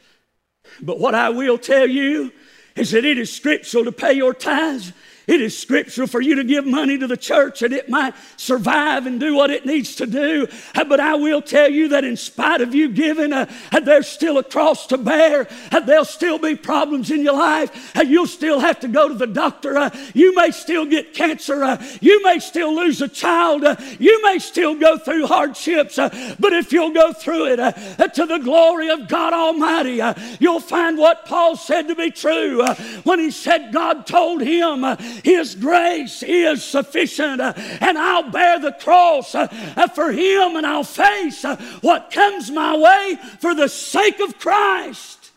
But 0.81 0.99
what 0.99 1.15
I 1.15 1.29
will 1.29 1.57
tell 1.57 1.87
you 1.87 2.31
is 2.75 2.91
that 2.91 3.05
it 3.05 3.17
is 3.17 3.33
scriptural 3.33 3.85
to 3.85 3.91
pay 3.91 4.13
your 4.13 4.33
tithes 4.33 4.91
it 5.27 5.41
is 5.41 5.57
scriptural 5.57 6.07
for 6.07 6.21
you 6.21 6.35
to 6.35 6.43
give 6.43 6.65
money 6.65 6.97
to 6.97 7.07
the 7.07 7.17
church 7.17 7.61
and 7.61 7.73
it 7.73 7.89
might 7.89 8.13
survive 8.37 9.07
and 9.07 9.19
do 9.19 9.35
what 9.35 9.49
it 9.49 9.65
needs 9.65 9.95
to 9.95 10.05
do. 10.05 10.47
Uh, 10.75 10.83
but 10.83 10.99
I 10.99 11.15
will 11.15 11.41
tell 11.41 11.69
you 11.69 11.89
that 11.89 12.03
in 12.03 12.15
spite 12.15 12.61
of 12.61 12.75
you 12.75 12.89
giving, 12.89 13.33
uh, 13.33 13.51
uh 13.71 13.79
there's 13.79 14.07
still 14.07 14.37
a 14.37 14.43
cross 14.43 14.87
to 14.87 14.97
bear. 14.97 15.47
Uh, 15.71 15.79
there'll 15.79 16.05
still 16.05 16.37
be 16.37 16.55
problems 16.55 17.09
in 17.11 17.21
your 17.21 17.33
life. 17.33 17.95
Uh, 17.97 18.01
you'll 18.01 18.27
still 18.27 18.59
have 18.59 18.79
to 18.81 18.87
go 18.87 19.07
to 19.07 19.15
the 19.15 19.27
doctor. 19.27 19.77
Uh, 19.77 19.89
you 20.13 20.35
may 20.35 20.51
still 20.51 20.85
get 20.85 21.13
cancer. 21.13 21.79
you 22.01 22.21
may 22.23 22.39
still 22.39 22.75
lose 22.75 23.01
a 23.01 23.07
child. 23.07 23.63
you 23.99 24.21
may 24.23 24.37
still 24.39 24.75
go 24.75 24.97
through 24.97 25.25
hardships. 25.25 25.95
but 25.95 26.53
if 26.53 26.71
you'll 26.71 26.93
go 26.93 27.13
through 27.13 27.53
it 27.53 28.13
to 28.13 28.25
the 28.25 28.37
glory 28.39 28.89
of 28.89 29.07
God 29.07 29.33
Almighty, 29.33 30.01
you'll 30.39 30.59
find 30.59 30.97
what 30.97 31.25
Paul 31.25 31.55
said 31.55 31.87
to 31.87 31.95
be 31.95 32.11
true 32.11 32.65
when 33.03 33.19
he 33.19 33.31
said 33.31 33.73
God 33.73 34.05
told 34.05 34.41
him 34.41 34.83
his 35.23 35.55
grace 35.55 36.23
is 36.23 36.63
sufficient, 36.63 37.41
uh, 37.41 37.53
and 37.55 37.97
I'll 37.97 38.29
bear 38.29 38.59
the 38.59 38.71
cross 38.71 39.35
uh, 39.35 39.47
uh, 39.75 39.87
for 39.87 40.11
Him, 40.11 40.55
and 40.55 40.65
I'll 40.65 40.83
face 40.83 41.43
what 41.81 42.11
comes 42.11 42.51
my 42.51 42.75
way 42.75 43.17
for 43.39 43.53
the 43.55 43.67
sake 43.67 44.19
of 44.19 44.39
Christ 44.39 45.31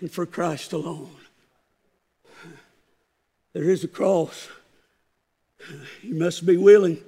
and 0.00 0.10
for 0.10 0.26
Christ 0.26 0.72
alone. 0.72 1.10
There 3.52 3.70
is 3.70 3.84
a 3.84 3.88
cross. 3.88 4.48
You 6.02 6.14
must 6.14 6.44
be 6.46 6.56
willing 6.56 7.02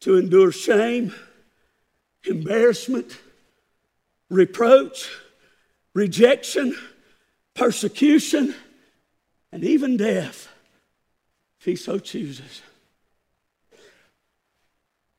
to 0.00 0.16
endure 0.16 0.52
shame, 0.52 1.14
embarrassment, 2.24 3.18
reproach, 4.28 5.10
rejection, 5.94 6.76
persecution, 7.54 8.54
and 9.52 9.64
even 9.64 9.96
death 9.96 10.49
if 11.60 11.66
he 11.66 11.76
so 11.76 11.98
chooses. 11.98 12.62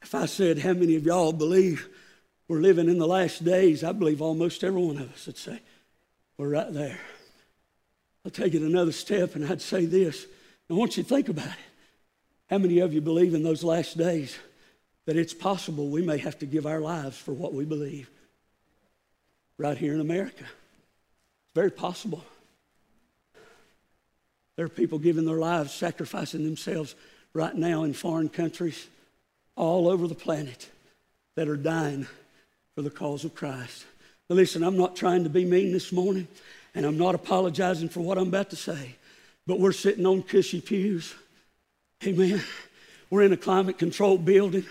If 0.01 0.15
I 0.15 0.25
said, 0.25 0.59
How 0.59 0.73
many 0.73 0.95
of 0.95 1.05
y'all 1.05 1.31
believe 1.31 1.87
we're 2.47 2.61
living 2.61 2.89
in 2.89 2.97
the 2.97 3.07
last 3.07 3.45
days? 3.45 3.83
I 3.83 3.91
believe 3.91 4.21
almost 4.21 4.63
every 4.63 4.81
one 4.81 4.97
of 4.97 5.13
us 5.13 5.27
would 5.27 5.37
say, 5.37 5.61
We're 6.37 6.49
right 6.49 6.73
there. 6.73 6.99
I'll 8.25 8.31
take 8.31 8.55
it 8.55 8.61
another 8.61 8.91
step 8.91 9.35
and 9.35 9.45
I'd 9.45 9.61
say 9.61 9.85
this. 9.85 10.25
I 10.69 10.73
want 10.73 10.97
you 10.97 11.03
to 11.03 11.09
think 11.09 11.29
about 11.29 11.47
it. 11.47 11.53
How 12.49 12.57
many 12.57 12.79
of 12.79 12.93
you 12.93 13.01
believe 13.01 13.33
in 13.33 13.43
those 13.43 13.63
last 13.63 13.97
days 13.97 14.37
that 15.05 15.17
it's 15.17 15.33
possible 15.33 15.89
we 15.89 16.01
may 16.01 16.17
have 16.17 16.39
to 16.39 16.45
give 16.45 16.65
our 16.65 16.81
lives 16.81 17.17
for 17.17 17.33
what 17.33 17.53
we 17.53 17.65
believe 17.65 18.09
right 19.57 19.77
here 19.77 19.93
in 19.93 20.01
America? 20.01 20.43
It's 20.43 21.53
very 21.53 21.71
possible. 21.71 22.23
There 24.55 24.65
are 24.65 24.69
people 24.69 24.99
giving 24.99 25.25
their 25.25 25.37
lives, 25.37 25.73
sacrificing 25.73 26.43
themselves 26.43 26.95
right 27.33 27.55
now 27.55 27.83
in 27.83 27.93
foreign 27.93 28.29
countries 28.29 28.87
all 29.55 29.87
over 29.87 30.07
the 30.07 30.15
planet 30.15 30.69
that 31.35 31.47
are 31.47 31.57
dying 31.57 32.07
for 32.75 32.81
the 32.81 32.89
cause 32.89 33.23
of 33.23 33.35
Christ. 33.35 33.85
But 34.27 34.35
listen, 34.35 34.63
I'm 34.63 34.77
not 34.77 34.95
trying 34.95 35.23
to 35.23 35.29
be 35.29 35.45
mean 35.45 35.71
this 35.71 35.91
morning, 35.91 36.27
and 36.73 36.85
I'm 36.85 36.97
not 36.97 37.15
apologizing 37.15 37.89
for 37.89 38.01
what 38.01 38.17
I'm 38.17 38.27
about 38.27 38.49
to 38.51 38.55
say, 38.55 38.95
but 39.47 39.59
we're 39.59 39.71
sitting 39.71 40.05
on 40.05 40.23
cushy 40.23 40.61
pews. 40.61 41.13
Amen. 42.05 42.41
We're 43.09 43.23
in 43.23 43.33
a 43.33 43.37
climate 43.37 43.77
controlled 43.77 44.25
building 44.25 44.65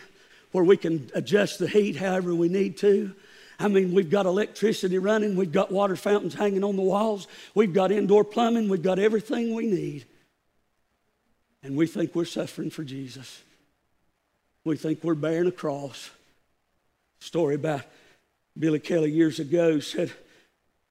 where 0.52 0.64
we 0.64 0.76
can 0.76 1.10
adjust 1.14 1.58
the 1.58 1.68
heat 1.68 1.96
however 1.96 2.34
we 2.34 2.48
need 2.48 2.78
to. 2.78 3.14
I 3.61 3.68
mean, 3.68 3.92
we've 3.92 4.08
got 4.08 4.24
electricity 4.24 4.96
running, 4.98 5.36
we've 5.36 5.52
got 5.52 5.70
water 5.70 5.94
fountains 5.94 6.32
hanging 6.32 6.64
on 6.64 6.76
the 6.76 6.82
walls, 6.82 7.28
we've 7.54 7.74
got 7.74 7.92
indoor 7.92 8.24
plumbing, 8.24 8.70
we've 8.70 8.82
got 8.82 8.98
everything 8.98 9.54
we 9.54 9.66
need. 9.66 10.06
And 11.62 11.76
we 11.76 11.86
think 11.86 12.14
we're 12.14 12.24
suffering 12.24 12.70
for 12.70 12.82
Jesus. 12.84 13.42
We 14.64 14.76
think 14.76 15.04
we're 15.04 15.14
bearing 15.14 15.46
a 15.46 15.52
cross. 15.52 16.11
Story 17.20 17.54
about 17.54 17.82
Billy 18.58 18.80
Kelly 18.80 19.11
years 19.11 19.38
ago 19.38 19.78
said, 19.78 20.11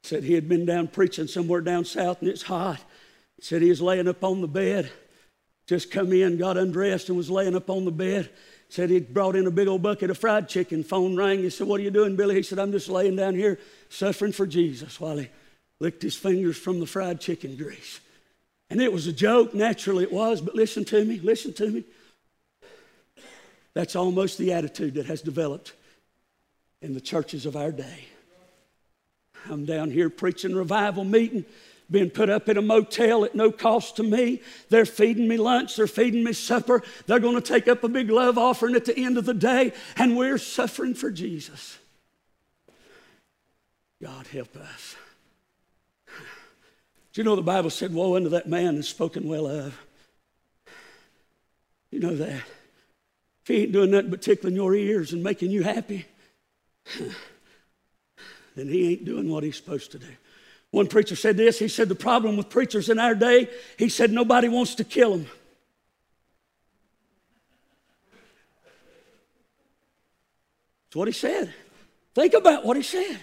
said 0.04 0.24
he 0.24 0.34
had 0.34 0.48
been 0.48 0.68
down 0.68 0.88
preaching 0.88 1.26
somewhere 1.26 1.62
down 1.62 1.86
south 1.86 2.22
and 2.22 2.30
it's 2.30 2.44
hot. 2.44 2.80
Said 3.42 3.64
he 3.64 3.70
was 3.70 3.82
laying 3.82 4.08
up 4.08 4.24
on 4.24 4.42
the 4.42 4.48
bed, 4.48 4.92
just 5.66 5.90
come 5.90 6.14
in, 6.14 6.38
got 6.38 6.58
undressed, 6.58 7.10
and 7.10 7.18
was 7.18 7.32
laying 7.32 7.56
up 7.56 7.70
on 7.70 7.86
the 7.86 7.92
bed. 7.92 8.30
Said 8.70 8.92
he'd 8.92 9.14
brought 9.14 9.36
in 9.36 9.48
a 9.48 9.52
big 9.52 9.68
old 9.68 9.82
bucket 9.82 10.12
of 10.12 10.18
fried 10.18 10.48
chicken. 10.48 10.84
Phone 10.84 11.16
rang. 11.16 11.40
He 11.40 11.50
said, 11.50 11.68
What 11.68 11.80
are 11.80 11.84
you 11.84 11.92
doing, 11.92 12.16
Billy? 12.16 12.36
He 12.36 12.44
said, 12.44 12.60
I'm 12.60 12.72
just 12.72 12.88
laying 12.88 13.16
down 13.16 13.36
here 13.36 13.60
suffering 13.90 14.32
for 14.32 14.46
Jesus 14.46 15.00
while 15.00 15.18
he 15.18 15.30
licked 15.80 16.04
his 16.04 16.16
fingers 16.16 16.58
from 16.58 16.80
the 16.80 16.86
fried 16.86 17.20
chicken 17.20 17.56
grease. 17.56 18.00
And 18.70 18.80
it 18.80 18.94
was 18.94 19.08
a 19.08 19.14
joke, 19.14 19.56
naturally 19.56 20.04
it 20.04 20.12
was, 20.12 20.42
but 20.42 20.54
listen 20.54 20.86
to 20.86 21.04
me, 21.04 21.20
listen 21.20 21.54
to 21.54 21.72
me. 21.72 21.84
That's 23.74 23.96
almost 23.96 24.38
the 24.38 24.54
attitude 24.54 24.96
that 24.96 25.08
has 25.08 25.22
developed 25.22 25.74
in 26.82 26.94
the 26.94 27.02
churches 27.02 27.46
of 27.46 27.56
our 27.56 27.72
day. 27.72 28.06
I'm 29.50 29.66
down 29.66 29.90
here 29.90 30.10
preaching 30.10 30.56
revival 30.56 31.04
meeting, 31.04 31.46
being 31.92 32.10
put 32.10 32.30
up 32.30 32.48
in 32.50 32.58
a 32.58 32.62
motel 32.62 33.26
at 33.26 33.36
no 33.36 33.52
cost 33.52 33.96
to 33.96 34.04
me. 34.04 34.42
They're 34.70 34.86
feeding 34.86 35.28
me 35.28 35.38
lunch, 35.38 35.76
they're 35.76 35.88
feeding 35.88 36.24
me 36.24 36.34
supper. 36.34 36.84
They're 37.08 37.20
going 37.20 37.36
to 37.36 37.42
take 37.42 37.68
up 37.68 37.84
a 37.84 37.90
big 37.90 38.10
love 38.10 38.38
offering 38.38 38.76
at 38.76 38.86
the 38.86 38.98
end 38.98 39.18
of 39.18 39.26
the 39.26 39.34
day, 39.34 39.74
and 39.96 40.18
we're 40.18 40.38
suffering 40.38 40.94
for 40.94 41.12
Jesus. 41.12 41.78
God 44.02 44.28
help 44.28 44.56
us. 44.56 44.96
Do 47.14 47.22
you 47.22 47.24
know 47.24 47.36
the 47.36 47.42
Bible 47.42 47.70
said, 47.70 47.94
Woe 47.94 48.16
unto 48.16 48.30
that 48.30 48.48
man 48.48 48.76
that's 48.76 48.88
spoken 48.88 49.28
well 49.28 49.48
of? 49.48 49.78
You 51.92 52.00
know 52.00 52.16
that. 52.16 52.44
If 53.42 53.48
he 53.48 53.64
ain't 53.64 53.72
doing 53.72 53.92
nothing 53.92 54.12
but 54.12 54.22
tickling 54.22 54.56
your 54.56 54.76
ears 54.76 55.12
and 55.12 55.24
making 55.24 55.52
you 55.52 55.64
happy, 55.64 56.06
then 58.56 58.68
he 58.68 58.92
ain't 58.92 59.06
doing 59.06 59.30
what 59.30 59.44
he's 59.44 59.58
supposed 59.58 59.92
to 59.94 60.00
do. 60.00 60.08
One 60.72 60.88
preacher 60.88 61.16
said 61.16 61.38
this. 61.38 61.60
He 61.60 61.68
said, 61.68 61.90
The 61.90 61.96
problem 61.96 62.38
with 62.38 62.50
preachers 62.50 62.90
in 62.90 63.00
our 63.00 63.16
day, 63.16 63.50
he 63.78 63.90
said, 63.90 64.12
nobody 64.12 64.48
wants 64.48 64.76
to 64.76 64.84
kill 64.84 65.18
them. 65.18 65.28
That's 70.86 70.96
what 70.96 71.08
he 71.08 71.14
said. 71.14 71.54
Think 72.16 72.34
about 72.34 72.66
what 72.66 72.76
he 72.78 72.84
said. 72.84 73.20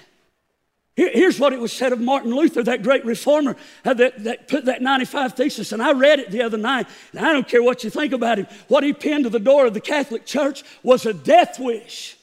here's 0.94 1.38
what 1.38 1.52
it 1.52 1.58
was 1.58 1.72
said 1.72 1.92
of 1.92 2.00
Martin 2.00 2.34
Luther, 2.34 2.62
that 2.62 2.82
great 2.82 3.04
reformer 3.04 3.56
uh, 3.84 3.94
that, 3.94 4.22
that 4.24 4.48
put 4.48 4.66
that 4.66 4.82
95 4.82 5.34
thesis. 5.34 5.72
And 5.72 5.82
I 5.82 5.92
read 5.92 6.20
it 6.20 6.30
the 6.30 6.42
other 6.42 6.58
night, 6.58 6.86
and 7.12 7.26
I 7.26 7.32
don't 7.32 7.46
care 7.46 7.62
what 7.62 7.82
you 7.82 7.90
think 7.90 8.12
about 8.12 8.38
him. 8.38 8.46
What 8.68 8.84
he 8.84 8.92
pinned 8.92 9.24
to 9.24 9.30
the 9.30 9.40
door 9.40 9.66
of 9.66 9.74
the 9.74 9.80
Catholic 9.80 10.24
Church 10.24 10.62
was 10.84 11.06
a 11.06 11.12
death 11.12 11.58
wish. 11.58 12.16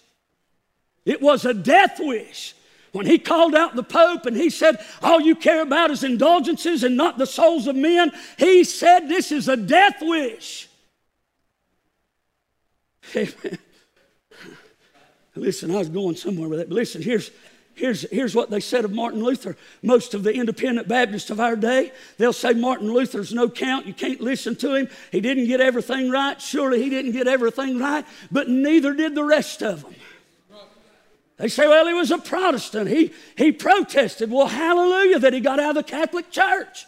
It 1.05 1.21
was 1.21 1.43
a 1.43 1.53
death 1.53 1.99
wish. 1.99 2.55
When 2.93 3.07
he 3.07 3.17
called 3.17 3.55
out 3.55 3.75
the 3.75 3.83
Pope 3.83 4.27
and 4.27 4.37
he 4.37 4.49
said, 4.51 4.77
All 5.01 5.19
you 5.19 5.35
care 5.35 5.61
about 5.61 5.91
is 5.91 6.03
indulgences 6.03 6.83
and 6.83 6.95
not 6.95 7.17
the 7.17 7.25
souls 7.25 7.67
of 7.67 7.75
men, 7.75 8.11
he 8.37 8.63
said, 8.63 9.09
This 9.09 9.31
is 9.31 9.49
a 9.49 9.57
death 9.57 9.97
wish. 9.99 10.69
Amen. 13.15 13.57
Listen, 15.35 15.71
I 15.71 15.79
was 15.79 15.89
going 15.89 16.15
somewhere 16.15 16.47
with 16.47 16.59
that, 16.59 16.69
but 16.69 16.75
listen, 16.75 17.01
here's, 17.01 17.31
Here's, 17.75 18.07
here's 18.11 18.35
what 18.35 18.51
they 18.51 18.59
said 18.59 18.85
of 18.85 18.91
Martin 18.91 19.23
Luther. 19.23 19.57
Most 19.81 20.13
of 20.13 20.21
the 20.21 20.31
independent 20.31 20.87
Baptists 20.87 21.31
of 21.31 21.39
our 21.39 21.55
day, 21.55 21.91
they'll 22.19 22.31
say 22.31 22.53
Martin 22.53 22.93
Luther's 22.93 23.33
no 23.33 23.49
count. 23.49 23.87
You 23.87 23.95
can't 23.95 24.21
listen 24.21 24.55
to 24.57 24.75
him. 24.75 24.87
He 25.11 25.21
didn't 25.21 25.47
get 25.47 25.59
everything 25.59 26.11
right. 26.11 26.39
Surely 26.39 26.83
he 26.83 26.91
didn't 26.91 27.13
get 27.13 27.27
everything 27.27 27.79
right, 27.79 28.05
but 28.31 28.47
neither 28.47 28.93
did 28.93 29.15
the 29.15 29.23
rest 29.23 29.63
of 29.63 29.81
them. 29.81 29.95
They 31.38 31.47
say, 31.47 31.67
well, 31.67 31.88
he 31.88 31.93
was 31.93 32.11
a 32.11 32.17
Protestant. 32.17 32.89
He, 32.89 33.11
he 33.38 33.51
protested. 33.51 34.31
Well, 34.31 34.47
hallelujah 34.47 35.19
that 35.19 35.34
he 35.34 35.39
got 35.39 35.59
out 35.59 35.71
of 35.71 35.75
the 35.75 35.84
Catholic 35.84 36.29
Church. 36.31 36.86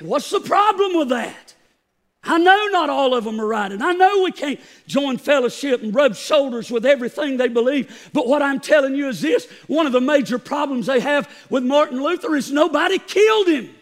What's 0.00 0.30
the 0.30 0.40
problem 0.40 0.96
with 0.96 1.10
that? 1.10 1.54
I 2.26 2.38
know 2.38 2.68
not 2.72 2.88
all 2.88 3.14
of 3.14 3.24
them 3.24 3.38
are 3.38 3.46
right, 3.46 3.70
and 3.70 3.82
I 3.82 3.92
know 3.92 4.22
we 4.22 4.32
can't 4.32 4.58
join 4.86 5.18
fellowship 5.18 5.82
and 5.82 5.94
rub 5.94 6.16
shoulders 6.16 6.70
with 6.70 6.86
everything 6.86 7.36
they 7.36 7.48
believe. 7.48 8.10
But 8.14 8.26
what 8.26 8.40
I'm 8.40 8.60
telling 8.60 8.94
you 8.94 9.08
is 9.08 9.20
this 9.20 9.46
one 9.66 9.86
of 9.86 9.92
the 9.92 10.00
major 10.00 10.38
problems 10.38 10.86
they 10.86 11.00
have 11.00 11.28
with 11.50 11.64
Martin 11.64 12.02
Luther 12.02 12.34
is 12.34 12.50
nobody 12.50 12.98
killed 12.98 13.48
him. 13.48 13.74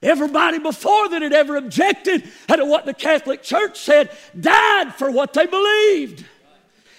Everybody 0.00 0.58
before 0.58 1.08
that 1.08 1.22
had 1.22 1.32
ever 1.32 1.56
objected 1.56 2.22
to 2.48 2.64
what 2.64 2.86
the 2.86 2.94
Catholic 2.94 3.42
Church 3.42 3.78
said 3.78 4.10
died 4.38 4.94
for 4.94 5.10
what 5.10 5.32
they 5.32 5.46
believed. 5.46 6.24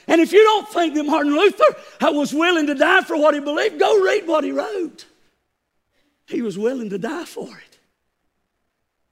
And 0.08 0.22
if 0.22 0.32
you 0.32 0.42
don't 0.44 0.68
think 0.70 0.94
that 0.96 1.04
Martin 1.04 1.34
Luther 1.34 1.76
uh, 2.02 2.12
was 2.12 2.34
willing 2.34 2.68
to 2.68 2.76
die 2.76 3.02
for 3.02 3.18
what 3.18 3.34
he 3.34 3.42
believed, 3.42 3.80
go 3.80 4.02
read 4.02 4.26
what 4.26 4.44
he 4.44 4.52
wrote. 4.52 5.06
He 6.26 6.42
was 6.42 6.58
willing 6.58 6.90
to 6.90 6.98
die 6.98 7.26
for 7.26 7.48
it. 7.48 7.80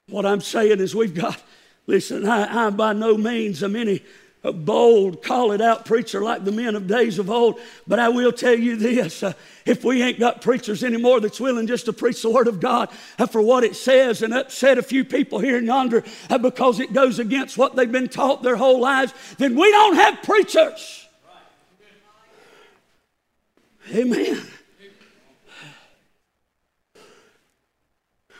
What 0.08 0.26
I'm 0.26 0.42
saying 0.42 0.80
is, 0.80 0.96
we've 0.96 1.14
got, 1.14 1.42
listen, 1.88 2.26
I, 2.28 2.68
I 2.68 2.70
by 2.70 2.94
no 2.94 3.18
means 3.18 3.64
am 3.64 3.76
any 3.76 4.04
a 4.46 4.54
bold, 4.54 5.24
call 5.24 5.52
it 5.52 5.60
out 5.60 5.86
preacher 5.86 6.22
like 6.22 6.46
the 6.46 6.52
men 6.52 6.76
of 6.76 6.88
days 6.88 7.18
of 7.18 7.30
old. 7.30 7.60
But 7.88 7.98
I 8.00 8.10
will 8.10 8.32
tell 8.32 8.58
you 8.58 8.76
this 8.76 9.24
uh, 9.24 9.34
if 9.66 9.84
we 9.84 10.04
ain't 10.04 10.20
got 10.20 10.42
preachers 10.42 10.84
anymore 10.84 11.20
that's 11.20 11.40
willing 11.40 11.66
just 11.66 11.86
to 11.86 11.94
preach 11.94 12.22
the 12.22 12.30
Word 12.30 12.48
of 12.48 12.60
God 12.60 12.90
uh, 13.18 13.26
for 13.26 13.42
what 13.42 13.64
it 13.64 13.76
says 13.76 14.22
and 14.22 14.34
upset 14.34 14.78
a 14.78 14.84
few 14.84 15.04
people 15.04 15.40
here 15.40 15.58
and 15.58 15.66
yonder 15.66 16.04
uh, 16.30 16.38
because 16.38 16.80
it 16.80 16.94
goes 16.94 17.18
against 17.18 17.58
what 17.58 17.76
they've 17.76 17.92
been 17.92 18.08
taught 18.08 18.44
their 18.44 18.56
whole 18.56 18.80
lives, 18.80 19.14
then 19.38 19.56
we 19.56 19.72
don't 19.72 19.96
have 19.96 20.22
preachers. 20.22 21.08
Amen. 23.94 24.42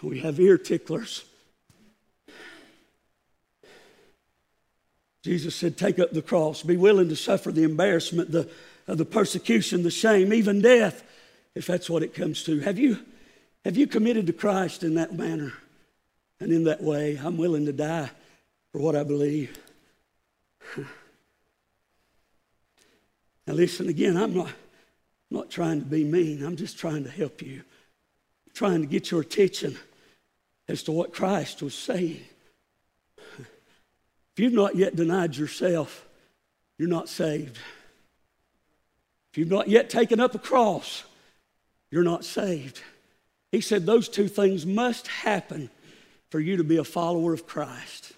We 0.04 0.20
have 0.20 0.40
ear 0.40 0.60
ticklers. 0.60 1.26
Jesus 5.26 5.56
said, 5.56 5.76
Take 5.76 5.98
up 5.98 6.12
the 6.12 6.22
cross, 6.22 6.62
be 6.62 6.78
willing 6.78 7.10
to 7.10 7.16
suffer 7.16 7.52
the 7.52 7.64
embarrassment, 7.64 8.32
the, 8.32 8.48
uh, 8.88 8.94
the 8.94 9.06
persecution, 9.06 9.82
the 9.82 9.90
shame, 9.90 10.32
even 10.32 10.62
death, 10.62 11.04
if 11.56 11.66
that's 11.66 11.90
what 11.90 12.04
it 12.04 12.14
comes 12.14 12.44
to. 12.44 12.60
Have 12.60 12.78
you, 12.78 13.00
have 13.64 13.76
you 13.76 13.88
committed 13.88 14.28
to 14.28 14.34
Christ 14.34 14.84
in 14.84 14.94
that 14.94 15.16
manner 15.16 15.54
and 16.40 16.52
in 16.52 16.66
that 16.66 16.84
way? 16.84 17.20
I'm 17.20 17.38
willing 17.38 17.66
to 17.66 17.74
die 17.74 18.12
for 18.72 18.78
what 18.78 18.96
I 18.96 19.04
believe. 19.04 19.58
Now, 23.48 23.54
listen 23.54 23.90
again, 23.90 24.18
I'm 24.18 24.34
not, 24.34 24.48
I'm 24.48 25.38
not 25.38 25.52
trying 25.52 25.80
to 25.80 25.86
be 25.86 26.04
mean, 26.04 26.44
I'm 26.44 26.56
just 26.56 26.80
trying 26.80 27.04
to 27.04 27.12
help 27.12 27.44
you, 27.44 27.58
I'm 27.58 28.54
trying 28.56 28.82
to 28.82 28.88
get 28.88 29.12
your 29.12 29.22
attention 29.22 29.78
as 30.68 30.82
to 30.84 30.92
what 30.92 31.14
Christ 31.14 31.62
was 31.62 31.76
saying. 31.76 32.22
If 34.36 34.44
you've 34.44 34.54
not 34.54 34.76
yet 34.76 34.98
denied 34.98 35.38
yourself, 35.38 36.06
you're 36.78 36.90
not 36.90 37.08
saved. 37.08 37.58
If 39.32 39.38
you've 39.38 39.50
not 39.50 39.70
yet 39.70 39.90
taken 39.90 40.20
up 40.20 40.36
a 40.36 40.40
cross, 40.40 41.06
you're 41.90 42.04
not 42.04 42.26
saved. 42.26 42.82
He 43.54 43.62
said 43.62 43.86
those 43.86 44.10
two 44.10 44.28
things 44.28 44.66
must 44.66 45.08
happen 45.08 45.70
for 46.30 46.42
you 46.42 46.58
to 46.58 46.66
be 46.66 46.76
a 46.76 46.84
follower 46.84 47.34
of 47.34 47.48
Christ. 47.48 48.12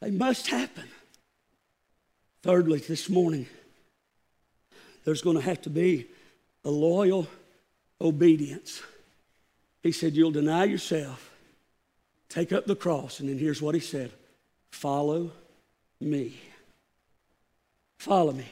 They 0.00 0.12
must 0.12 0.46
happen. 0.46 0.84
Thirdly, 2.44 2.78
this 2.78 3.08
morning, 3.08 3.46
there's 5.04 5.22
going 5.22 5.36
to 5.36 5.42
have 5.42 5.60
to 5.62 5.70
be 5.70 6.06
a 6.64 6.70
loyal 6.70 7.26
obedience. 8.00 8.80
He 9.82 9.90
said, 9.90 10.14
You'll 10.14 10.30
deny 10.30 10.64
yourself, 10.64 11.32
take 12.28 12.52
up 12.52 12.66
the 12.66 12.76
cross, 12.76 13.18
and 13.18 13.28
then 13.28 13.38
here's 13.38 13.60
what 13.60 13.74
he 13.74 13.80
said 13.80 14.12
Follow 14.70 15.32
me. 16.00 16.38
Follow 17.98 18.32
me. 18.32 18.46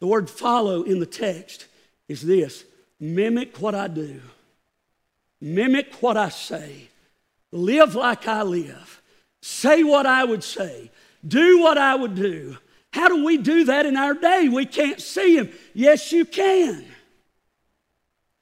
The 0.00 0.06
word 0.06 0.30
follow 0.30 0.82
in 0.82 1.00
the 1.00 1.06
text 1.06 1.66
is 2.08 2.22
this 2.22 2.64
mimic 3.00 3.60
what 3.60 3.74
I 3.74 3.88
do, 3.88 4.20
mimic 5.40 5.94
what 6.02 6.16
I 6.16 6.30
say, 6.30 6.88
live 7.52 7.94
like 7.94 8.26
I 8.26 8.42
live, 8.42 9.02
say 9.42 9.82
what 9.82 10.06
I 10.06 10.24
would 10.24 10.44
say, 10.44 10.90
do 11.26 11.60
what 11.60 11.78
I 11.78 11.94
would 11.94 12.14
do. 12.14 12.56
How 12.92 13.08
do 13.08 13.24
we 13.24 13.36
do 13.36 13.64
that 13.64 13.86
in 13.86 13.96
our 13.96 14.14
day? 14.14 14.48
We 14.48 14.64
can't 14.64 15.00
see 15.00 15.36
Him. 15.36 15.50
Yes, 15.74 16.10
you 16.10 16.24
can. 16.24 16.84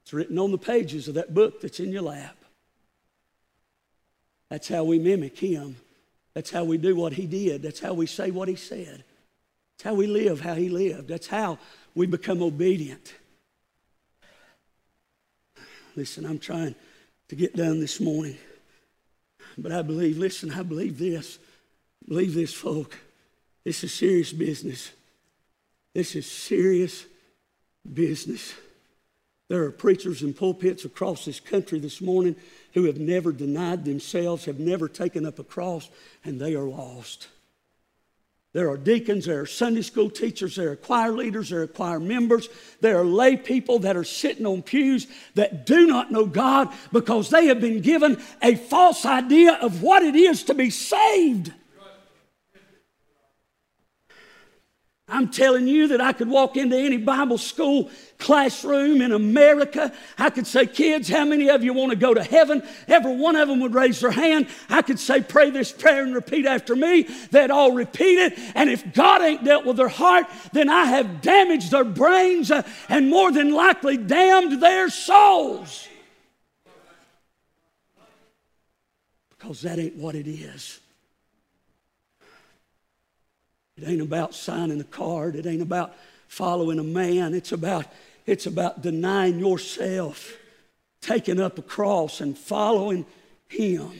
It's 0.02 0.12
written 0.12 0.38
on 0.38 0.52
the 0.52 0.58
pages 0.58 1.08
of 1.08 1.14
that 1.14 1.34
book 1.34 1.60
that's 1.60 1.80
in 1.80 1.90
your 1.90 2.02
lap. 2.02 2.36
That's 4.48 4.68
how 4.68 4.84
we 4.84 5.00
mimic 5.00 5.36
Him. 5.36 5.76
That's 6.36 6.50
how 6.50 6.64
we 6.64 6.76
do 6.76 6.94
what 6.94 7.14
He 7.14 7.24
did. 7.24 7.62
That's 7.62 7.80
how 7.80 7.94
we 7.94 8.04
say 8.04 8.30
what 8.30 8.46
He 8.46 8.56
said. 8.56 9.02
That's 9.72 9.84
how 9.84 9.94
we 9.94 10.06
live 10.06 10.42
how 10.42 10.52
He 10.52 10.68
lived. 10.68 11.08
That's 11.08 11.28
how 11.28 11.58
we 11.94 12.06
become 12.06 12.42
obedient. 12.42 13.14
Listen, 15.96 16.26
I'm 16.26 16.38
trying 16.38 16.74
to 17.28 17.36
get 17.36 17.56
done 17.56 17.80
this 17.80 18.00
morning. 18.00 18.36
But 19.56 19.72
I 19.72 19.80
believe, 19.80 20.18
listen, 20.18 20.52
I 20.52 20.62
believe 20.62 20.98
this. 20.98 21.38
Believe 22.06 22.34
this, 22.34 22.52
folk. 22.52 22.98
This 23.64 23.82
is 23.82 23.94
serious 23.94 24.30
business. 24.30 24.90
This 25.94 26.14
is 26.14 26.30
serious 26.30 27.06
business. 27.90 28.52
There 29.48 29.62
are 29.62 29.70
preachers 29.70 30.22
in 30.22 30.34
pulpits 30.34 30.84
across 30.84 31.24
this 31.24 31.38
country 31.38 31.78
this 31.78 32.00
morning 32.00 32.34
who 32.74 32.84
have 32.84 32.98
never 32.98 33.32
denied 33.32 33.84
themselves, 33.84 34.44
have 34.46 34.58
never 34.58 34.88
taken 34.88 35.24
up 35.24 35.38
a 35.38 35.44
cross, 35.44 35.88
and 36.24 36.40
they 36.40 36.54
are 36.54 36.64
lost. 36.64 37.28
There 38.52 38.70
are 38.70 38.78
deacons, 38.78 39.26
there 39.26 39.42
are 39.42 39.46
Sunday 39.46 39.82
school 39.82 40.08
teachers, 40.08 40.56
there 40.56 40.70
are 40.70 40.76
choir 40.76 41.12
leaders, 41.12 41.50
there 41.50 41.60
are 41.60 41.66
choir 41.66 42.00
members, 42.00 42.48
there 42.80 42.98
are 42.98 43.04
lay 43.04 43.36
people 43.36 43.80
that 43.80 43.98
are 43.98 44.04
sitting 44.04 44.46
on 44.46 44.62
pews 44.62 45.06
that 45.34 45.66
do 45.66 45.86
not 45.86 46.10
know 46.10 46.24
God 46.24 46.72
because 46.90 47.28
they 47.28 47.46
have 47.48 47.60
been 47.60 47.82
given 47.82 48.20
a 48.40 48.56
false 48.56 49.04
idea 49.04 49.58
of 49.60 49.82
what 49.82 50.02
it 50.02 50.16
is 50.16 50.42
to 50.44 50.54
be 50.54 50.70
saved. 50.70 51.52
I'm 55.08 55.28
telling 55.30 55.68
you 55.68 55.88
that 55.88 56.00
I 56.00 56.12
could 56.12 56.28
walk 56.28 56.56
into 56.56 56.76
any 56.76 56.96
Bible 56.96 57.38
school 57.38 57.90
classroom 58.18 59.00
in 59.00 59.12
America. 59.12 59.92
I 60.18 60.30
could 60.30 60.48
say, 60.48 60.66
Kids, 60.66 61.08
how 61.08 61.24
many 61.24 61.48
of 61.48 61.62
you 61.62 61.72
want 61.72 61.90
to 61.90 61.96
go 61.96 62.12
to 62.12 62.24
heaven? 62.24 62.60
Every 62.88 63.14
one 63.14 63.36
of 63.36 63.46
them 63.46 63.60
would 63.60 63.72
raise 63.72 64.00
their 64.00 64.10
hand. 64.10 64.48
I 64.68 64.82
could 64.82 64.98
say, 64.98 65.20
Pray 65.20 65.50
this 65.50 65.70
prayer 65.70 66.02
and 66.02 66.12
repeat 66.12 66.44
after 66.44 66.74
me. 66.74 67.02
They'd 67.30 67.52
all 67.52 67.70
repeat 67.70 68.18
it. 68.18 68.38
And 68.56 68.68
if 68.68 68.94
God 68.94 69.22
ain't 69.22 69.44
dealt 69.44 69.64
with 69.64 69.76
their 69.76 69.86
heart, 69.86 70.26
then 70.52 70.68
I 70.68 70.86
have 70.86 71.22
damaged 71.22 71.70
their 71.70 71.84
brains 71.84 72.50
uh, 72.50 72.62
and 72.88 73.08
more 73.08 73.30
than 73.30 73.54
likely 73.54 73.96
damned 73.96 74.60
their 74.60 74.90
souls. 74.90 75.86
Because 79.30 79.60
that 79.60 79.78
ain't 79.78 79.94
what 79.94 80.16
it 80.16 80.26
is. 80.26 80.80
It 83.76 83.86
ain't 83.86 84.00
about 84.00 84.34
signing 84.34 84.80
a 84.80 84.84
card. 84.84 85.36
It 85.36 85.46
ain't 85.46 85.62
about 85.62 85.94
following 86.28 86.78
a 86.78 86.84
man. 86.84 87.34
It's 87.34 87.52
about, 87.52 87.86
it's 88.24 88.46
about 88.46 88.82
denying 88.82 89.38
yourself, 89.38 90.32
taking 91.00 91.40
up 91.40 91.58
a 91.58 91.62
cross 91.62 92.20
and 92.20 92.38
following 92.38 93.04
him. 93.48 93.92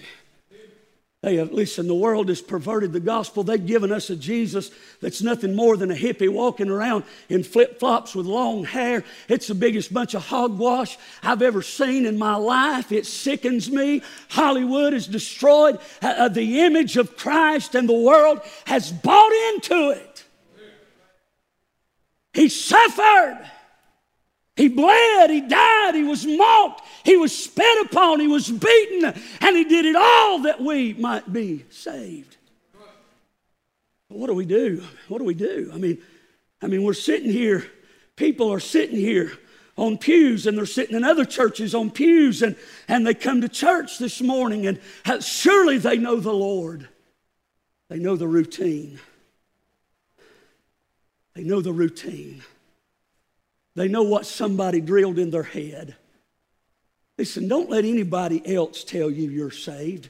They 1.23 1.37
have, 1.37 1.51
listen, 1.51 1.89
the 1.89 1.95
world 1.95 2.29
has 2.29 2.43
perverted 2.43 2.93
the 2.93 3.01
gospel. 3.01 3.43
They've 3.43 3.65
given 3.65 3.91
us 3.91 4.11
a 4.11 4.17
Jesus 4.17 4.71
that's 5.01 5.23
nothing 5.23 5.57
more 5.57 5.77
than 5.77 5.91
a 5.91 5.95
hippie 5.95 6.29
walking 6.29 6.69
around 6.69 7.05
in 7.29 7.43
flip 7.43 7.81
flops 7.81 8.15
with 8.15 8.27
long 8.27 8.65
hair. 8.65 9.03
It's 9.29 9.47
the 9.47 9.55
biggest 9.55 9.93
bunch 9.93 10.15
of 10.15 10.27
hogwash 10.27 10.99
I've 11.23 11.43
ever 11.43 11.63
seen 11.63 12.05
in 12.05 12.19
my 12.19 12.37
life. 12.37 12.93
It 12.93 13.07
sickens 13.07 13.71
me. 13.71 14.03
Hollywood 14.29 14.93
has 14.93 15.07
destroyed 15.07 15.81
uh, 16.03 16.15
uh 16.19 16.29
the 16.29 16.61
image 16.61 16.97
of 16.97 17.17
Christ, 17.17 17.75
and 17.75 17.89
the 17.89 17.95
world 17.95 18.41
has 18.67 18.93
bought 18.93 19.33
into 19.55 19.91
it. 19.91 20.25
He 22.35 22.51
suffered. 22.51 23.51
He 24.57 24.69
bled, 24.69 25.29
he 25.29 25.43
died, 25.43 25.95
he 25.95 26.03
was 26.03 26.25
mocked, 26.25 26.83
he 27.05 27.17
was 27.17 27.37
spit 27.37 27.87
upon, 27.87 28.21
he 28.21 28.27
was 28.27 28.51
beaten, 28.51 29.05
and 29.41 29.57
he 29.57 29.65
did 29.65 29.85
it 29.85 29.95
all 29.95 30.41
that 30.41 30.63
we 30.63 30.95
might 30.95 31.31
be 31.31 31.67
saved. 31.69 32.39
what 34.09 34.29
do 34.29 34.35
we 34.35 34.47
do? 34.47 34.83
What 35.09 35.19
do 35.19 35.25
we 35.25 35.35
do? 35.35 35.71
I 35.75 35.77
mean, 35.77 35.99
I 36.63 36.69
mean, 36.69 36.85
we're 36.85 36.95
sitting 36.95 37.31
here, 37.31 37.67
people 38.17 38.51
are 38.51 38.61
sitting 38.61 38.97
here 38.97 39.33
on 39.77 39.99
pews 39.99 40.47
and 40.47 40.57
they're 40.57 40.65
sitting 40.65 40.97
in 40.97 41.05
other 41.05 41.27
churches 41.27 41.75
on 41.75 41.91
pews 41.91 42.41
and, 42.41 42.57
and 42.89 43.07
they 43.07 43.13
come 43.13 43.43
to 43.43 43.49
church 43.51 43.99
this 43.99 44.23
morning 44.23 44.67
and 44.67 44.81
surely 45.23 45.77
they 45.77 45.99
know 45.99 46.17
the 46.17 46.33
Lord. 46.33 46.89
They 47.91 47.99
know 47.99 48.17
the 48.17 48.27
routine. 48.27 48.99
They 51.35 51.45
know 51.45 51.61
the 51.61 51.75
routine. 51.75 52.43
They 53.77 53.89
know 53.89 54.03
what 54.03 54.27
somebody 54.27 54.81
drilled 54.81 55.19
in 55.19 55.31
their 55.31 55.43
head. 55.43 55.95
Listen, 57.19 57.47
don't 57.47 57.71
let 57.71 57.85
anybody 57.85 58.43
else 58.57 58.83
tell 58.83 59.11
you 59.11 59.31
you're 59.31 59.51
saved. 59.51 60.09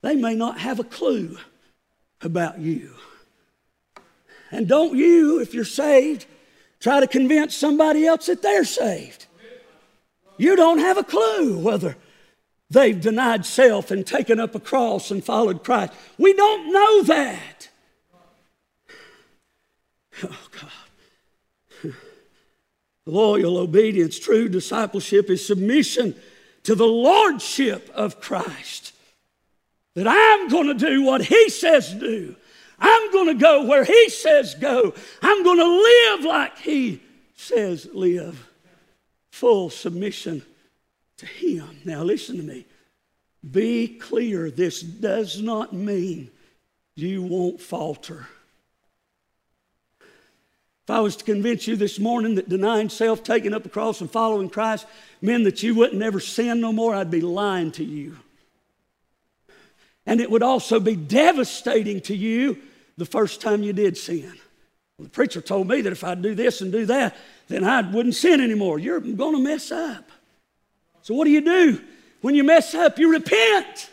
They 0.00 0.16
may 0.16 0.34
not 0.34 0.58
have 0.58 0.80
a 0.80 0.84
clue 0.84 1.38
about 2.22 2.58
you. 2.58 2.94
And 4.50 4.66
don't 4.66 4.96
you, 4.96 5.40
if 5.40 5.52
you're 5.52 5.64
saved, 5.64 6.24
try 6.80 7.00
to 7.00 7.06
convince 7.06 7.54
somebody 7.54 8.06
else 8.06 8.26
that 8.26 8.40
they're 8.40 8.64
saved. 8.64 9.26
You 10.38 10.56
don't 10.56 10.78
have 10.78 10.96
a 10.96 11.04
clue 11.04 11.58
whether 11.58 11.96
they've 12.70 12.98
denied 12.98 13.44
self 13.44 13.90
and 13.90 14.06
taken 14.06 14.40
up 14.40 14.54
a 14.54 14.60
cross 14.60 15.10
and 15.10 15.22
followed 15.22 15.64
Christ. 15.64 15.92
We 16.16 16.32
don't 16.32 16.72
know 16.72 17.02
that. 17.02 17.68
Oh, 20.22 20.48
God. 20.50 20.87
Loyal 23.08 23.56
obedience, 23.56 24.18
true 24.18 24.50
discipleship 24.50 25.30
is 25.30 25.44
submission 25.44 26.14
to 26.64 26.74
the 26.74 26.86
lordship 26.86 27.88
of 27.94 28.20
Christ. 28.20 28.92
That 29.94 30.06
I'm 30.06 30.48
going 30.48 30.66
to 30.66 30.74
do 30.74 31.02
what 31.02 31.24
He 31.24 31.48
says 31.48 31.94
do. 31.94 32.36
I'm 32.78 33.10
going 33.10 33.28
to 33.28 33.34
go 33.34 33.64
where 33.64 33.84
He 33.84 34.10
says 34.10 34.54
go. 34.54 34.92
I'm 35.22 35.42
going 35.42 35.58
to 35.58 35.64
live 35.64 36.24
like 36.26 36.58
He 36.58 37.00
says 37.34 37.88
live. 37.94 38.46
Full 39.30 39.70
submission 39.70 40.42
to 41.16 41.24
Him. 41.24 41.80
Now, 41.86 42.02
listen 42.02 42.36
to 42.36 42.42
me. 42.42 42.66
Be 43.50 43.88
clear, 43.88 44.50
this 44.50 44.82
does 44.82 45.40
not 45.40 45.72
mean 45.72 46.30
you 46.94 47.22
won't 47.22 47.58
falter. 47.58 48.28
If 50.88 50.92
I 50.92 51.00
was 51.00 51.16
to 51.16 51.24
convince 51.24 51.66
you 51.66 51.76
this 51.76 51.98
morning 51.98 52.36
that 52.36 52.48
denying 52.48 52.88
self, 52.88 53.22
taking 53.22 53.52
up 53.52 53.66
a 53.66 53.68
cross, 53.68 54.00
and 54.00 54.10
following 54.10 54.48
Christ 54.48 54.86
meant 55.20 55.44
that 55.44 55.62
you 55.62 55.74
wouldn't 55.74 56.00
ever 56.00 56.18
sin 56.18 56.62
no 56.62 56.72
more, 56.72 56.94
I'd 56.94 57.10
be 57.10 57.20
lying 57.20 57.72
to 57.72 57.84
you. 57.84 58.16
And 60.06 60.18
it 60.18 60.30
would 60.30 60.42
also 60.42 60.80
be 60.80 60.96
devastating 60.96 62.00
to 62.00 62.16
you 62.16 62.56
the 62.96 63.04
first 63.04 63.42
time 63.42 63.62
you 63.62 63.74
did 63.74 63.98
sin. 63.98 64.32
Well, 64.96 65.04
the 65.04 65.10
preacher 65.10 65.42
told 65.42 65.68
me 65.68 65.82
that 65.82 65.92
if 65.92 66.02
I'd 66.02 66.22
do 66.22 66.34
this 66.34 66.62
and 66.62 66.72
do 66.72 66.86
that, 66.86 67.14
then 67.48 67.64
I 67.64 67.82
wouldn't 67.82 68.14
sin 68.14 68.40
anymore. 68.40 68.78
You're 68.78 69.00
going 69.00 69.34
to 69.34 69.42
mess 69.42 69.70
up. 69.70 70.10
So, 71.02 71.12
what 71.12 71.26
do 71.26 71.30
you 71.30 71.42
do? 71.42 71.82
When 72.22 72.34
you 72.34 72.44
mess 72.44 72.74
up, 72.74 72.98
you 72.98 73.12
repent. 73.12 73.90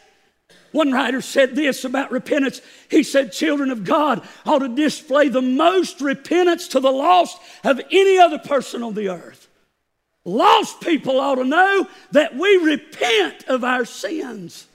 One 0.76 0.92
writer 0.92 1.22
said 1.22 1.56
this 1.56 1.86
about 1.86 2.12
repentance. 2.12 2.60
He 2.92 3.04
said, 3.04 3.32
Children 3.32 3.72
of 3.72 3.86
God 3.86 4.28
ought 4.46 4.60
to 4.60 4.68
display 4.68 5.30
the 5.30 5.42
most 5.42 6.02
repentance 6.02 6.68
to 6.70 6.82
the 6.82 6.92
lost 6.92 7.38
of 7.64 7.80
any 7.92 8.18
other 8.18 8.40
person 8.40 8.84
on 8.84 8.94
the 8.94 9.08
earth. 9.08 9.48
Lost 10.26 10.82
people 10.82 11.18
ought 11.18 11.36
to 11.36 11.46
know 11.46 11.88
that 12.12 12.36
we 12.36 12.58
repent 12.58 13.46
of 13.48 13.64
our 13.64 13.86
sins. 13.86 14.68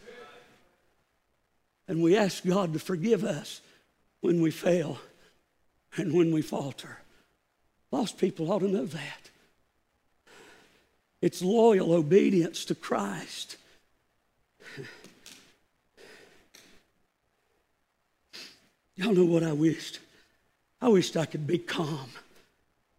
And 1.86 2.02
we 2.02 2.16
ask 2.16 2.46
God 2.46 2.72
to 2.72 2.78
forgive 2.78 3.22
us 3.22 3.60
when 4.22 4.40
we 4.40 4.50
fail 4.50 4.98
and 5.98 6.14
when 6.14 6.32
we 6.32 6.40
falter. 6.40 6.96
Lost 7.92 8.16
people 8.16 8.50
ought 8.50 8.60
to 8.60 8.68
know 8.68 8.86
that. 8.86 9.30
It's 11.20 11.42
loyal 11.42 11.92
obedience 11.92 12.64
to 12.64 12.74
Christ. 12.74 13.58
Y'all 19.00 19.14
know 19.14 19.24
what 19.24 19.42
I 19.42 19.54
wished? 19.54 19.98
I 20.82 20.88
wished 20.88 21.16
I 21.16 21.24
could 21.24 21.46
be 21.46 21.56
calm 21.56 22.10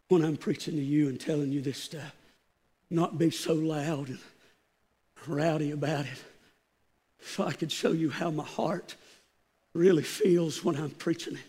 when 0.07 0.25
I'm 0.25 0.35
preaching 0.35 0.75
to 0.75 0.81
you 0.81 1.07
and 1.09 1.21
telling 1.21 1.51
you 1.51 1.61
this 1.61 1.77
stuff, 1.77 2.15
not 2.89 3.19
be 3.19 3.29
so 3.29 3.53
loud 3.53 4.09
and 4.09 4.17
rowdy 5.27 5.69
about 5.69 6.05
it, 6.05 6.23
so 7.21 7.45
I 7.45 7.53
could 7.53 7.71
show 7.71 7.91
you 7.91 8.09
how 8.09 8.31
my 8.31 8.43
heart 8.43 8.95
really 9.75 10.01
feels 10.01 10.63
when 10.63 10.75
I'm 10.75 10.89
preaching 10.89 11.35
it 11.35 11.43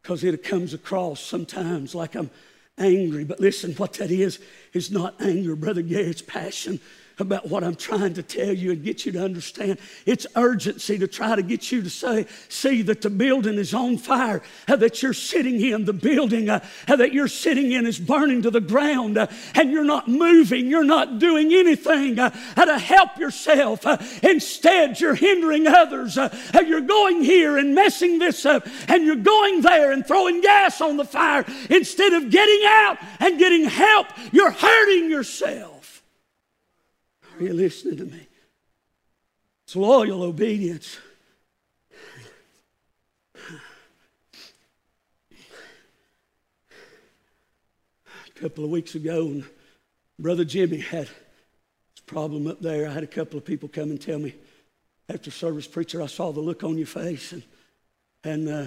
because 0.00 0.22
it 0.22 0.44
comes 0.44 0.72
across 0.72 1.18
sometimes 1.18 1.96
like 1.96 2.14
I'm 2.14 2.30
angry. 2.78 3.24
But 3.24 3.40
listen, 3.40 3.72
what 3.72 3.94
that 3.94 4.12
is, 4.12 4.38
is 4.72 4.92
not 4.92 5.20
anger, 5.20 5.56
Brother 5.56 5.82
Gary, 5.82 6.04
it's 6.04 6.22
passion 6.22 6.78
about 7.18 7.48
what 7.48 7.62
I'm 7.62 7.76
trying 7.76 8.14
to 8.14 8.22
tell 8.22 8.52
you 8.52 8.72
and 8.72 8.82
get 8.82 9.06
you 9.06 9.12
to 9.12 9.24
understand. 9.24 9.78
It's 10.06 10.26
urgency 10.34 10.98
to 10.98 11.06
try 11.06 11.36
to 11.36 11.42
get 11.42 11.70
you 11.70 11.82
to 11.82 11.90
say, 11.90 12.26
see 12.48 12.82
that 12.82 13.02
the 13.02 13.10
building 13.10 13.54
is 13.54 13.72
on 13.74 13.98
fire, 13.98 14.42
how 14.66 14.76
that 14.76 15.02
you're 15.02 15.12
sitting 15.12 15.60
in, 15.60 15.84
the 15.84 15.92
building 15.92 16.48
uh, 16.48 16.64
how 16.88 16.96
that 16.96 17.12
you're 17.12 17.28
sitting 17.28 17.72
in 17.72 17.86
is 17.86 17.98
burning 17.98 18.42
to 18.42 18.50
the 18.50 18.60
ground, 18.60 19.18
uh, 19.18 19.26
and 19.54 19.70
you're 19.70 19.84
not 19.84 20.08
moving, 20.08 20.66
you're 20.66 20.84
not 20.84 21.18
doing 21.18 21.52
anything 21.52 22.18
uh, 22.18 22.30
how 22.56 22.64
to 22.64 22.78
help 22.78 23.16
yourself. 23.18 23.86
Uh, 23.86 23.96
instead, 24.22 25.00
you're 25.00 25.14
hindering 25.14 25.66
others. 25.66 26.18
Uh, 26.18 26.28
you're 26.66 26.80
going 26.80 27.22
here 27.22 27.58
and 27.58 27.74
messing 27.74 28.18
this 28.18 28.44
up, 28.44 28.66
and 28.88 29.04
you're 29.04 29.16
going 29.16 29.60
there 29.60 29.92
and 29.92 30.06
throwing 30.06 30.40
gas 30.40 30.80
on 30.80 30.96
the 30.96 31.04
fire. 31.04 31.44
Instead 31.70 32.12
of 32.12 32.30
getting 32.30 32.62
out 32.66 32.98
and 33.20 33.38
getting 33.38 33.64
help, 33.64 34.06
you're 34.32 34.50
hurting 34.50 35.10
yourself. 35.10 35.73
Are 37.38 37.42
you 37.42 37.52
listening 37.52 37.96
to 37.96 38.04
me? 38.04 38.28
It's 39.64 39.74
loyal 39.74 40.22
obedience. 40.22 40.98
A 48.26 48.40
couple 48.40 48.62
of 48.64 48.70
weeks 48.70 48.94
ago, 48.94 49.42
Brother 50.18 50.44
Jimmy 50.44 50.78
had 50.78 51.06
this 51.06 52.04
problem 52.06 52.46
up 52.46 52.60
there, 52.60 52.88
I 52.88 52.92
had 52.92 53.02
a 53.02 53.08
couple 53.08 53.36
of 53.36 53.44
people 53.44 53.68
come 53.68 53.90
and 53.90 54.00
tell 54.00 54.18
me 54.18 54.34
after 55.08 55.30
service, 55.30 55.66
preacher, 55.66 56.00
I 56.02 56.06
saw 56.06 56.30
the 56.30 56.40
look 56.40 56.62
on 56.62 56.78
your 56.78 56.86
face, 56.86 57.32
and, 57.32 57.42
and 58.22 58.48
uh, 58.48 58.66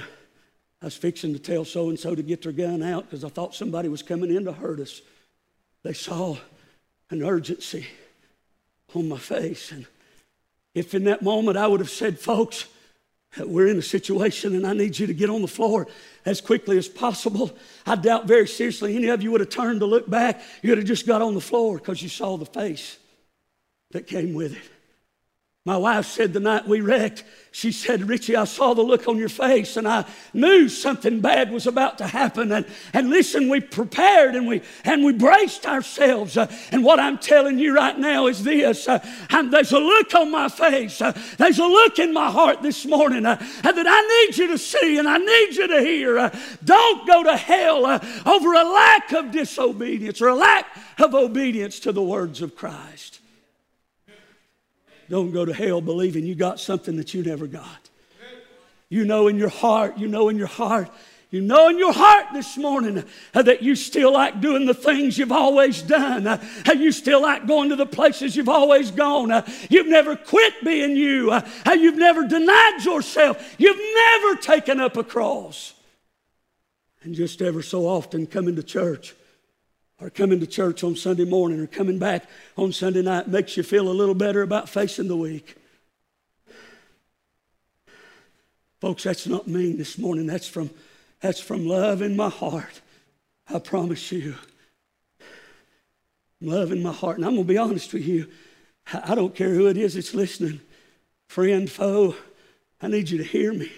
I 0.82 0.86
was 0.86 0.96
fixing 0.98 1.34
to 1.34 1.40
tell 1.40 1.64
so 1.64 1.90
and 1.90 2.00
so 2.00 2.16
to 2.16 2.22
get 2.22 2.44
their 2.44 2.52
gun 2.52 2.84
out 2.84 3.06
because 3.06 3.24
I 3.24 3.30
thought 3.30 3.56
somebody 3.56 3.88
was 3.88 4.04
coming 4.04 4.36
in 4.36 4.46
to 4.46 4.52
hurt 4.52 4.80
us. 4.80 5.02
They 5.84 5.94
saw 5.94 6.38
an 7.10 7.24
urgency 7.24 7.88
on 8.94 9.10
my 9.10 9.18
face. 9.18 9.72
And 9.72 9.86
if 10.74 10.94
in 10.94 11.04
that 11.06 11.22
moment 11.22 11.58
I 11.58 11.68
would 11.68 11.80
have 11.80 11.90
said, 11.90 12.20
folks, 12.20 12.66
we're 13.38 13.68
in 13.68 13.78
a 13.78 13.84
situation 13.84 14.56
and 14.56 14.66
I 14.66 14.74
need 14.74 14.98
you 14.98 15.08
to 15.08 15.14
get 15.14 15.30
on 15.30 15.42
the 15.42 15.48
floor 15.48 15.88
as 16.26 16.42
quickly 16.42 16.78
as 16.78 16.88
possible, 16.88 17.56
I 17.86 17.96
doubt 17.96 18.26
very 18.26 18.48
seriously 18.48 18.96
any 18.96 19.08
of 19.08 19.22
you 19.22 19.32
would 19.32 19.42
have 19.42 19.50
turned 19.50 19.82
to 19.82 19.86
look 19.86 20.10
back. 20.10 20.42
You 20.62 20.72
would 20.72 20.80
have 20.80 20.88
just 20.88 21.06
got 21.06 21.22
on 21.22 21.36
the 21.36 21.42
floor 21.42 21.78
because 21.78 22.02
you 22.02 22.10
saw 22.10 22.38
the 22.38 22.46
face 22.46 22.98
that 23.92 24.08
came 24.08 24.34
with 24.34 24.54
it. 24.54 24.72
My 25.68 25.76
wife 25.76 26.06
said 26.06 26.32
the 26.32 26.40
night 26.40 26.66
we 26.66 26.80
wrecked, 26.80 27.26
she 27.52 27.74
said, 27.74 28.08
Richie, 28.08 28.38
I 28.38 28.46
saw 28.46 28.74
the 28.74 28.84
look 28.84 29.10
on 29.10 29.18
your 29.18 29.28
face 29.28 29.76
and 29.76 29.86
I 29.86 30.06
knew 30.34 30.70
something 30.70 31.20
bad 31.20 31.52
was 31.52 31.68
about 31.68 31.98
to 31.98 32.08
happen. 32.08 32.54
And, 32.54 32.66
and 32.94 33.10
listen, 33.10 33.50
we 33.50 33.60
prepared 33.60 34.36
and 34.36 34.48
we, 34.48 34.62
and 34.86 35.04
we 35.04 35.12
braced 35.12 35.66
ourselves. 35.66 36.38
Uh, 36.38 36.50
and 36.72 36.86
what 36.86 37.02
I'm 37.02 37.18
telling 37.18 37.60
you 37.60 37.76
right 37.76 38.00
now 38.00 38.28
is 38.28 38.46
this 38.46 38.88
uh, 38.88 39.00
there's 39.30 39.74
a 39.74 39.80
look 39.80 40.16
on 40.16 40.32
my 40.32 40.48
face, 40.48 41.02
uh, 41.02 41.12
there's 41.38 41.60
a 41.60 41.68
look 41.68 42.00
in 42.00 42.14
my 42.14 42.32
heart 42.32 42.62
this 42.62 42.86
morning 42.86 43.26
uh, 43.26 43.36
that 43.36 43.86
I 43.86 44.26
need 44.26 44.38
you 44.38 44.48
to 44.48 44.58
see 44.58 44.98
and 44.98 45.06
I 45.06 45.18
need 45.18 45.54
you 45.58 45.68
to 45.68 45.82
hear. 45.82 46.18
Uh, 46.18 46.40
don't 46.64 47.06
go 47.06 47.24
to 47.24 47.36
hell 47.36 47.86
uh, 47.86 48.00
over 48.26 48.54
a 48.54 48.64
lack 48.64 49.12
of 49.12 49.32
disobedience 49.32 50.22
or 50.22 50.30
a 50.30 50.36
lack 50.36 50.66
of 50.98 51.14
obedience 51.14 51.82
to 51.82 51.92
the 51.92 52.02
words 52.02 52.42
of 52.42 52.56
Christ. 52.56 53.20
Don't 55.10 55.32
go 55.32 55.46
to 55.46 55.54
hell 55.54 55.82
believing 55.82 56.26
you 56.26 56.36
got 56.36 56.60
something 56.60 56.98
that 56.98 57.14
you 57.14 57.24
never 57.24 57.48
got. 57.48 57.90
You 58.90 59.06
know 59.06 59.28
in 59.28 59.38
your 59.38 59.50
heart, 59.50 59.98
you 59.98 60.08
know 60.08 60.30
in 60.30 60.38
your 60.38 60.48
heart, 60.48 60.90
you 61.30 61.42
know 61.42 61.68
in 61.68 61.78
your 61.78 61.92
heart 61.92 62.28
this 62.32 62.56
morning 62.58 63.04
uh, 63.34 63.42
that 63.42 63.62
you 63.62 63.76
still 63.76 64.14
like 64.14 64.40
doing 64.40 64.66
the 64.66 64.74
things 64.74 65.18
you've 65.18 65.32
always 65.32 65.82
done. 65.82 66.26
Uh, 66.26 66.42
you 66.74 66.94
still 66.94 67.22
like 67.22 67.48
going 67.48 67.70
to 67.70 67.76
the 67.76 67.86
places 67.86 68.36
you've 68.36 68.48
always 68.48 68.92
gone. 68.92 69.32
Uh, 69.32 69.46
you've 69.70 69.88
never 69.88 70.16
quit 70.16 70.54
being 70.64 70.96
you. 70.96 71.32
Uh, 71.32 71.42
you've 71.74 71.98
never 71.98 72.26
denied 72.26 72.84
yourself. 72.84 73.56
You've 73.58 73.78
never 73.78 74.36
taken 74.42 74.80
up 74.80 74.96
a 74.96 75.04
cross. 75.04 75.74
And 77.04 77.14
just 77.14 77.42
ever 77.42 77.62
so 77.62 77.88
often 77.88 78.26
coming 78.26 78.56
to 78.56 78.64
church 78.64 79.14
or 80.00 80.10
coming 80.10 80.40
to 80.40 80.48
church 80.48 80.84
on 80.84 80.96
Sunday 80.96 81.26
morning 81.26 81.60
or 81.60 81.68
coming 81.68 81.98
back 81.98 82.26
on 82.58 82.72
Sunday 82.72 83.02
night 83.02 83.28
makes 83.28 83.58
you 83.58 83.64
feel 83.64 83.90
a 83.90 83.92
little 83.92 84.16
better 84.16 84.42
about 84.42 84.70
facing 84.70 85.08
the 85.08 85.16
week. 85.16 85.56
Folks, 88.80 89.04
that's 89.04 89.26
not 89.26 89.48
mean 89.48 89.78
this 89.78 89.98
morning. 89.98 90.28
That's 90.28 90.48
from, 90.48 90.70
that's 91.20 91.40
from 91.40 91.68
love 91.68 92.02
in 92.02 92.16
my 92.16 92.30
heart. 92.30 92.82
I 93.52 93.60
promise 93.60 94.12
you. 94.12 94.36
Love 96.42 96.72
in 96.72 96.84
my 96.84 96.92
heart. 96.92 97.18
And 97.18 97.26
I'm 97.26 97.34
going 97.34 97.48
to 97.48 97.54
be 97.54 97.58
honest 97.58 97.94
with 97.94 98.06
you. 98.06 98.28
I 98.94 99.16
don't 99.16 99.34
care 99.34 99.50
who 99.50 99.68
it 99.68 99.78
is 99.78 99.96
that's 99.96 100.14
listening, 100.14 100.62
friend, 101.28 101.70
foe, 101.70 102.16
I 102.82 102.88
need 102.88 103.10
you 103.10 103.18
to 103.18 103.24
hear 103.24 103.52
me. 103.52 103.72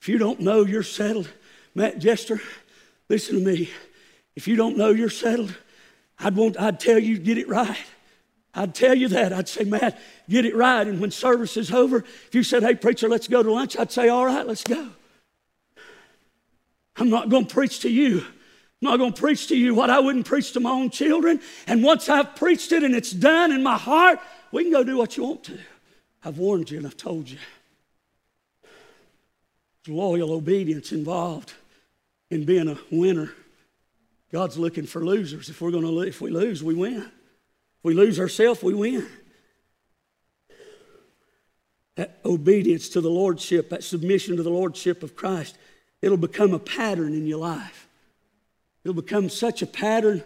If 0.00 0.08
you 0.08 0.18
don't 0.18 0.40
know 0.40 0.64
you're 0.64 0.82
settled, 0.82 1.28
Matt 1.74 1.98
Jester, 1.98 2.40
listen 3.08 3.38
to 3.38 3.44
me. 3.44 3.70
If 4.34 4.48
you 4.48 4.56
don't 4.56 4.76
know 4.76 4.90
you're 4.90 5.10
settled, 5.10 5.54
I'd, 6.18 6.36
want, 6.36 6.60
I'd 6.60 6.80
tell 6.80 6.98
you 6.98 7.18
get 7.18 7.38
it 7.38 7.48
right. 7.48 7.76
I'd 8.54 8.74
tell 8.74 8.94
you 8.94 9.08
that. 9.08 9.32
I'd 9.32 9.48
say, 9.48 9.64
Matt, 9.64 9.98
get 10.28 10.44
it 10.44 10.54
right. 10.54 10.86
And 10.86 11.00
when 11.00 11.10
service 11.10 11.56
is 11.56 11.70
over, 11.72 11.98
if 11.98 12.34
you 12.34 12.42
said, 12.42 12.62
hey, 12.62 12.74
preacher, 12.74 13.08
let's 13.08 13.28
go 13.28 13.42
to 13.42 13.52
lunch, 13.52 13.76
I'd 13.78 13.90
say, 13.90 14.08
all 14.08 14.26
right, 14.26 14.46
let's 14.46 14.64
go. 14.64 14.90
I'm 16.96 17.08
not 17.08 17.30
going 17.30 17.46
to 17.46 17.54
preach 17.54 17.80
to 17.80 17.88
you. 17.88 18.18
I'm 18.20 18.88
not 18.88 18.98
going 18.98 19.12
to 19.12 19.20
preach 19.20 19.46
to 19.48 19.56
you 19.56 19.74
what 19.74 19.90
I 19.90 20.00
wouldn't 20.00 20.26
preach 20.26 20.52
to 20.52 20.60
my 20.60 20.70
own 20.70 20.90
children. 20.90 21.40
And 21.66 21.82
once 21.82 22.08
I've 22.08 22.36
preached 22.36 22.72
it 22.72 22.82
and 22.82 22.94
it's 22.94 23.12
done 23.12 23.52
in 23.52 23.62
my 23.62 23.78
heart, 23.78 24.18
we 24.50 24.64
can 24.64 24.72
go 24.72 24.84
do 24.84 24.98
what 24.98 25.16
you 25.16 25.24
want 25.24 25.44
to. 25.44 25.58
I've 26.24 26.38
warned 26.38 26.70
you 26.70 26.78
and 26.78 26.86
I've 26.86 26.96
told 26.96 27.28
you. 27.30 27.38
There's 29.84 29.96
loyal 29.96 30.32
obedience 30.32 30.92
involved 30.92 31.54
in 32.30 32.44
being 32.44 32.68
a 32.68 32.78
winner. 32.90 33.32
God's 34.32 34.56
looking 34.56 34.86
for 34.86 35.04
losers. 35.04 35.50
If 35.50 35.60
we're 35.60 35.70
going 35.70 35.84
to 35.84 36.00
if 36.00 36.20
we 36.20 36.30
lose, 36.30 36.64
we 36.64 36.74
win. 36.74 37.02
If 37.02 37.84
we 37.84 37.92
lose 37.92 38.18
ourselves, 38.18 38.62
we 38.62 38.72
win. 38.72 39.06
That 41.96 42.18
obedience 42.24 42.88
to 42.90 43.02
the 43.02 43.10
lordship, 43.10 43.68
that 43.68 43.84
submission 43.84 44.36
to 44.38 44.42
the 44.42 44.50
lordship 44.50 45.02
of 45.02 45.14
Christ, 45.14 45.58
it'll 46.00 46.16
become 46.16 46.54
a 46.54 46.58
pattern 46.58 47.12
in 47.12 47.26
your 47.26 47.40
life. 47.40 47.86
It'll 48.82 49.00
become 49.00 49.28
such 49.28 49.60
a 49.60 49.66
pattern 49.66 50.24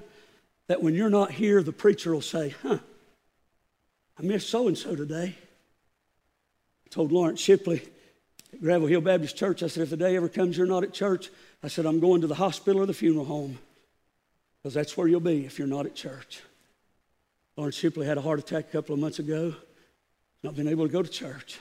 that 0.68 0.82
when 0.82 0.94
you're 0.94 1.10
not 1.10 1.32
here, 1.32 1.62
the 1.62 1.72
preacher 1.72 2.14
will 2.14 2.22
say, 2.22 2.54
"Huh, 2.62 2.78
I 4.16 4.22
missed 4.22 4.48
so 4.48 4.68
and 4.68 4.78
so 4.78 4.94
today." 4.94 5.36
I 6.86 6.88
told 6.90 7.10
Lawrence 7.10 7.40
Shipley 7.40 7.82
at 8.52 8.60
Gravel 8.60 8.86
Hill 8.86 9.00
Baptist 9.00 9.36
Church, 9.36 9.64
I 9.64 9.66
said, 9.66 9.82
if 9.82 9.90
the 9.90 9.96
day 9.96 10.16
ever 10.16 10.28
comes 10.28 10.56
you're 10.56 10.66
not 10.66 10.84
at 10.84 10.92
church, 10.92 11.30
I 11.62 11.68
said, 11.68 11.84
I'm 11.84 11.98
going 11.98 12.20
to 12.20 12.28
the 12.28 12.36
hospital 12.36 12.80
or 12.80 12.86
the 12.86 12.94
funeral 12.94 13.24
home 13.24 13.58
because 14.66 14.74
that's 14.74 14.96
where 14.96 15.06
you'll 15.06 15.20
be 15.20 15.46
if 15.46 15.60
you're 15.60 15.68
not 15.68 15.86
at 15.86 15.94
church. 15.94 16.42
Lawrence 17.56 17.76
Shipley 17.76 18.04
had 18.04 18.18
a 18.18 18.20
heart 18.20 18.40
attack 18.40 18.64
a 18.68 18.72
couple 18.72 18.94
of 18.94 18.98
months 18.98 19.20
ago, 19.20 19.54
not 20.42 20.56
been 20.56 20.66
able 20.66 20.84
to 20.84 20.92
go 20.92 21.04
to 21.04 21.08
church. 21.08 21.60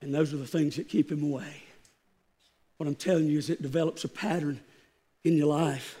And 0.00 0.12
those 0.12 0.34
are 0.34 0.36
the 0.36 0.44
things 0.44 0.74
that 0.74 0.88
keep 0.88 1.12
him 1.12 1.22
away. 1.22 1.62
What 2.76 2.88
I'm 2.88 2.96
telling 2.96 3.28
you 3.28 3.38
is 3.38 3.50
it 3.50 3.62
develops 3.62 4.02
a 4.02 4.08
pattern 4.08 4.60
in 5.22 5.36
your 5.36 5.46
life 5.46 5.96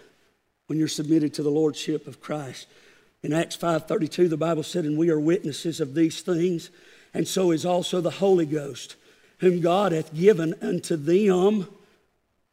when 0.66 0.76
you're 0.76 0.88
submitted 0.88 1.34
to 1.34 1.44
the 1.44 1.52
lordship 1.52 2.08
of 2.08 2.20
Christ. 2.20 2.66
In 3.22 3.32
Acts 3.32 3.56
5:32 3.56 4.28
the 4.28 4.36
Bible 4.36 4.64
said 4.64 4.84
and 4.84 4.98
we 4.98 5.08
are 5.08 5.20
witnesses 5.20 5.80
of 5.80 5.94
these 5.94 6.20
things 6.20 6.70
and 7.14 7.28
so 7.28 7.52
is 7.52 7.64
also 7.64 8.00
the 8.00 8.10
Holy 8.10 8.46
Ghost 8.46 8.96
whom 9.38 9.60
God 9.60 9.92
hath 9.92 10.12
given 10.12 10.56
unto 10.60 10.96
them 10.96 11.68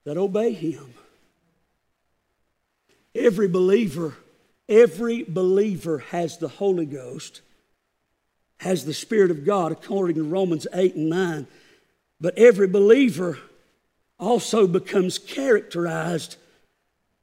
that 0.05 0.17
obey 0.17 0.53
him. 0.53 0.93
Every 3.15 3.47
believer, 3.47 4.15
every 4.67 5.23
believer 5.23 5.99
has 6.09 6.37
the 6.37 6.47
Holy 6.47 6.85
Ghost, 6.85 7.41
has 8.57 8.85
the 8.85 8.93
Spirit 8.93 9.31
of 9.31 9.45
God, 9.45 9.71
according 9.71 10.15
to 10.15 10.23
Romans 10.23 10.67
8 10.73 10.95
and 10.95 11.09
9. 11.09 11.47
But 12.21 12.37
every 12.37 12.67
believer 12.67 13.39
also 14.19 14.67
becomes 14.67 15.17
characterized 15.17 16.35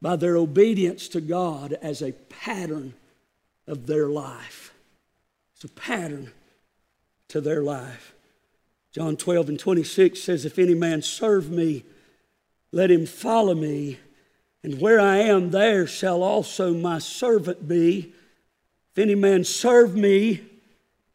by 0.00 0.16
their 0.16 0.36
obedience 0.36 1.08
to 1.08 1.20
God 1.20 1.74
as 1.82 2.02
a 2.02 2.12
pattern 2.12 2.94
of 3.66 3.86
their 3.86 4.08
life. 4.08 4.72
It's 5.54 5.64
a 5.64 5.68
pattern 5.68 6.32
to 7.28 7.40
their 7.40 7.62
life. 7.62 8.14
John 8.92 9.16
12 9.16 9.50
and 9.50 9.58
26 9.58 10.20
says, 10.20 10.44
If 10.44 10.58
any 10.58 10.74
man 10.74 11.02
serve 11.02 11.50
me, 11.50 11.84
let 12.72 12.90
him 12.90 13.06
follow 13.06 13.54
me, 13.54 13.98
and 14.66 14.80
where 14.80 14.98
I 14.98 15.18
am, 15.18 15.52
there 15.52 15.86
shall 15.86 16.24
also 16.24 16.74
my 16.74 16.98
servant 16.98 17.68
be. 17.68 18.12
If 18.90 18.98
any 18.98 19.14
man 19.14 19.44
serve 19.44 19.94
me, 19.94 20.42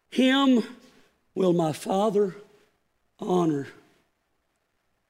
him 0.10 0.64
will 1.36 1.52
my 1.52 1.74
Father 1.74 2.34
honor. 3.20 3.68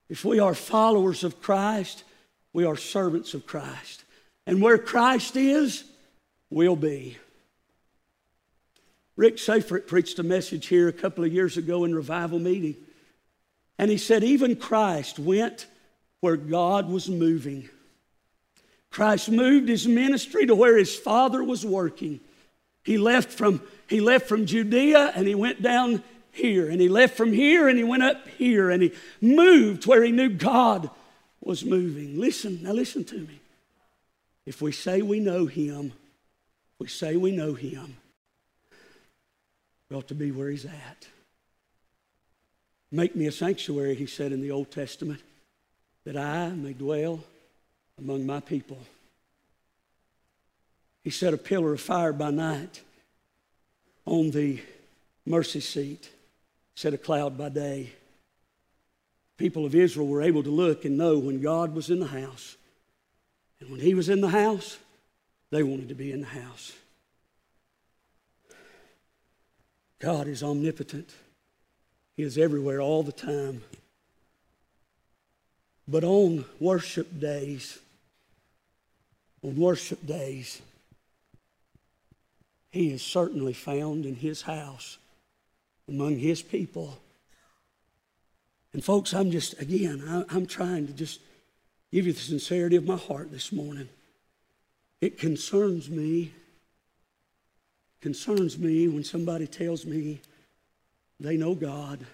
If 0.10 0.26
we 0.26 0.40
are 0.40 0.56
followers 0.56 1.24
of 1.24 1.40
Christ, 1.40 2.04
we 2.52 2.66
are 2.66 2.76
servants 2.76 3.36
of 3.36 3.46
Christ. 3.46 4.06
And 4.48 4.60
where 4.60 4.80
Christ 4.80 5.36
is, 5.36 5.84
we'll 6.50 6.76
be. 6.76 7.18
Rick 9.18 9.38
Seifert 9.38 9.88
preached 9.88 10.18
a 10.18 10.24
message 10.24 10.66
here 10.66 10.88
a 10.88 10.94
couple 10.94 11.24
of 11.24 11.32
years 11.32 11.58
ago 11.58 11.84
in 11.84 11.94
revival 11.94 12.40
meeting. 12.40 12.76
And 13.78 13.92
he 13.92 14.00
said, 14.00 14.24
even 14.24 14.56
Christ 14.56 15.20
went 15.20 15.68
where 16.22 16.38
God 16.38 16.90
was 16.90 17.08
moving. 17.08 17.70
Christ 18.92 19.32
moved 19.32 19.70
his 19.70 19.88
ministry 19.88 20.46
to 20.46 20.54
where 20.54 20.78
his 20.78 20.96
father 20.96 21.44
was 21.44 21.66
working. 21.66 22.20
He 22.84 22.98
left 22.98 23.32
from, 23.32 23.62
he 23.88 24.02
left 24.02 24.28
from 24.28 24.46
Judea 24.46 25.14
and 25.16 25.28
he 25.28 25.36
went 25.36 25.62
down 25.62 26.04
here. 26.32 26.70
And 26.70 26.80
he 26.82 26.90
left 26.90 27.16
from 27.16 27.32
here 27.32 27.68
and 27.70 27.78
he 27.78 27.84
went 27.84 28.04
up 28.04 28.28
here. 28.28 28.70
And 28.70 28.84
he 28.84 28.92
moved 29.22 29.86
where 29.86 30.04
he 30.04 30.12
knew 30.12 30.30
God 30.30 30.90
was 31.40 31.64
moving. 31.64 32.20
Listen, 32.20 32.60
now 32.64 32.74
listen 32.74 33.04
to 33.06 33.18
me. 33.18 33.40
If 34.46 34.62
we 34.62 34.72
say 34.72 35.02
we 35.02 35.20
know 35.20 35.46
him, 35.46 35.94
we 36.80 36.88
say 36.88 37.16
we 37.16 37.32
know 37.32 37.54
him, 37.54 37.98
we 39.90 39.96
ought 39.96 40.08
to 40.08 40.16
be 40.16 40.32
where 40.32 40.50
he's 40.50 40.66
at. 40.66 41.08
Make 42.92 43.16
me 43.16 43.28
a 43.28 43.32
sanctuary, 43.32 43.96
he 43.96 44.08
said 44.08 44.32
in 44.32 44.42
the 44.42 44.52
Old 44.52 44.72
Testament, 44.72 45.22
that 46.04 46.18
I 46.18 46.50
may 46.50 46.74
dwell 46.74 47.24
among 48.02 48.26
my 48.26 48.40
people. 48.40 48.80
He 51.04 51.10
set 51.10 51.34
a 51.34 51.38
pillar 51.38 51.74
of 51.74 51.82
fire 51.82 52.14
by 52.14 52.32
night 52.32 52.82
on 54.06 54.32
the 54.32 54.60
mercy 55.26 55.60
seat, 55.60 56.10
set 56.76 56.94
a 56.94 56.98
cloud 56.98 57.38
by 57.38 57.50
day. 57.50 57.92
People 59.38 59.66
of 59.66 59.76
Israel 59.76 60.08
were 60.08 60.22
able 60.22 60.44
to 60.44 60.50
look 60.50 60.86
and 60.86 60.98
know 60.98 61.18
when 61.18 61.42
God 61.42 61.74
was 61.74 61.90
in 61.90 62.00
the 62.00 62.08
house. 62.08 62.58
And 63.60 63.70
when 63.70 63.80
He 63.80 63.94
was 63.94 64.10
in 64.10 64.22
the 64.22 64.30
house, 64.30 64.78
they 65.52 65.64
wanted 65.64 65.90
to 65.90 65.96
be 65.96 66.12
in 66.12 66.22
the 66.22 66.28
house. 66.28 66.74
God 70.00 70.28
is 70.28 70.42
omnipotent, 70.42 71.10
He 72.16 72.24
is 72.24 72.38
everywhere 72.38 72.82
all 72.82 73.04
the 73.04 73.12
time. 73.12 73.62
But 75.88 76.04
on 76.04 76.46
worship 76.60 77.20
days, 77.20 77.80
on 79.44 79.56
worship 79.56 80.06
days, 80.06 80.62
he 82.72 82.92
is 82.92 83.02
certainly 83.02 83.54
found 83.54 84.06
in 84.06 84.16
his 84.16 84.44
house 84.44 84.98
among 85.88 86.18
his 86.18 86.42
people. 86.42 86.98
And, 88.74 88.84
folks, 88.84 89.14
I'm 89.14 89.32
just, 89.32 89.60
again, 89.60 90.26
I'm 90.30 90.46
trying 90.46 90.88
to 90.88 90.94
just 90.94 91.20
give 91.92 92.08
you 92.08 92.14
the 92.14 92.20
sincerity 92.20 92.78
of 92.78 92.86
my 92.86 92.96
heart 92.96 93.32
this 93.32 93.52
morning. 93.52 93.90
It 95.02 95.18
concerns 95.18 95.90
me, 95.90 96.32
concerns 98.00 98.58
me 98.58 98.88
when 98.88 99.04
somebody 99.04 99.48
tells 99.48 99.86
me 99.86 100.22
they 101.20 101.36
know 101.36 101.54
God 101.54 102.06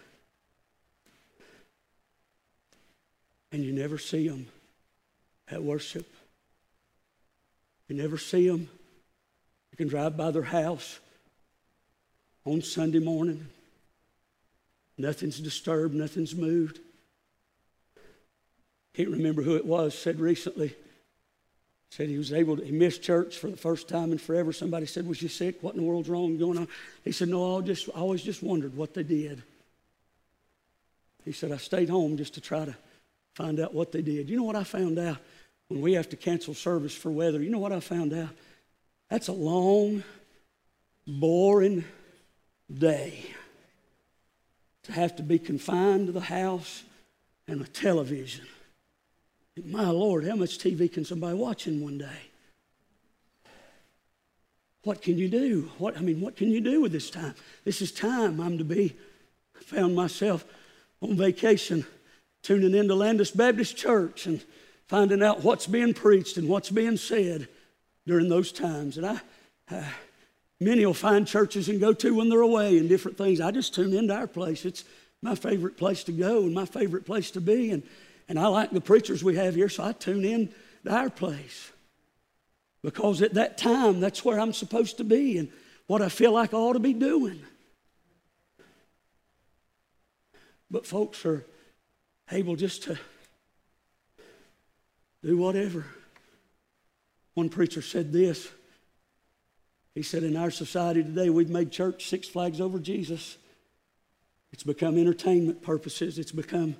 and 3.52 3.64
you 3.64 3.72
never 3.72 3.98
see 3.98 4.28
them 4.28 4.48
at 5.50 5.62
worship. 5.62 6.08
You 7.88 7.96
never 7.96 8.18
see 8.18 8.48
them. 8.48 8.70
You 9.72 9.78
can 9.78 9.88
drive 9.88 10.18
by 10.18 10.32
their 10.32 10.44
house 10.44 11.00
on 12.46 12.62
Sunday 12.62 13.00
morning. 13.00 13.48
Nothing's 14.98 15.40
disturbed, 15.40 15.94
nothing's 15.94 16.36
moved. 16.36 16.80
Can't 18.94 19.10
remember 19.10 19.44
who 19.44 19.56
it 19.56 19.66
was, 19.66 19.98
said 19.98 20.20
recently. 20.20 20.76
Said 21.90 22.10
he 22.10 22.18
was 22.18 22.34
able 22.34 22.58
to, 22.58 22.66
he 22.66 22.72
missed 22.72 23.02
church 23.02 23.38
for 23.38 23.50
the 23.50 23.56
first 23.56 23.88
time 23.88 24.12
in 24.12 24.18
forever. 24.18 24.52
Somebody 24.52 24.88
said, 24.88 25.08
Was 25.08 25.22
you 25.22 25.30
sick? 25.30 25.58
What 25.62 25.76
in 25.76 25.82
the 25.82 25.88
world's 25.88 26.10
wrong 26.10 26.38
going 26.38 26.58
on? 26.58 26.68
He 27.04 27.12
said, 27.12 27.30
No, 27.30 27.58
I 27.58 27.62
just 27.62 27.88
I 27.90 28.00
always 28.00 28.24
just 28.24 28.44
wondered 28.44 28.76
what 28.76 28.94
they 28.94 29.04
did. 29.04 29.44
He 31.24 31.32
said, 31.32 31.52
I 31.52 31.58
stayed 31.58 31.90
home 31.90 32.18
just 32.18 32.34
to 32.34 32.42
try 32.42 32.66
to 32.66 32.76
find 33.36 33.60
out 33.60 33.74
what 33.74 33.92
they 33.92 34.02
did. 34.02 34.30
You 34.30 34.38
know 34.38 34.44
what 34.44 34.56
I 34.56 34.64
found 34.64 34.98
out? 34.98 35.18
When 35.70 35.82
we 35.82 35.94
have 35.94 36.10
to 36.10 36.16
cancel 36.16 36.54
service 36.54 36.96
for 36.96 37.12
weather, 37.12 37.42
you 37.42 37.50
know 37.50 37.60
what 37.60 37.72
I 37.72 37.80
found 37.80 38.14
out? 38.14 38.30
That's 39.10 39.28
a 39.28 39.34
long, 39.34 40.04
boring 41.06 41.86
day 42.74 43.24
to 44.84 44.92
have 44.92 45.16
to 45.18 45.24
be 45.24 45.40
confined 45.40 46.08
to 46.08 46.12
the 46.14 46.20
house 46.20 46.84
and 47.48 47.62
a 47.62 47.68
television. 47.68 48.46
My 49.66 49.90
Lord, 49.90 50.26
how 50.26 50.36
much 50.36 50.60
TV 50.60 50.92
can 50.92 51.04
somebody 51.04 51.36
watch 51.36 51.68
in 51.68 51.82
one 51.82 51.98
day? 51.98 52.22
What 54.84 55.02
can 55.02 55.18
you 55.18 55.28
do? 55.28 55.72
What 55.80 55.98
I 55.98 56.02
mean, 56.02 56.22
what 56.22 56.38
can 56.38 56.50
you 56.50 56.62
do 56.62 56.82
with 56.82 56.92
this 56.92 57.10
time? 57.10 57.36
This 57.66 57.82
is 57.82 57.92
time 57.92 58.40
I'm 58.40 58.58
to 58.58 58.64
be. 58.64 58.96
I 59.58 59.64
found 59.64 59.96
myself 59.96 60.46
on 61.02 61.18
vacation 61.18 61.86
tuning 62.44 62.76
into 62.76 62.96
Landis 62.96 63.32
Baptist 63.32 63.76
Church 63.76 64.28
and 64.28 64.42
finding 64.88 65.22
out 65.22 65.44
what's 65.44 65.68
being 65.68 65.94
preached 65.94 66.38
and 66.38 66.48
what's 66.48 66.70
being 66.70 66.98
said 66.98 67.48
during 68.06 68.30
those 68.30 68.52
times. 68.52 68.98
And 68.98 69.06
I, 69.06 69.20
uh, 69.70 69.84
many 70.60 70.86
will 70.86 70.94
find 70.94 71.28
churches 71.28 71.70
and 71.70 71.80
go 71.80 71.94
to 71.94 72.16
when 72.16 72.30
they're 72.30 72.42
away 72.42 72.78
and 72.78 72.88
different 72.88 73.18
things. 73.18 73.42
I 73.42 73.52
just 73.52 73.76
tune 73.76 73.94
into 73.94 74.16
our 74.16 74.28
place. 74.28 74.66
It's 74.66 74.84
my 75.22 75.36
favorite 75.36 75.78
place 75.78 76.04
to 76.06 76.12
go 76.12 76.44
and 76.44 76.54
my 76.54 76.66
favorite 76.66 77.06
place 77.06 77.32
to 77.32 77.42
be. 77.42 77.72
And, 77.72 77.84
and 78.30 78.40
I 78.40 78.48
like 78.48 78.72
the 78.72 78.82
preachers 78.82 79.24
we 79.24 79.36
have 79.36 79.56
here, 79.56 79.70
so 79.70 79.84
I 79.84 79.92
tune 79.92 80.24
in 80.24 80.54
to 80.86 80.92
our 80.92 81.10
place. 81.10 81.72
Because 82.82 83.22
at 83.22 83.34
that 83.34 83.58
time, 83.58 84.00
that's 84.00 84.24
where 84.24 84.40
I'm 84.40 84.54
supposed 84.54 84.98
to 84.98 85.04
be 85.04 85.38
and 85.38 85.50
what 85.88 86.02
I 86.02 86.10
feel 86.10 86.32
like 86.32 86.54
I 86.54 86.58
ought 86.58 86.74
to 86.74 86.80
be 86.80 86.94
doing. 86.94 87.42
But 90.70 90.86
folks 90.86 91.26
are 91.26 91.46
able 92.32 92.56
just 92.56 92.84
to 92.84 93.00
do 95.28 95.36
whatever. 95.36 95.84
One 97.34 97.50
preacher 97.50 97.82
said 97.82 98.14
this. 98.14 98.48
He 99.94 100.02
said, 100.02 100.24
In 100.24 100.38
our 100.38 100.50
society 100.50 101.04
today, 101.04 101.30
we've 101.30 101.50
made 101.50 101.70
church 101.70 102.08
six 102.08 102.30
flags 102.30 102.62
over 102.62 102.80
Jesus. 102.80 103.38
It's 104.54 104.64
become 104.64 104.98
entertainment 104.98 105.62
purposes, 105.62 106.18
it's 106.18 106.32
become 106.32 106.78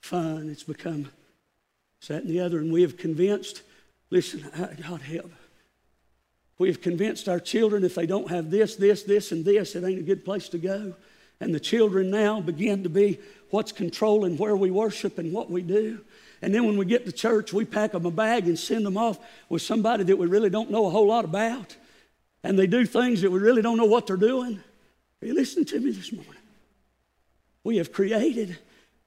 fun, 0.00 0.48
it's 0.48 0.62
become 0.62 1.10
that 2.06 2.22
and 2.22 2.30
the 2.30 2.38
other. 2.38 2.58
And 2.58 2.72
we 2.72 2.82
have 2.82 2.96
convinced, 2.96 3.62
listen, 4.10 4.48
God 4.88 5.02
help. 5.02 5.32
We 6.58 6.68
have 6.68 6.80
convinced 6.80 7.28
our 7.28 7.40
children 7.40 7.82
if 7.82 7.96
they 7.96 8.06
don't 8.06 8.30
have 8.30 8.48
this, 8.48 8.76
this, 8.76 9.02
this, 9.02 9.32
and 9.32 9.44
this, 9.44 9.74
it 9.74 9.82
ain't 9.82 9.98
a 9.98 10.04
good 10.04 10.24
place 10.24 10.48
to 10.50 10.58
go. 10.58 10.94
And 11.40 11.52
the 11.52 11.58
children 11.58 12.10
now 12.10 12.40
begin 12.40 12.84
to 12.84 12.88
be 12.88 13.18
what's 13.50 13.72
controlling 13.72 14.36
where 14.36 14.54
we 14.54 14.70
worship 14.70 15.18
and 15.18 15.32
what 15.32 15.50
we 15.50 15.62
do. 15.62 15.98
And 16.42 16.54
then 16.54 16.66
when 16.66 16.76
we 16.76 16.84
get 16.84 17.06
to 17.06 17.12
church, 17.12 17.52
we 17.52 17.64
pack 17.64 17.92
them 17.92 18.06
a 18.06 18.10
bag 18.10 18.46
and 18.46 18.58
send 18.58 18.84
them 18.84 18.96
off 18.96 19.18
with 19.48 19.62
somebody 19.62 20.04
that 20.04 20.16
we 20.16 20.26
really 20.26 20.50
don't 20.50 20.70
know 20.70 20.86
a 20.86 20.90
whole 20.90 21.08
lot 21.08 21.24
about. 21.24 21.76
And 22.42 22.58
they 22.58 22.66
do 22.66 22.84
things 22.84 23.22
that 23.22 23.30
we 23.30 23.38
really 23.38 23.62
don't 23.62 23.78
know 23.78 23.86
what 23.86 24.06
they're 24.06 24.16
doing. 24.16 24.62
Are 25.22 25.26
you 25.26 25.34
listening 25.34 25.64
to 25.66 25.80
me 25.80 25.90
this 25.90 26.12
morning? 26.12 26.32
We 27.64 27.78
have 27.78 27.92
created, 27.92 28.58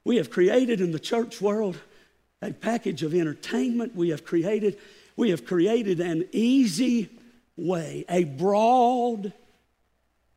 we 0.03 0.17
have 0.17 0.29
created 0.29 0.81
in 0.81 0.91
the 0.91 0.99
church 0.99 1.39
world 1.39 1.77
a 2.41 2.51
package 2.51 3.03
of 3.03 3.13
entertainment. 3.13 3.95
We 3.95 4.09
have 4.09 4.25
created, 4.25 4.77
we 5.15 5.29
have 5.29 5.45
created 5.45 5.99
an 5.99 6.27
easy 6.31 7.09
way, 7.55 8.05
a 8.09 8.23
broad 8.23 9.33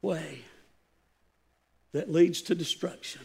way 0.00 0.40
that 1.92 2.10
leads 2.10 2.42
to 2.42 2.54
destruction. 2.54 3.22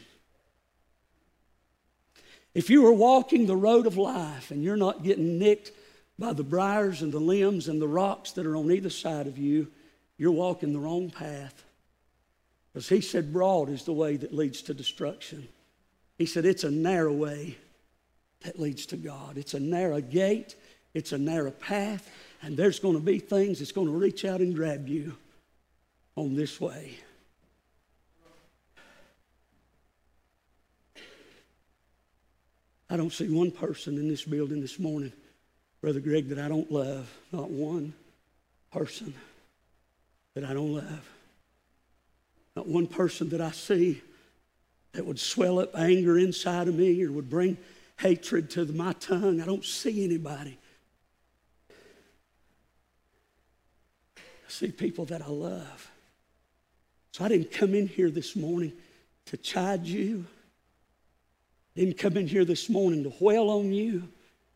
If 2.57 2.71
you 2.71 2.87
are 2.87 2.91
walking 2.91 3.45
the 3.45 3.55
road 3.55 3.85
of 3.85 3.97
life 3.97 4.49
and 4.49 4.63
you're 4.63 4.75
not 4.75 5.03
getting 5.03 5.37
nicked 5.37 5.71
by 6.17 6.33
the 6.33 6.43
briars 6.43 7.03
and 7.03 7.11
the 7.11 7.19
limbs 7.19 7.67
and 7.67 7.79
the 7.79 7.87
rocks 7.87 8.31
that 8.31 8.47
are 8.47 8.55
on 8.55 8.71
either 8.71 8.89
side 8.89 9.27
of 9.27 9.37
you, 9.37 9.67
you're 10.17 10.31
walking 10.31 10.73
the 10.73 10.79
wrong 10.79 11.11
path. 11.11 11.63
Because 12.73 12.89
he 12.89 12.99
said, 12.99 13.31
broad 13.31 13.69
is 13.69 13.83
the 13.83 13.93
way 13.93 14.17
that 14.17 14.33
leads 14.33 14.63
to 14.63 14.73
destruction. 14.73 15.47
He 16.17 16.25
said, 16.25 16.45
it's 16.45 16.63
a 16.63 16.71
narrow 16.71 17.13
way 17.13 17.59
that 18.41 18.59
leads 18.59 18.87
to 18.87 18.97
God. 18.97 19.37
It's 19.37 19.53
a 19.53 19.59
narrow 19.59 20.01
gate, 20.01 20.55
it's 20.95 21.11
a 21.11 21.17
narrow 21.19 21.51
path, 21.51 22.09
and 22.41 22.57
there's 22.57 22.79
going 22.79 22.95
to 22.95 22.99
be 22.99 23.19
things 23.19 23.59
that's 23.59 23.71
going 23.71 23.85
to 23.85 23.93
reach 23.93 24.25
out 24.25 24.39
and 24.39 24.55
grab 24.55 24.87
you 24.87 25.15
on 26.15 26.35
this 26.35 26.59
way. 26.59 26.97
I 32.89 32.95
don't 32.95 33.11
see 33.11 33.27
one 33.27 33.51
person 33.51 33.97
in 33.97 34.07
this 34.07 34.23
building 34.23 34.61
this 34.61 34.79
morning, 34.79 35.11
Brother 35.81 35.99
Greg, 35.99 36.29
that 36.29 36.39
I 36.39 36.47
don't 36.47 36.71
love. 36.71 37.11
Not 37.31 37.49
one 37.49 37.93
person 38.71 39.13
that 40.33 40.45
I 40.45 40.53
don't 40.53 40.73
love. 40.73 41.09
Not 42.55 42.67
one 42.67 42.87
person 42.87 43.29
that 43.29 43.41
I 43.41 43.51
see 43.51 44.01
that 44.93 45.05
would 45.05 45.19
swell 45.19 45.59
up 45.59 45.77
anger 45.77 46.17
inside 46.17 46.67
of 46.67 46.75
me 46.75 47.03
or 47.03 47.11
would 47.11 47.29
bring 47.29 47.57
hatred 47.99 48.49
to 48.51 48.65
my 48.65 48.93
tongue. 48.93 49.41
I 49.41 49.45
don't 49.45 49.65
see 49.65 50.03
anybody. 50.03 50.57
I 54.19 54.49
see 54.49 54.71
people 54.71 55.05
that 55.05 55.21
I 55.21 55.27
love. 55.27 55.91
So 57.11 57.25
I 57.25 57.27
didn't 57.27 57.51
come 57.51 57.73
in 57.73 57.87
here 57.87 58.09
this 58.09 58.35
morning 58.35 58.73
to 59.25 59.37
chide 59.37 59.85
you. 59.85 60.25
Didn't 61.77 61.99
come 61.99 62.17
in 62.17 62.27
here 62.27 62.43
this 62.43 62.69
morning 62.69 63.03
to 63.03 63.13
wail 63.19 63.51
on 63.51 63.71
you 63.71 64.09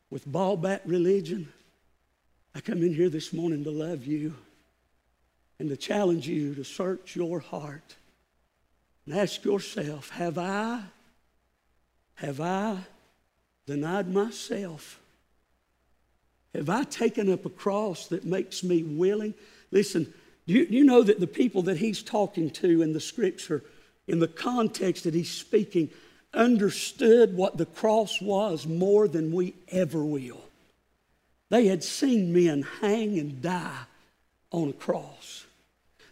with 0.10 0.26
ball 0.26 0.58
bat 0.58 0.82
religion. 0.88 1.54
I 2.56 2.62
come 2.62 2.82
in 2.82 2.96
here 2.96 3.10
this 3.10 3.32
morning 3.32 3.64
to 3.64 3.70
love 3.70 4.08
you 4.08 4.34
and 5.60 5.70
to 5.70 5.78
challenge 5.78 6.28
you 6.28 6.56
to 6.56 6.64
search 6.64 7.16
your 7.16 7.40
heart 7.40 7.96
and 9.06 9.14
ask 9.14 9.46
yourself 9.46 10.10
have 10.10 10.40
I, 10.40 10.82
have 12.16 12.42
I 12.42 12.80
denied 13.68 14.12
myself? 14.12 15.00
Have 16.56 16.72
I 16.72 16.86
taken 16.86 17.32
up 17.32 17.46
a 17.46 17.52
cross 17.52 18.08
that 18.08 18.26
makes 18.26 18.64
me 18.64 18.82
willing? 18.82 19.36
Listen, 19.70 20.12
you, 20.48 20.66
you 20.68 20.84
know 20.84 21.04
that 21.04 21.20
the 21.20 21.28
people 21.28 21.62
that 21.64 21.78
he's 21.78 22.02
talking 22.02 22.50
to 22.50 22.82
in 22.82 22.94
the 22.94 23.00
scripture, 23.00 23.64
in 24.08 24.18
the 24.18 24.28
context 24.28 25.04
that 25.04 25.14
he's 25.14 25.30
speaking, 25.30 25.92
understood 26.34 27.36
what 27.36 27.58
the 27.58 27.66
cross 27.66 28.22
was 28.22 28.66
more 28.66 29.08
than 29.08 29.32
we 29.32 29.54
ever 29.70 30.04
will. 30.04 30.42
They 31.50 31.68
had 31.68 31.84
seen 31.84 32.34
men 32.34 32.62
hang 32.82 33.20
and 33.20 33.42
die 33.42 33.84
on 34.52 34.70
a 34.70 34.74
cross. 34.74 35.46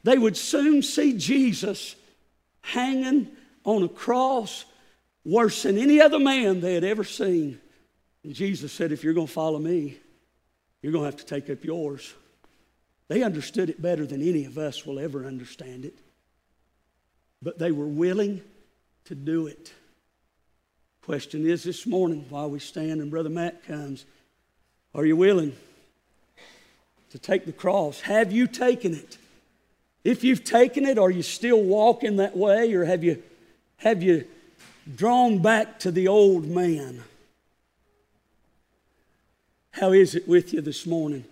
They 0.03 0.17
would 0.17 0.35
soon 0.35 0.81
see 0.81 1.17
Jesus 1.17 1.95
hanging 2.61 3.27
on 3.63 3.83
a 3.83 3.89
cross 3.89 4.65
worse 5.23 5.63
than 5.63 5.77
any 5.77 6.01
other 6.01 6.19
man 6.19 6.61
they 6.61 6.73
had 6.73 6.83
ever 6.83 7.03
seen. 7.03 7.59
And 8.23 8.33
Jesus 8.33 8.71
said, 8.71 8.91
If 8.91 9.03
you're 9.03 9.13
going 9.13 9.27
to 9.27 9.33
follow 9.33 9.59
me, 9.59 9.97
you're 10.81 10.91
going 10.91 11.03
to 11.03 11.11
have 11.11 11.25
to 11.25 11.25
take 11.25 11.49
up 11.49 11.63
yours. 11.63 12.13
They 13.07 13.23
understood 13.23 13.69
it 13.69 13.81
better 13.81 14.05
than 14.05 14.21
any 14.21 14.45
of 14.45 14.57
us 14.57 14.85
will 14.85 14.99
ever 14.99 15.25
understand 15.25 15.85
it. 15.85 15.97
But 17.41 17.57
they 17.57 17.71
were 17.71 17.87
willing 17.87 18.41
to 19.05 19.15
do 19.15 19.47
it. 19.47 19.73
Question 21.09 21.49
is 21.49 21.63
this 21.63 21.87
morning, 21.87 22.23
while 22.29 22.51
we 22.51 22.59
stand 22.59 23.01
and 23.01 23.09
Brother 23.09 23.31
Matt 23.31 23.65
comes, 23.65 24.05
are 24.93 25.03
you 25.03 25.15
willing 25.15 25.55
to 27.09 27.17
take 27.17 27.47
the 27.47 27.51
cross? 27.51 28.01
Have 28.01 28.31
you 28.31 28.45
taken 28.45 28.93
it? 28.93 29.17
If 30.03 30.23
you've 30.23 30.43
taken 30.43 30.85
it, 30.85 30.99
are 30.99 31.09
you 31.09 31.23
still 31.23 31.63
walking 31.63 32.17
that 32.17 32.37
way, 32.37 32.71
or 32.75 32.85
have 32.85 33.03
you, 33.03 33.23
have 33.77 34.03
you 34.03 34.27
drawn 34.95 35.41
back 35.41 35.79
to 35.79 35.89
the 35.89 36.07
old 36.07 36.45
man? 36.45 37.01
How 39.71 39.93
is 39.93 40.13
it 40.13 40.27
with 40.27 40.53
you 40.53 40.61
this 40.61 40.85
morning? 40.85 41.25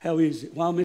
How 0.00 0.18
is 0.18 0.44
it? 0.44 0.54
While 0.54 0.74